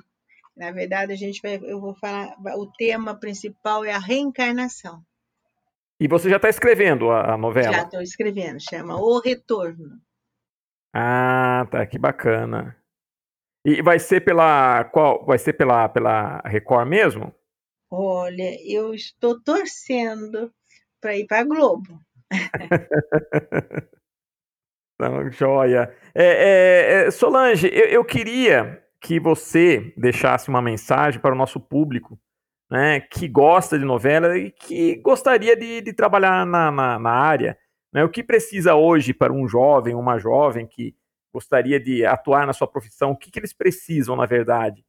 Na 0.57 0.71
verdade, 0.71 1.13
a 1.13 1.17
gente 1.17 1.41
vai, 1.41 1.57
eu 1.63 1.81
vou 1.81 1.95
falar, 1.95 2.35
o 2.57 2.67
tema 2.73 3.19
principal 3.19 3.85
é 3.85 3.93
a 3.93 3.99
reencarnação. 3.99 5.03
E 5.99 6.09
você 6.09 6.31
já 6.31 6.37
está 6.37 6.49
escrevendo 6.49 7.11
a, 7.11 7.35
a 7.35 7.37
novela? 7.37 7.73
Já 7.73 7.83
estou 7.83 8.01
escrevendo, 8.01 8.59
chama 8.61 8.97
O 8.97 9.21
Retorno. 9.21 10.01
Ah, 10.95 11.67
tá, 11.71 11.87
que 11.87 11.99
bacana. 11.99 12.77
E 13.65 13.83
vai 13.83 13.99
ser 13.99 14.25
pela 14.25 14.85
qual? 14.85 15.25
Vai 15.25 15.39
ser 15.39 15.53
pela 15.53 15.89
pela 15.89 16.41
Record 16.41 16.89
mesmo? 16.89 17.35
Olha, 17.91 18.57
eu 18.64 18.95
estou 18.95 19.43
torcendo 19.43 20.53
para 21.01 21.16
ir 21.16 21.26
para 21.26 21.43
Globo. 21.43 22.01
Não, 25.01 25.28
joia. 25.30 25.93
É, 26.14 26.24
é, 26.24 27.07
é, 27.07 27.11
Solange, 27.11 27.66
eu, 27.72 27.86
eu, 27.86 28.05
queria 28.05 28.80
que 29.01 29.18
você 29.18 29.93
deixasse 29.97 30.49
uma 30.49 30.62
mensagem 30.62 31.20
para 31.20 31.34
o 31.34 31.38
nosso 31.38 31.59
público, 31.59 32.20
né, 32.70 33.01
que 33.01 33.26
gosta 33.26 33.76
de 33.78 33.84
novela 33.84 34.38
e 34.38 34.53
que 34.53 34.97
gostaria 34.97 35.57
de, 35.57 35.80
de 35.80 35.93
trabalhar 35.93 36.47
na, 36.47 36.70
na, 36.70 36.99
na 36.99 37.11
área. 37.11 37.59
Né, 37.93 38.05
o 38.05 38.11
que 38.11 38.22
precisa 38.22 38.74
hoje 38.76 39.12
para 39.12 39.32
um 39.32 39.49
jovem, 39.49 39.97
uma 39.97 40.16
jovem 40.18 40.64
que 40.64 40.95
gostaria 41.32 41.80
de 41.80 42.05
atuar 42.05 42.47
na 42.47 42.53
sua 42.53 42.68
profissão? 42.68 43.11
O 43.11 43.16
que, 43.16 43.32
que 43.32 43.38
eles 43.41 43.53
precisam, 43.53 44.14
na 44.14 44.26
verdade? 44.26 44.84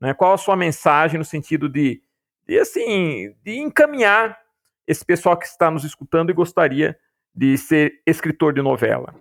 Né, 0.00 0.14
qual 0.14 0.34
a 0.34 0.38
sua 0.38 0.54
mensagem 0.54 1.18
no 1.18 1.24
sentido 1.24 1.68
de 1.68 2.03
de 2.46 2.58
assim, 2.58 3.34
de 3.42 3.58
encaminhar 3.58 4.38
esse 4.86 5.04
pessoal 5.04 5.36
que 5.36 5.46
está 5.46 5.70
nos 5.70 5.84
escutando 5.84 6.30
e 6.30 6.34
gostaria 6.34 6.98
de 7.34 7.56
ser 7.58 8.00
escritor 8.06 8.52
de 8.52 8.62
novela. 8.62 9.14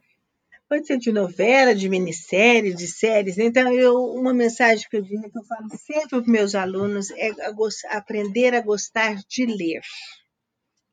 Pode 0.69 0.87
ser 0.87 0.97
de 0.97 1.11
novela, 1.11 1.75
de 1.75 1.87
minissérie, 1.87 2.73
de 2.73 2.87
séries. 2.87 3.37
Então, 3.37 3.71
eu, 3.73 3.95
uma 4.05 4.33
mensagem 4.33 4.87
que 4.89 4.97
eu 4.97 5.01
digo, 5.01 5.29
que 5.29 5.37
eu 5.37 5.43
falo 5.43 5.69
sempre 5.77 6.09
para 6.09 6.19
os 6.19 6.27
meus 6.27 6.55
alunos, 6.55 7.11
é 7.11 7.29
a 7.29 7.97
aprender 7.97 8.55
a 8.55 8.61
gostar 8.61 9.15
de 9.27 9.45
ler. 9.45 9.81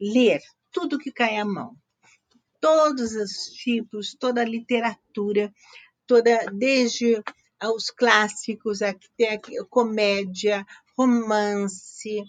Ler 0.00 0.40
tudo 0.70 0.98
que 0.98 1.10
cai 1.10 1.36
à 1.36 1.44
mão. 1.44 1.74
Todos 2.60 3.14
os 3.14 3.30
tipos, 3.54 4.14
toda 4.14 4.42
a 4.42 4.44
literatura, 4.44 5.50
toda, 6.06 6.44
desde 6.52 7.22
os 7.68 7.90
clássicos, 7.90 8.80
até 8.82 9.38
comédia, 9.68 10.66
romance, 10.96 12.24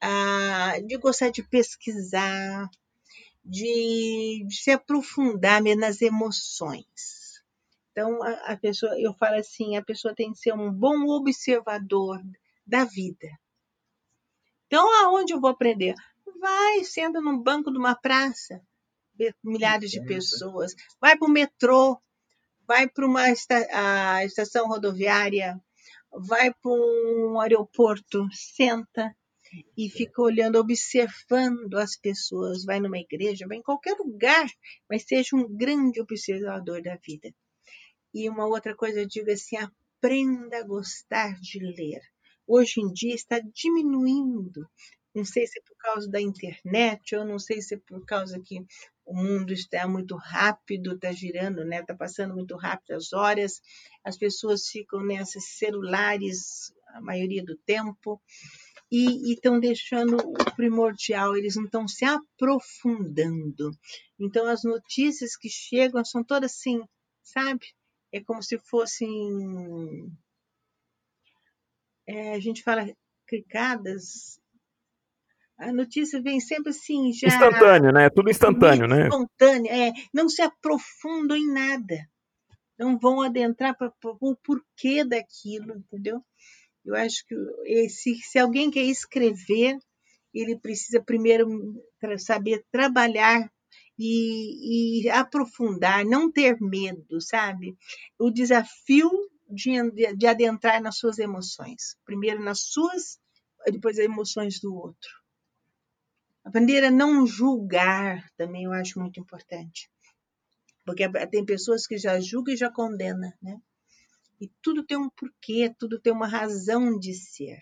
ah, 0.00 0.74
de 0.84 0.96
gostar 0.98 1.30
de 1.30 1.42
pesquisar, 1.42 2.68
de, 3.44 4.44
de 4.46 4.54
se 4.54 4.70
aprofundar 4.70 5.62
nas 5.62 6.00
emoções. 6.00 7.42
Então, 7.92 8.22
a, 8.22 8.52
a, 8.52 8.56
pessoa, 8.56 8.98
eu 8.98 9.14
falo 9.14 9.36
assim, 9.36 9.76
a 9.76 9.82
pessoa 9.82 10.14
tem 10.14 10.32
que 10.32 10.38
ser 10.38 10.52
um 10.52 10.72
bom 10.72 11.06
observador 11.08 12.20
da 12.66 12.84
vida. 12.84 13.28
Então, 14.66 15.04
aonde 15.04 15.32
eu 15.32 15.40
vou 15.40 15.50
aprender? 15.50 15.94
Vai, 16.40 16.82
senta 16.82 17.20
num 17.20 17.38
banco 17.38 17.70
de 17.70 17.78
uma 17.78 17.94
praça, 17.94 18.60
milhares 19.42 19.90
de 19.90 20.04
pessoas. 20.04 20.74
Vai 21.00 21.16
para 21.16 21.28
o 21.28 21.30
metrô, 21.30 22.00
vai 22.66 22.88
para 22.88 23.06
uma 23.06 23.28
esta, 23.28 23.66
a 23.72 24.24
estação 24.24 24.66
rodoviária, 24.68 25.60
vai 26.12 26.52
para 26.52 26.70
um 26.70 27.40
aeroporto, 27.40 28.26
senta, 28.32 29.14
e 29.76 29.88
fica 29.88 30.20
olhando, 30.20 30.58
observando 30.58 31.74
as 31.74 31.96
pessoas, 31.96 32.64
vai 32.64 32.80
numa 32.80 32.98
igreja, 32.98 33.46
vai 33.46 33.58
em 33.58 33.62
qualquer 33.62 33.96
lugar, 33.98 34.46
mas 34.90 35.04
seja 35.04 35.36
um 35.36 35.48
grande 35.48 36.00
observador 36.00 36.82
da 36.82 36.96
vida. 36.96 37.32
E 38.12 38.28
uma 38.28 38.46
outra 38.46 38.74
coisa, 38.74 39.00
eu 39.00 39.06
digo 39.06 39.30
assim, 39.30 39.56
aprenda 39.56 40.58
a 40.58 40.66
gostar 40.66 41.38
de 41.40 41.58
ler. 41.58 42.00
Hoje 42.46 42.80
em 42.80 42.92
dia 42.92 43.14
está 43.14 43.40
diminuindo. 43.40 44.68
Não 45.14 45.24
sei 45.24 45.46
se 45.46 45.58
é 45.58 45.62
por 45.62 45.76
causa 45.76 46.10
da 46.10 46.20
internet, 46.20 47.14
ou 47.14 47.24
não 47.24 47.38
sei 47.38 47.62
se 47.62 47.74
é 47.74 47.78
por 47.78 48.04
causa 48.04 48.40
que 48.40 48.64
o 49.04 49.14
mundo 49.14 49.52
está 49.52 49.86
muito 49.86 50.16
rápido, 50.16 50.94
está 50.94 51.12
girando, 51.12 51.64
né? 51.64 51.80
Está 51.80 51.94
passando 51.94 52.34
muito 52.34 52.56
rápido 52.56 52.92
as 52.92 53.12
horas, 53.12 53.60
as 54.02 54.16
pessoas 54.16 54.66
ficam 54.66 55.04
nesses 55.04 55.58
celulares 55.58 56.72
a 56.94 57.00
maioria 57.00 57.44
do 57.44 57.56
tempo 57.56 58.20
e 58.90 59.32
estão 59.32 59.58
deixando 59.58 60.16
o 60.16 60.54
primordial, 60.54 61.36
eles 61.36 61.56
não 61.56 61.64
estão 61.64 61.88
se 61.88 62.04
aprofundando. 62.04 63.70
Então, 64.18 64.46
as 64.46 64.62
notícias 64.62 65.36
que 65.36 65.48
chegam 65.48 66.04
são 66.04 66.22
todas 66.22 66.52
assim, 66.52 66.80
sabe? 67.22 67.66
É 68.12 68.22
como 68.22 68.42
se 68.42 68.58
fossem. 68.58 69.08
É, 72.06 72.34
a 72.34 72.40
gente 72.40 72.62
fala 72.62 72.86
clicadas. 73.26 74.38
A 75.64 75.72
notícia 75.72 76.20
vem 76.20 76.40
sempre 76.40 76.70
assim, 76.70 77.12
já. 77.12 77.28
Instantâneo, 77.28 77.90
né? 77.90 78.10
Tudo 78.10 78.30
instantâneo, 78.30 78.86
né? 78.86 79.04
Espontâneo, 79.04 79.72
é. 79.72 79.92
Não 80.12 80.28
se 80.28 80.42
aprofundam 80.42 81.36
em 81.36 81.50
nada. 81.52 82.06
Não 82.78 82.98
vão 82.98 83.22
adentrar 83.22 83.76
para 83.76 83.90
o 84.20 84.36
porquê 84.36 85.04
daquilo, 85.04 85.76
entendeu? 85.76 86.20
Eu 86.84 86.94
acho 86.94 87.24
que 87.26 87.34
esse, 87.64 88.14
se 88.16 88.38
alguém 88.38 88.70
quer 88.70 88.82
escrever, 88.82 89.78
ele 90.34 90.58
precisa 90.58 91.02
primeiro 91.02 91.48
saber 92.18 92.62
trabalhar 92.70 93.50
e, 93.98 95.06
e, 95.06 95.08
aprofundar, 95.08 96.04
não 96.04 96.30
ter 96.30 96.60
medo, 96.60 97.20
sabe? 97.20 97.74
O 98.18 98.30
desafio 98.30 99.10
de, 99.48 99.72
de 100.14 100.26
adentrar 100.26 100.82
nas 100.82 100.98
suas 100.98 101.18
emoções. 101.18 101.96
Primeiro 102.04 102.42
nas 102.42 102.60
suas, 102.60 103.18
depois 103.66 103.98
as 103.98 104.04
emoções 104.04 104.60
do 104.60 104.74
outro. 104.74 105.23
Aprender 106.44 106.84
a 106.84 106.90
não 106.90 107.26
julgar 107.26 108.30
também 108.36 108.64
eu 108.64 108.72
acho 108.72 108.98
muito 108.98 109.18
importante. 109.18 109.90
Porque 110.84 111.08
tem 111.28 111.44
pessoas 111.44 111.86
que 111.86 111.96
já 111.96 112.20
julgam 112.20 112.52
e 112.52 112.58
já 112.58 112.70
condenam, 112.70 113.32
né? 113.42 113.58
E 114.40 114.50
tudo 114.60 114.84
tem 114.84 114.98
um 114.98 115.08
porquê, 115.08 115.74
tudo 115.78 115.98
tem 115.98 116.12
uma 116.12 116.26
razão 116.26 116.98
de 116.98 117.14
ser. 117.14 117.58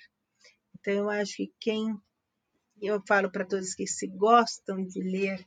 Então, 0.75 0.93
eu 0.95 1.11
acho 1.11 1.37
que 1.37 1.53
quem. 1.61 1.97
Eu 2.81 3.01
falo 3.07 3.31
para 3.31 3.45
todos 3.45 3.75
que 3.75 3.87
se 3.87 4.09
gostam 4.09 4.85
de 4.85 5.01
ler, 5.01 5.47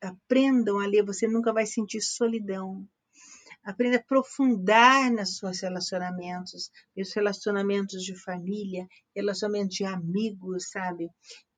aprendam 0.00 0.78
a 0.78 0.86
ler, 0.86 1.04
você 1.04 1.26
nunca 1.26 1.52
vai 1.52 1.66
sentir 1.66 2.00
solidão. 2.00 2.88
Aprenda 3.64 3.96
a 3.96 4.00
aprofundar 4.00 5.10
nos 5.10 5.38
seus 5.38 5.60
relacionamentos, 5.60 6.70
nos 6.96 7.12
relacionamentos 7.12 8.04
de 8.04 8.14
família, 8.14 8.86
relacionamentos 9.12 9.74
de 9.74 9.84
amigos, 9.84 10.70
sabe? 10.70 11.10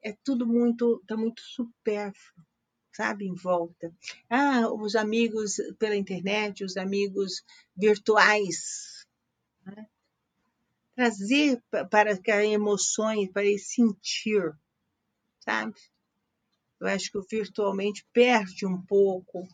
É 0.03 0.17
tudo 0.25 0.47
muito, 0.47 1.03
tá 1.07 1.17
muito 1.17 1.43
supérfluo, 1.43 2.45
sabe? 2.93 3.27
Em 3.27 3.35
volta. 3.35 3.93
Ah, 4.29 4.69
os 4.73 4.95
amigos 4.95 5.57
pela 5.79 5.97
internet, 5.97 6.65
os 6.65 6.77
amigos 6.77 7.45
virtuais, 7.77 9.07
né? 9.65 9.87
Trazer 10.95 11.63
para 11.91 12.11
as 12.11 12.21
emoções, 12.45 13.31
para 13.31 13.45
ele 13.45 13.59
sentir, 13.59 14.53
sabe? 15.41 15.75
Eu 16.81 16.87
acho 16.89 17.11
que 17.11 17.21
virtualmente 17.37 18.07
perde 18.13 18.67
um 18.67 18.81
pouco 18.81 19.47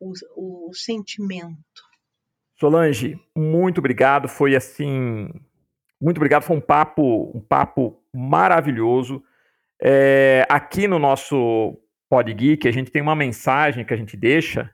o, 0.00 0.12
o 0.36 0.74
sentimento. 0.74 1.88
Solange, 2.58 3.16
muito 3.36 3.78
obrigado. 3.78 4.28
Foi 4.28 4.56
assim, 4.56 5.28
muito 6.00 6.16
obrigado. 6.18 6.42
Foi 6.42 6.56
um 6.56 6.60
papo, 6.60 7.30
um 7.36 7.40
papo 7.40 8.00
maravilhoso. 8.12 9.22
É, 9.82 10.46
aqui 10.48 10.88
no 10.88 10.98
nosso 10.98 11.78
Pod 12.10 12.32
Geek, 12.32 12.66
a 12.66 12.72
gente 12.72 12.90
tem 12.90 13.02
uma 13.02 13.14
mensagem 13.14 13.84
que 13.84 13.94
a 13.94 13.96
gente 13.96 14.16
deixa 14.16 14.70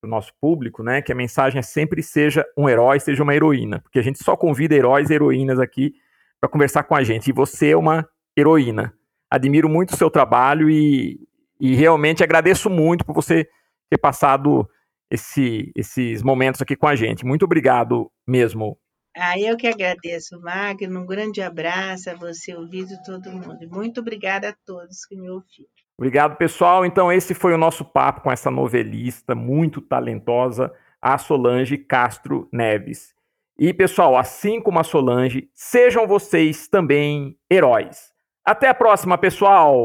para 0.00 0.08
o 0.08 0.10
nosso 0.10 0.32
público, 0.40 0.82
né? 0.82 1.00
Que 1.00 1.12
a 1.12 1.14
mensagem 1.14 1.58
é 1.58 1.62
sempre 1.62 2.02
seja 2.02 2.44
um 2.56 2.68
herói, 2.68 2.98
seja 2.98 3.22
uma 3.22 3.34
heroína, 3.34 3.80
porque 3.80 3.98
a 3.98 4.02
gente 4.02 4.22
só 4.22 4.36
convida 4.36 4.74
heróis 4.74 5.10
e 5.10 5.14
heroínas 5.14 5.60
aqui 5.60 5.94
para 6.40 6.50
conversar 6.50 6.82
com 6.84 6.94
a 6.94 7.04
gente. 7.04 7.28
E 7.28 7.32
você 7.32 7.70
é 7.70 7.76
uma 7.76 8.08
heroína. 8.36 8.92
Admiro 9.30 9.68
muito 9.68 9.94
o 9.94 9.96
seu 9.96 10.10
trabalho 10.10 10.68
e, 10.68 11.20
e 11.60 11.74
realmente 11.74 12.22
agradeço 12.24 12.68
muito 12.68 13.04
por 13.04 13.14
você 13.14 13.48
ter 13.88 13.98
passado 13.98 14.68
esse, 15.10 15.70
esses 15.76 16.22
momentos 16.22 16.60
aqui 16.60 16.74
com 16.74 16.88
a 16.88 16.96
gente. 16.96 17.24
Muito 17.24 17.44
obrigado 17.44 18.10
mesmo. 18.26 18.76
Ah, 19.16 19.38
eu 19.38 19.56
que 19.56 19.66
agradeço, 19.66 20.40
Magno. 20.40 21.00
Um 21.00 21.06
grande 21.06 21.42
abraço 21.42 22.10
a 22.10 22.14
você, 22.14 22.54
ouvido 22.54 22.94
todo 23.04 23.30
mundo. 23.30 23.68
Muito 23.70 24.00
obrigada 24.00 24.48
a 24.48 24.54
todos 24.64 25.04
que 25.04 25.14
me 25.14 25.28
ouviram. 25.28 25.68
Obrigado, 25.98 26.36
pessoal. 26.36 26.86
Então, 26.86 27.12
esse 27.12 27.34
foi 27.34 27.52
o 27.52 27.58
nosso 27.58 27.84
papo 27.84 28.22
com 28.22 28.32
essa 28.32 28.50
novelista 28.50 29.34
muito 29.34 29.80
talentosa, 29.80 30.72
a 31.00 31.18
Solange 31.18 31.76
Castro 31.76 32.48
Neves. 32.52 33.14
E, 33.58 33.72
pessoal, 33.74 34.16
assim 34.16 34.60
como 34.60 34.78
a 34.78 34.84
Solange, 34.84 35.48
sejam 35.54 36.06
vocês 36.06 36.66
também 36.66 37.36
heróis. 37.50 38.10
Até 38.44 38.68
a 38.68 38.74
próxima, 38.74 39.18
pessoal! 39.18 39.84